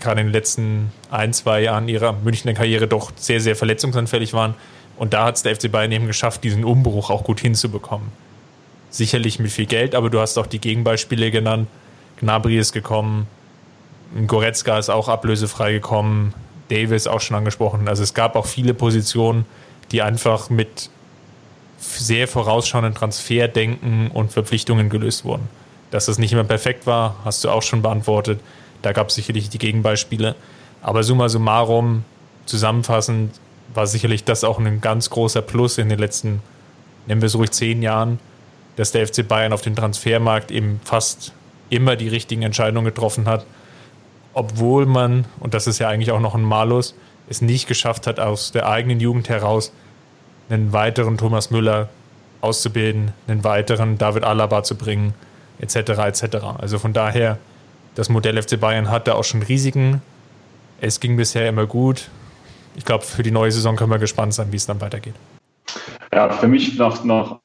gerade 0.00 0.20
in 0.20 0.28
den 0.28 0.32
letzten 0.32 0.92
ein, 1.10 1.32
zwei 1.32 1.62
Jahren 1.62 1.88
ihrer 1.88 2.12
Münchner 2.12 2.54
Karriere 2.54 2.88
doch 2.88 3.12
sehr, 3.16 3.40
sehr 3.40 3.54
verletzungsanfällig 3.54 4.32
waren. 4.32 4.54
Und 5.00 5.14
da 5.14 5.24
hat 5.24 5.36
es 5.36 5.42
der 5.42 5.56
FC 5.56 5.72
Bayern 5.72 5.92
eben 5.92 6.06
geschafft, 6.06 6.44
diesen 6.44 6.62
Umbruch 6.62 7.08
auch 7.08 7.24
gut 7.24 7.40
hinzubekommen. 7.40 8.08
Sicherlich 8.90 9.38
mit 9.38 9.50
viel 9.50 9.64
Geld, 9.64 9.94
aber 9.94 10.10
du 10.10 10.20
hast 10.20 10.36
auch 10.36 10.46
die 10.46 10.58
Gegenbeispiele 10.58 11.30
genannt. 11.30 11.68
Gnabry 12.18 12.58
ist 12.58 12.72
gekommen, 12.72 13.26
Goretzka 14.26 14.78
ist 14.78 14.90
auch 14.90 15.08
ablösefrei 15.08 15.72
gekommen, 15.72 16.34
Davis 16.68 17.06
auch 17.06 17.22
schon 17.22 17.34
angesprochen. 17.34 17.88
Also 17.88 18.02
es 18.02 18.12
gab 18.12 18.36
auch 18.36 18.44
viele 18.44 18.74
Positionen, 18.74 19.46
die 19.90 20.02
einfach 20.02 20.50
mit 20.50 20.90
sehr 21.78 22.28
vorausschauenden 22.28 22.94
Transferdenken 22.94 24.10
und 24.12 24.32
Verpflichtungen 24.32 24.90
gelöst 24.90 25.24
wurden. 25.24 25.48
Dass 25.90 26.06
das 26.06 26.18
nicht 26.18 26.34
immer 26.34 26.44
perfekt 26.44 26.86
war, 26.86 27.16
hast 27.24 27.42
du 27.42 27.48
auch 27.48 27.62
schon 27.62 27.80
beantwortet. 27.80 28.38
Da 28.82 28.92
gab 28.92 29.08
es 29.08 29.14
sicherlich 29.14 29.48
die 29.48 29.56
Gegenbeispiele. 29.56 30.36
Aber 30.82 31.04
summa 31.04 31.30
summarum, 31.30 32.04
zusammenfassend, 32.44 33.40
war 33.74 33.86
sicherlich 33.86 34.24
das 34.24 34.44
auch 34.44 34.58
ein 34.58 34.80
ganz 34.80 35.10
großer 35.10 35.42
Plus 35.42 35.78
in 35.78 35.88
den 35.88 35.98
letzten, 35.98 36.42
nennen 37.06 37.20
wir 37.20 37.26
es 37.26 37.36
ruhig, 37.36 37.50
zehn 37.50 37.82
Jahren, 37.82 38.18
dass 38.76 38.92
der 38.92 39.06
FC 39.06 39.26
Bayern 39.26 39.52
auf 39.52 39.62
dem 39.62 39.76
Transfermarkt 39.76 40.50
eben 40.50 40.80
fast 40.84 41.32
immer 41.68 41.96
die 41.96 42.08
richtigen 42.08 42.42
Entscheidungen 42.42 42.84
getroffen 42.84 43.26
hat, 43.28 43.46
obwohl 44.32 44.86
man, 44.86 45.24
und 45.40 45.54
das 45.54 45.66
ist 45.66 45.78
ja 45.78 45.88
eigentlich 45.88 46.12
auch 46.12 46.20
noch 46.20 46.34
ein 46.34 46.42
Malus, 46.42 46.94
es 47.28 47.42
nicht 47.42 47.68
geschafft 47.68 48.06
hat, 48.06 48.18
aus 48.18 48.52
der 48.52 48.68
eigenen 48.68 49.00
Jugend 49.00 49.28
heraus 49.28 49.72
einen 50.48 50.72
weiteren 50.72 51.16
Thomas 51.16 51.50
Müller 51.50 51.88
auszubilden, 52.40 53.12
einen 53.28 53.44
weiteren 53.44 53.98
David 53.98 54.24
Alaba 54.24 54.62
zu 54.64 54.76
bringen, 54.76 55.14
etc. 55.60 55.76
etc. 55.76 56.36
Also 56.58 56.78
von 56.78 56.92
daher, 56.92 57.38
das 57.94 58.08
Modell 58.08 58.40
FC 58.40 58.58
Bayern 58.58 58.90
hatte 58.90 59.14
auch 59.14 59.24
schon 59.24 59.42
Risiken. 59.42 60.02
Es 60.80 60.98
ging 60.98 61.16
bisher 61.16 61.48
immer 61.48 61.66
gut 61.66 62.08
ich 62.80 62.86
glaube, 62.86 63.04
für 63.04 63.22
die 63.22 63.30
neue 63.30 63.52
Saison 63.52 63.76
können 63.76 63.90
wir 63.90 63.98
gespannt 63.98 64.32
sein, 64.32 64.46
wie 64.52 64.56
es 64.56 64.64
dann 64.64 64.80
weitergeht. 64.80 65.12
Ja, 66.14 66.30
für 66.30 66.48
mich 66.48 66.78
noch, 66.78 67.04
noch 67.04 67.40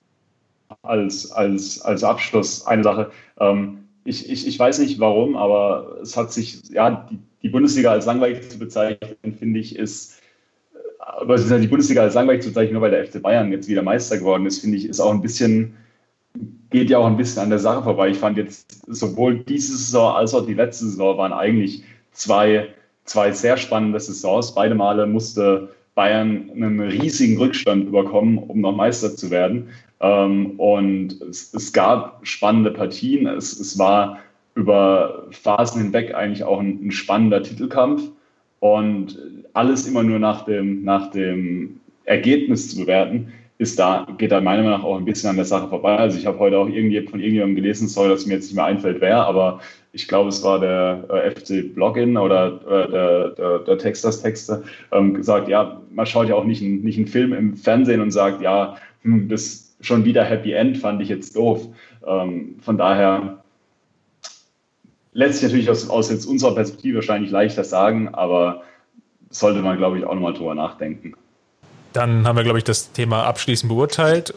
als, 0.81 1.29
als, 1.29 1.81
als 1.81 2.05
Abschluss 2.05 2.65
eine 2.65 2.83
Sache. 2.83 3.11
Ähm, 3.38 3.79
ich, 4.05 4.29
ich, 4.29 4.47
ich 4.47 4.57
weiß 4.57 4.79
nicht 4.79 4.97
warum, 5.01 5.36
aber 5.36 5.97
es 6.01 6.15
hat 6.15 6.31
sich, 6.31 6.69
ja, 6.69 7.05
die, 7.11 7.19
die 7.41 7.49
Bundesliga 7.49 7.91
als 7.91 8.05
langweilig 8.05 8.49
zu 8.49 8.57
bezeichnen, 8.57 9.36
finde 9.38 9.59
ich, 9.59 9.75
ist, 9.75 10.21
aber 10.99 11.38
die 11.38 11.67
Bundesliga 11.67 12.03
als 12.03 12.13
langweilig 12.13 12.43
zu 12.43 12.49
bezeichnen, 12.49 12.73
nur 12.75 12.81
weil 12.83 12.91
der 12.91 13.05
FC 13.05 13.21
Bayern 13.21 13.51
jetzt 13.51 13.67
wieder 13.67 13.83
Meister 13.83 14.17
geworden 14.17 14.45
ist, 14.45 14.59
finde 14.59 14.77
ich, 14.77 14.88
ist 14.88 15.01
auch 15.01 15.11
ein 15.11 15.21
bisschen, 15.21 15.75
geht 16.69 16.89
ja 16.89 16.99
auch 16.99 17.07
ein 17.07 17.17
bisschen 17.17 17.43
an 17.43 17.49
der 17.49 17.59
Sache 17.59 17.83
vorbei. 17.83 18.07
Ich 18.07 18.19
fand 18.19 18.38
jetzt 18.38 18.86
sowohl 18.88 19.39
diese 19.39 19.75
Saison 19.75 20.15
als 20.15 20.33
auch 20.33 20.45
die 20.45 20.53
letzte 20.53 20.86
Saison 20.86 21.17
waren 21.17 21.33
eigentlich 21.33 21.83
zwei 22.13 22.69
zwei 23.06 23.32
sehr 23.32 23.58
spannende 23.58 23.99
Saisons. 23.99 24.53
Beide 24.53 24.76
Male 24.76 25.08
musste 25.08 25.70
Bayern 25.95 26.49
einen 26.53 26.82
riesigen 26.82 27.38
Rückstand 27.38 27.88
überkommen, 27.88 28.38
um 28.38 28.60
noch 28.62 28.76
Meister 28.76 29.16
zu 29.16 29.32
werden. 29.32 29.70
Ähm, 30.01 30.51
und 30.60 31.22
es, 31.22 31.53
es 31.53 31.72
gab 31.72 32.20
spannende 32.28 32.72
Partien. 32.72 33.26
Es, 33.28 33.58
es, 33.58 33.80
war 33.80 34.20
über 34.56 35.28
Phasen 35.32 35.82
hinweg 35.82 36.14
eigentlich 36.14 36.43
auch 36.43 36.60
ein, 36.60 36.86
ein, 36.86 36.91
spannender 36.91 37.41
Titelkampf. 37.41 38.03
Und 38.60 39.18
alles 39.53 39.88
immer 39.88 40.03
nur 40.03 40.20
nach 40.20 40.43
dem, 40.43 40.84
nach 40.84 41.12
dem 41.12 41.80
Ergebnis 42.03 42.72
zu 42.72 42.82
bewerten, 42.82 43.32
ist 43.58 43.80
da, 43.80 44.06
geht 44.18 44.32
da 44.32 44.41
meiner 44.41 44.64
Meinung 44.64 44.80
nach 44.80 44.86
auch 44.86 44.97
ein 44.97 45.06
bisschen 45.06 45.30
an 45.30 45.38
der 45.38 45.45
Sache 45.45 45.70
vorbei. 45.70 45.95
Also 45.95 46.18
ich 46.18 46.26
habe 46.26 46.39
heute 46.39 46.58
auch 46.58 46.68
irgendwie 46.68 47.01
von 47.08 47.22
irgendjemandem 47.22 47.56
gelesen, 47.56 47.88
sorry, 47.88 48.10
dass 48.10 48.26
mir 48.26 48.34
jetzt 48.34 48.47
nicht 48.47 48.56
mehr 48.56 48.66
einfällt, 48.66 48.99
wer, 48.99 49.26
aber 49.26 49.62
ich 49.95 50.09
glaube, 50.09 50.29
es 50.29 50.43
war 50.43 50.59
der 50.59 51.05
äh, 51.09 51.31
FC 51.31 51.73
Blogin 51.73 52.17
oder 52.17 52.59
äh, 52.67 52.91
der, 52.91 53.29
der, 53.29 53.59
der 53.59 53.77
Texters 53.77 54.21
Texte, 54.21 54.63
ähm, 54.91 55.13
gesagt, 55.13 55.47
ja, 55.47 55.81
man 55.89 56.05
schaut 56.05 56.27
ja 56.27 56.35
auch 56.35 56.43
nicht, 56.43 56.61
nicht 56.61 56.97
einen 56.97 57.07
Film 57.07 57.33
im 57.33 57.55
Fernsehen 57.55 58.01
und 58.01 58.11
sagt, 58.11 58.41
ja, 58.41 58.75
hm, 59.03 59.29
das 59.29 59.75
schon 59.79 60.03
wieder 60.03 60.23
Happy 60.25 60.51
End 60.51 60.77
fand 60.77 61.01
ich 61.01 61.09
jetzt 61.09 61.35
doof. 61.35 61.65
Ähm, 62.05 62.57
von 62.61 62.77
daher 62.77 63.43
lässt 65.13 65.35
sich 65.35 65.43
natürlich 65.43 65.69
aus, 65.69 65.89
aus 65.89 66.11
jetzt 66.11 66.25
unserer 66.25 66.53
Perspektive 66.53 66.95
wahrscheinlich 66.95 67.31
leichter 67.31 67.63
sagen, 67.63 68.09
aber 68.13 68.63
sollte 69.29 69.61
man, 69.61 69.77
glaube 69.77 69.97
ich, 69.97 70.03
auch 70.03 70.13
nochmal 70.13 70.33
drüber 70.33 70.55
nachdenken. 70.55 71.13
Dann 71.93 72.27
haben 72.27 72.35
wir, 72.35 72.43
glaube 72.43 72.57
ich, 72.57 72.65
das 72.65 72.91
Thema 72.91 73.23
abschließend 73.23 73.69
beurteilt. 73.69 74.33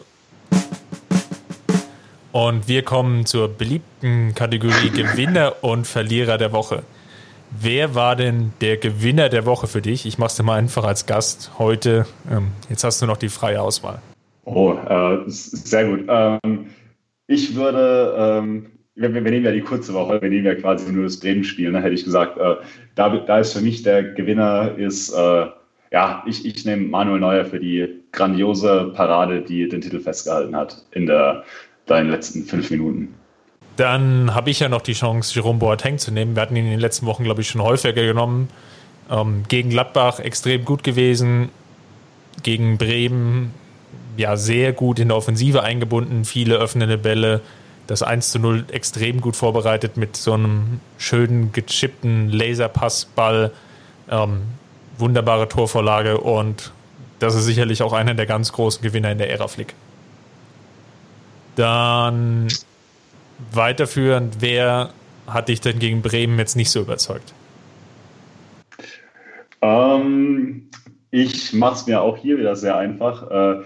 Und 2.31 2.67
wir 2.67 2.83
kommen 2.83 3.25
zur 3.25 3.47
beliebten 3.47 4.33
Kategorie 4.35 4.89
Gewinner 4.93 5.55
und 5.61 5.87
Verlierer 5.87 6.37
der 6.37 6.51
Woche. 6.51 6.83
Wer 7.59 7.95
war 7.95 8.15
denn 8.15 8.53
der 8.61 8.77
Gewinner 8.77 9.29
der 9.29 9.45
Woche 9.45 9.65
für 9.65 9.81
dich? 9.81 10.05
Ich 10.05 10.19
mache 10.19 10.27
es 10.27 10.35
dir 10.35 10.43
mal 10.43 10.59
einfach 10.59 10.83
als 10.83 11.07
Gast 11.07 11.51
heute. 11.57 12.05
Ähm, 12.31 12.49
jetzt 12.69 12.83
hast 12.83 13.01
du 13.01 13.07
noch 13.07 13.17
die 13.17 13.29
freie 13.29 13.59
Auswahl. 13.59 13.99
Oh, 14.45 14.73
äh, 14.73 15.17
sehr 15.27 15.85
gut. 15.87 16.05
Ähm, 16.07 16.67
ich 17.25 17.55
würde, 17.55 18.15
ähm, 18.17 18.67
wir, 18.93 19.11
wir, 19.11 19.21
nehmen 19.21 19.45
ja 19.45 19.51
die 19.51 19.61
kurze 19.61 19.93
Woche, 19.93 20.21
wir 20.21 20.29
nehmen 20.29 20.45
ja 20.45 20.53
quasi 20.55 20.91
nur 20.91 21.03
das 21.03 21.19
Bremen-Spiel, 21.19 21.71
ne, 21.71 21.81
hätte 21.81 21.95
ich 21.95 22.03
gesagt. 22.03 22.37
Äh, 22.37 22.55
da, 22.93 23.09
da 23.09 23.39
ist 23.39 23.53
für 23.53 23.61
mich 23.61 23.81
der 23.81 24.03
Gewinner 24.03 24.77
ist 24.77 25.11
äh, 25.11 25.47
ja, 25.91 26.23
ich, 26.27 26.45
ich 26.45 26.65
nehme 26.65 26.87
Manuel 26.87 27.19
Neuer 27.19 27.45
für 27.45 27.59
die 27.59 28.03
grandiose 28.11 28.91
Parade, 28.95 29.41
die 29.41 29.67
den 29.67 29.81
Titel 29.81 29.99
festgehalten 29.99 30.55
hat 30.55 30.85
in, 30.91 31.05
der, 31.07 31.43
da 31.89 31.99
in 31.99 32.05
den 32.05 32.11
letzten 32.11 32.45
fünf 32.45 32.69
Minuten. 32.69 33.13
Dann 33.75 34.33
habe 34.33 34.49
ich 34.49 34.59
ja 34.59 34.69
noch 34.69 34.81
die 34.81 34.93
Chance, 34.93 35.33
Jerome 35.33 35.59
Boateng 35.59 35.97
zu 35.97 36.11
nehmen. 36.11 36.35
Wir 36.35 36.41
hatten 36.41 36.55
ihn 36.55 36.65
in 36.65 36.71
den 36.71 36.79
letzten 36.79 37.05
Wochen, 37.05 37.23
glaube 37.23 37.41
ich, 37.41 37.49
schon 37.49 37.61
häufiger 37.61 37.93
genommen. 38.03 38.49
Ähm, 39.09 39.43
gegen 39.47 39.69
Gladbach 39.69 40.19
extrem 40.19 40.65
gut 40.65 40.83
gewesen. 40.83 41.49
Gegen 42.43 42.77
Bremen 42.77 43.53
ja 44.17 44.35
sehr 44.35 44.73
gut 44.73 44.99
in 44.99 45.07
der 45.07 45.17
Offensive 45.17 45.63
eingebunden, 45.63 46.25
viele 46.25 46.55
öffnende 46.57 46.97
Bälle. 46.97 47.41
Das 47.87 48.03
1 48.03 48.31
zu 48.31 48.39
0 48.39 48.65
extrem 48.71 49.21
gut 49.21 49.35
vorbereitet 49.35 49.97
mit 49.97 50.15
so 50.15 50.33
einem 50.33 50.81
schönen 50.97 51.53
gechippten 51.53 52.29
Laserpassball. 52.29 53.51
Ähm, 54.11 54.41
wunderbare 54.97 55.47
Torvorlage 55.47 56.19
und 56.19 56.71
das 57.19 57.35
ist 57.35 57.45
sicherlich 57.45 57.81
auch 57.81 57.93
einer 57.93 58.13
der 58.13 58.25
ganz 58.25 58.51
großen 58.51 58.81
Gewinner 58.81 59.11
in 59.11 59.17
der 59.17 59.29
Ära 59.29 59.47
Flick. 59.47 59.73
Dann 61.59 62.47
weiterführend, 63.51 64.37
wer 64.39 64.91
hat 65.27 65.49
dich 65.49 65.59
denn 65.59 65.77
gegen 65.77 66.01
Bremen 66.01 66.39
jetzt 66.39 66.55
nicht 66.55 66.71
so 66.71 66.79
überzeugt? 66.79 67.33
Ähm, 69.61 70.69
ich 71.11 71.51
mache 71.51 71.73
es 71.73 71.85
mir 71.85 71.99
auch 71.99 72.15
hier 72.15 72.37
wieder 72.37 72.55
sehr 72.55 72.77
einfach. 72.77 73.29
Äh, 73.29 73.63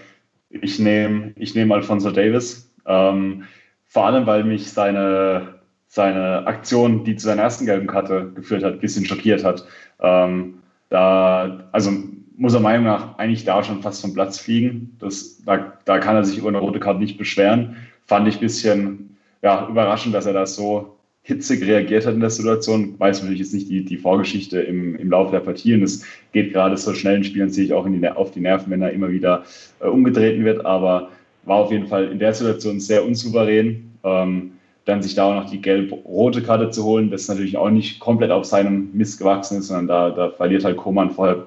ich 0.50 0.80
nehme 0.80 1.34
ich 1.36 1.54
nehm 1.54 1.72
Alfonso 1.72 2.10
Davis. 2.10 2.68
Ähm, 2.88 3.44
vor 3.86 4.08
allem, 4.08 4.26
weil 4.26 4.44
mich 4.44 4.72
seine, 4.72 5.60
seine 5.86 6.48
Aktion, 6.48 7.04
die 7.04 7.16
zu 7.16 7.28
seiner 7.28 7.44
ersten 7.44 7.68
gelben 7.68 7.86
Karte 7.86 8.32
geführt 8.34 8.64
hat, 8.64 8.74
ein 8.74 8.80
bisschen 8.80 9.06
schockiert 9.06 9.44
hat. 9.44 9.68
Ähm, 10.00 10.56
da, 10.90 11.70
also 11.72 11.92
muss 12.38 12.54
er 12.54 12.60
Meinung 12.60 12.86
nach 12.86 13.18
eigentlich 13.18 13.46
da 13.46 13.64
schon 13.64 13.82
fast 13.82 14.02
vom 14.02 14.14
Platz 14.14 14.40
fliegen. 14.40 14.96
Das, 15.00 15.44
da, 15.46 15.74
da 15.86 16.00
kann 16.00 16.16
er 16.16 16.24
sich 16.24 16.38
über 16.38 16.50
eine 16.50 16.60
rote 16.60 16.80
Karte 16.80 17.00
nicht 17.00 17.18
beschweren. 17.18 17.78
Fand 18.06 18.28
ich 18.28 18.36
ein 18.36 18.42
bisschen 18.42 19.18
ja, 19.42 19.68
überraschend, 19.70 20.16
dass 20.16 20.26
er 20.26 20.34
das 20.34 20.56
so 20.56 20.98
hitzig 21.22 21.66
reagiert 21.66 22.06
hat 22.06 22.16
in 22.16 22.20
der 22.20 22.30
Situation. 22.30 23.00
Weiß 23.00 23.22
natürlich 23.22 23.40
jetzt 23.40 23.54
nicht 23.54 23.70
die, 23.70 23.86
die 23.86 23.98
Vorgeschichte 23.98 24.60
im, 24.60 24.96
im 24.96 25.10
Laufe 25.10 25.32
der 25.32 25.40
Partie. 25.40 25.74
Und 25.74 25.84
es 25.84 26.06
geht 26.32 26.54
gerade 26.54 26.78
so 26.78 26.94
schnellen 26.94 27.24
Spielen 27.24 27.50
sich 27.50 27.74
auch 27.74 27.86
in 27.86 28.02
die, 28.02 28.10
auf 28.10 28.32
die 28.32 28.42
Nerven, 28.42 28.72
wenn 28.72 28.82
er 28.82 28.92
immer 28.92 29.10
wieder 29.10 29.44
äh, 29.80 29.88
umgetreten 29.88 30.44
wird. 30.44 30.66
Aber 30.66 31.10
war 31.44 31.58
auf 31.58 31.72
jeden 31.72 31.88
Fall 31.88 32.12
in 32.12 32.20
der 32.20 32.34
Situation 32.34 32.80
sehr 32.80 33.06
unsouverän. 33.06 33.92
Ähm, 34.04 34.52
dann 34.86 35.02
sich 35.02 35.16
da 35.16 35.24
auch 35.24 35.44
noch 35.44 35.50
die 35.50 35.62
gelb-rote 35.62 36.42
Karte 36.42 36.70
zu 36.70 36.84
holen, 36.84 37.10
das 37.10 37.30
natürlich 37.30 37.56
auch 37.56 37.70
nicht 37.70 38.02
komplett 38.02 38.32
auf 38.32 38.44
seinem 38.44 38.90
Mist 38.92 39.18
gewachsen 39.18 39.60
ist, 39.60 39.68
sondern 39.68 39.88
da, 39.88 40.10
da 40.10 40.30
verliert 40.32 40.66
halt 40.66 40.76
Koman 40.76 41.12
vorher 41.12 41.46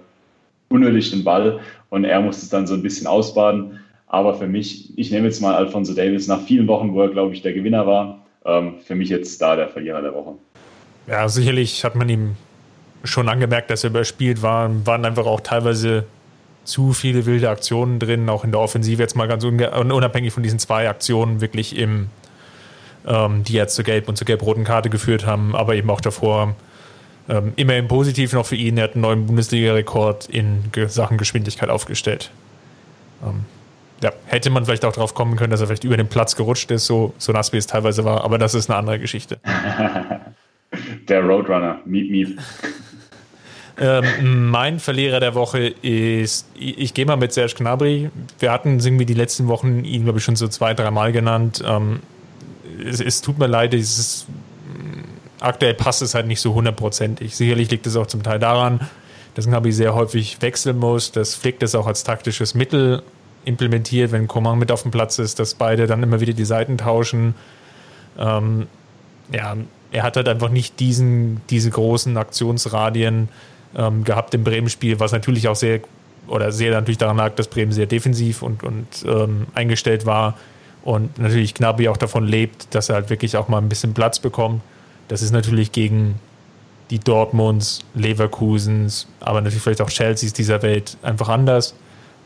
unnötig 0.69 1.11
den 1.11 1.25
Ball 1.25 1.61
und 1.91 2.05
er 2.05 2.21
muss 2.21 2.43
es 2.43 2.49
dann 2.49 2.67
so 2.67 2.75
ein 2.75 2.83
bisschen 2.83 3.07
ausbaden. 3.07 3.81
Aber 4.07 4.35
für 4.35 4.47
mich, 4.47 4.97
ich 4.99 5.11
nehme 5.11 5.27
jetzt 5.27 5.41
mal 5.41 5.55
Alfonso 5.55 5.95
Davis 5.95 6.29
nach 6.29 6.41
vielen 6.43 6.67
Wochen, 6.69 6.95
wo 6.95 7.03
er, 7.03 7.09
glaube 7.09 7.35
ich, 7.35 7.43
der 7.43 7.53
Gewinner 7.53 7.87
war, 7.87 8.25
ähm, 8.45 8.75
für 8.85 8.95
mich 8.95 9.09
jetzt 9.09 9.41
da 9.43 9.57
der 9.57 9.69
Verlierer 9.69 10.03
der 10.03 10.15
Woche. 10.15 10.35
Ja, 11.09 11.29
sicherlich 11.29 11.85
hat 11.85 11.95
man 11.95 12.09
ihm 12.09 12.37
schon 13.05 13.29
angemerkt, 13.29 13.71
dass 13.71 13.85
er 13.85 13.91
überspielt 13.91 14.43
war. 14.43 14.71
Waren 14.87 15.05
einfach 15.05 15.27
auch 15.27 15.41
teilweise 15.41 16.05
zu 16.65 16.93
viele 16.93 17.27
wilde 17.27 17.49
Aktionen 17.49 17.99
drin, 17.99 18.29
auch 18.29 18.45
in 18.45 18.51
der 18.51 18.61
Offensive 18.61 19.01
jetzt 19.01 19.17
mal 19.17 19.29
ganz 19.29 19.45
unabhängig 19.45 20.33
von 20.33 20.43
diesen 20.43 20.59
zwei 20.59 20.89
Aktionen 20.89 21.41
wirklich 21.41 21.77
im, 21.77 22.09
ähm, 23.07 23.45
die 23.45 23.53
jetzt 23.53 23.77
zur 23.77 23.85
gelb 23.85 24.09
und 24.09 24.17
zur 24.17 24.25
gelb-roten 24.25 24.65
Karte 24.65 24.91
geführt 24.91 25.27
haben, 25.27 25.55
aber 25.55 25.77
eben 25.77 25.89
auch 25.91 26.01
davor 26.01 26.57
ähm, 27.29 27.53
immerhin 27.57 27.89
positiv 27.89 28.33
noch 28.33 28.47
für 28.47 28.57
ihn. 28.57 28.79
Er 28.79 28.85
hat 28.85 28.93
einen 28.95 29.03
neuen 29.03 29.27
Bundesliga-Rekord 29.27 30.29
in 30.29 30.65
Sachen 30.87 31.19
Geschwindigkeit 31.19 31.69
aufgestellt. 31.69 32.31
Ähm, 33.25 33.45
ja, 34.03 34.13
hätte 34.27 34.51
man 34.51 34.65
vielleicht 34.65 34.85
auch 34.85 34.93
darauf 34.93 35.15
kommen 35.15 35.37
können, 35.37 35.51
dass 35.51 35.61
er 35.61 35.67
vielleicht 35.67 35.85
über 35.85 35.97
den 35.97 36.09
Platz 36.09 36.37
gerutscht 36.37 36.71
ist, 36.71 36.87
so, 36.87 37.15
so 37.19 37.33
nass 37.33 37.53
wie 37.53 37.57
es 37.57 37.67
teilweise 37.67 38.05
war, 38.05 38.25
aber 38.25 38.39
das 38.39 38.55
ist 38.55 38.69
eine 38.71 38.79
andere 38.79 38.99
Geschichte. 38.99 39.39
Der 41.09 41.23
Roadrunner, 41.23 41.81
Meep 41.87 42.11
Meep. 42.11 42.39
Ähm, 43.79 44.51
mein 44.51 44.79
Verlierer 44.81 45.21
der 45.21 45.35
Woche 45.35 45.69
ist, 45.69 46.49
ich, 46.59 46.79
ich 46.79 46.95
gehe 46.95 47.05
mal 47.05 47.17
mit 47.17 47.33
Serge 47.33 47.55
Gnabry. 47.57 48.11
Wir 48.39 48.51
hatten 48.51 48.79
irgendwie 48.81 49.05
die 49.05 49.15
letzten 49.15 49.49
Wochen 49.49 49.85
ihn, 49.85 50.05
glaube 50.05 50.19
ich, 50.19 50.25
schon 50.25 50.37
so 50.37 50.49
zwei, 50.49 50.73
drei 50.75 50.91
Mal 50.91 51.13
genannt. 51.13 51.63
Ähm, 51.67 52.01
es, 52.85 53.01
es, 53.01 53.21
tut 53.21 53.39
mir 53.39 53.47
leid, 53.47 53.75
es 53.75 53.99
ist, 53.99 54.27
aktuell 55.47 55.75
passt 55.75 56.03
es 56.03 56.15
halt 56.15 56.27
nicht 56.27 56.41
so 56.41 56.55
hundertprozentig. 56.55 57.37
Sicherlich 57.37 57.71
liegt 57.71 57.87
es 57.87 57.97
auch 57.97 58.07
zum 58.07 58.23
Teil 58.23 58.39
daran, 58.39 58.81
dass 59.35 59.47
Gnabry 59.47 59.73
sehr 59.73 59.95
häufig 59.95 60.41
wechseln 60.41 60.79
muss. 60.79 61.13
Das 61.13 61.35
Flick 61.35 61.61
das 61.61 61.75
auch 61.75 61.87
als 61.87 62.05
taktisches 62.05 62.55
Mittel 62.55 63.03
implementiert, 63.45 64.13
wenn 64.13 64.27
Coman 64.27 64.59
mit 64.59 64.73
auf 64.73 64.83
dem 64.83 64.91
Platz 64.91 65.19
ist, 65.19 65.39
dass 65.39 65.55
beide 65.55 65.87
dann 65.87 66.03
immer 66.03 66.21
wieder 66.21 66.33
die 66.33 66.45
Seiten 66.45 66.79
tauschen. 66.79 67.35
Ähm, 68.19 68.67
ja, 69.33 69.57
er 69.93 70.03
hat 70.03 70.17
halt 70.17 70.29
einfach 70.29 70.49
nicht 70.49 70.81
diesen, 70.81 71.41
diese 71.49 71.71
großen 71.71 72.17
Aktionsradien 72.17 73.29
ähm, 73.77 74.05
gehabt 74.05 74.35
im 74.35 74.43
Bremen-Spiel, 74.43 74.99
was 75.01 75.13
natürlich 75.13 75.49
auch 75.49 75.57
sehr 75.57 75.81
oder 76.27 76.51
sehr 76.51 76.73
natürlich 76.73 76.99
daran 76.99 77.19
lag, 77.19 77.35
dass 77.37 77.47
Bremen 77.47 77.71
sehr 77.71 77.87
defensiv 77.87 78.43
und, 78.43 78.65
und 78.65 78.87
ähm, 79.07 79.47
eingestellt 79.55 80.07
war 80.07 80.37
und 80.83 81.19
natürlich 81.19 81.55
Gnabry 81.55 81.89
auch 81.89 81.97
davon 81.97 82.27
lebt, 82.27 82.75
dass 82.75 82.89
er 82.89 82.97
halt 82.97 83.11
wirklich 83.11 83.37
auch 83.37 83.47
mal 83.47 83.59
ein 83.59 83.69
bisschen 83.69 83.95
Platz 83.95 84.19
bekommt. 84.19 84.61
Das 85.09 85.23
ist 85.23 85.33
natürlich 85.33 85.73
gegen 85.73 86.21
die 86.91 86.99
Dortmunds, 86.99 87.81
Leverkusens, 87.95 89.09
aber 89.21 89.41
natürlich 89.41 89.63
vielleicht 89.63 89.81
auch 89.81 89.91
Chelseas 89.91 90.33
dieser 90.33 90.63
Welt 90.63 90.97
einfach 91.03 91.29
anders. 91.29 91.75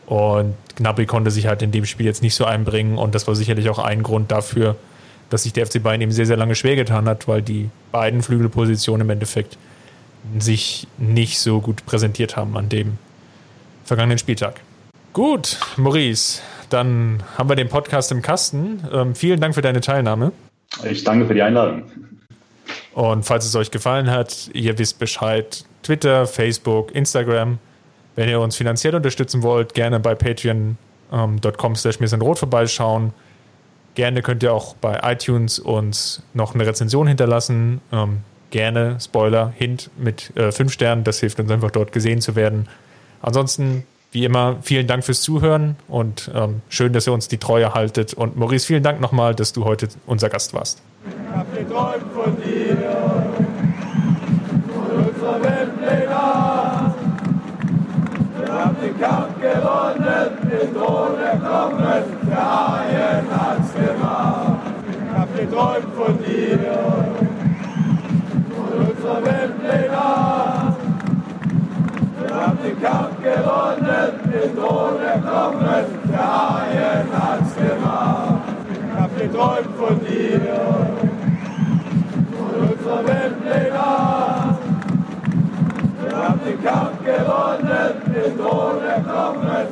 Und 0.05 0.55
Gnabry 0.75 1.05
konnte 1.05 1.31
sich 1.31 1.47
halt 1.47 1.61
in 1.61 1.71
dem 1.71 1.85
Spiel 1.85 2.05
jetzt 2.05 2.21
nicht 2.21 2.35
so 2.35 2.45
einbringen 2.45 2.97
und 2.97 3.15
das 3.15 3.27
war 3.27 3.35
sicherlich 3.35 3.69
auch 3.69 3.79
ein 3.79 4.03
Grund 4.03 4.31
dafür, 4.31 4.75
dass 5.29 5.43
sich 5.43 5.53
der 5.53 5.65
FC 5.65 5.81
Bayern 5.81 6.01
eben 6.01 6.11
sehr, 6.11 6.25
sehr 6.25 6.37
lange 6.37 6.55
schwer 6.55 6.75
getan 6.75 7.07
hat, 7.07 7.27
weil 7.27 7.41
die 7.41 7.69
beiden 7.91 8.21
Flügelpositionen 8.21 9.07
im 9.07 9.09
Endeffekt 9.09 9.57
sich 10.37 10.87
nicht 10.97 11.39
so 11.39 11.61
gut 11.61 11.85
präsentiert 11.85 12.35
haben 12.35 12.57
an 12.57 12.69
dem 12.69 12.97
vergangenen 13.85 14.17
Spieltag. 14.17 14.59
Gut, 15.13 15.59
Maurice, 15.77 16.41
dann 16.69 17.23
haben 17.37 17.49
wir 17.49 17.55
den 17.55 17.69
Podcast 17.69 18.11
im 18.11 18.21
Kasten. 18.21 18.83
Ähm, 18.93 19.15
vielen 19.15 19.39
Dank 19.39 19.55
für 19.55 19.61
deine 19.61 19.81
Teilnahme. 19.81 20.31
Ich 20.89 21.03
danke 21.03 21.25
für 21.25 21.33
die 21.33 21.41
Einladung. 21.41 21.83
Und 22.93 23.23
falls 23.23 23.45
es 23.45 23.55
euch 23.55 23.71
gefallen 23.71 24.09
hat, 24.09 24.49
ihr 24.53 24.77
wisst 24.77 24.99
Bescheid. 24.99 25.65
Twitter, 25.83 26.27
Facebook, 26.27 26.93
Instagram. 26.93 27.57
Wenn 28.15 28.29
ihr 28.29 28.39
uns 28.39 28.55
finanziell 28.55 28.95
unterstützen 28.95 29.41
wollt, 29.43 29.73
gerne 29.73 29.99
bei 29.99 30.15
patreon.com 30.15 31.75
slash 31.75 31.97
rot 32.19 32.39
vorbeischauen. 32.39 33.13
Gerne 33.95 34.21
könnt 34.21 34.43
ihr 34.43 34.53
auch 34.53 34.75
bei 34.75 34.99
iTunes 35.03 35.59
uns 35.59 36.21
noch 36.33 36.53
eine 36.53 36.65
Rezension 36.65 37.07
hinterlassen. 37.07 37.81
Ähm, 37.91 38.19
gerne, 38.49 38.97
Spoiler, 38.99 39.53
Hint 39.55 39.89
mit 39.97 40.35
äh, 40.37 40.51
fünf 40.51 40.73
Sternen. 40.73 41.03
Das 41.03 41.19
hilft 41.19 41.39
uns 41.39 41.51
einfach 41.51 41.71
dort 41.71 41.91
gesehen 41.91 42.21
zu 42.21 42.35
werden. 42.35 42.67
Ansonsten, 43.21 43.85
wie 44.11 44.25
immer, 44.25 44.57
vielen 44.61 44.87
Dank 44.87 45.05
fürs 45.05 45.21
Zuhören 45.21 45.77
und 45.87 46.29
ähm, 46.35 46.61
schön, 46.67 46.91
dass 46.91 47.07
ihr 47.07 47.13
uns 47.13 47.29
die 47.29 47.37
Treue 47.37 47.73
haltet. 47.73 48.13
Und 48.13 48.35
Maurice, 48.35 48.65
vielen 48.65 48.83
Dank 48.83 48.99
nochmal, 48.99 49.33
dass 49.33 49.53
du 49.53 49.63
heute 49.63 49.87
unser 50.05 50.29
Gast 50.29 50.53
warst. 50.53 50.81
Ich 51.05 51.35
hab 51.35 51.57
geträumt 51.57 52.05
von 52.13 52.35
dir, 52.43 52.77
von 54.73 55.05
unserer 55.05 55.43
Weltpläne. 55.43 56.95
Wir 58.37 58.53
haben 58.53 58.75
den 58.81 58.99
Kampf 58.99 59.39
gewonnen, 59.39 60.29
den 60.43 60.73
Thron 60.75 61.17
erkommen, 61.17 62.03
der 62.29 62.67
Haien 62.67 63.25
hat's 63.31 63.73
gemacht. 63.73 64.59
Ich 64.91 65.17
hab 65.17 65.37
geträumt 65.37 65.95
von 65.95 66.17
dir, 66.17 66.59
von 68.55 68.87
unserer 68.87 69.25
Weltpläne. 69.25 70.75
Wir 72.19 72.35
haben 72.35 72.57
den 72.61 72.81
Kampf 72.81 73.10
gewonnen, 73.21 74.11
den 74.31 74.55
Thron 74.55 75.01
erkommen, 75.01 75.85
der 76.11 76.19
Haien 76.19 77.07
hat's 77.13 77.55
gemacht. 77.55 78.41
Ich 78.69 78.99
hab 78.99 79.17
geträumt 79.17 79.75
von 79.77 79.99
dir, 79.99 80.41
von 82.37 82.51
unserer 82.69 83.07
Weltpläne. 83.07 83.79
Wir 86.01 86.17
haben 86.17 86.39
den 86.45 86.63
Kampf 86.63 86.97
gewonnen, 87.05 87.91
den 88.05 88.37
Thron 88.37 88.83
erkommen, 88.83 89.67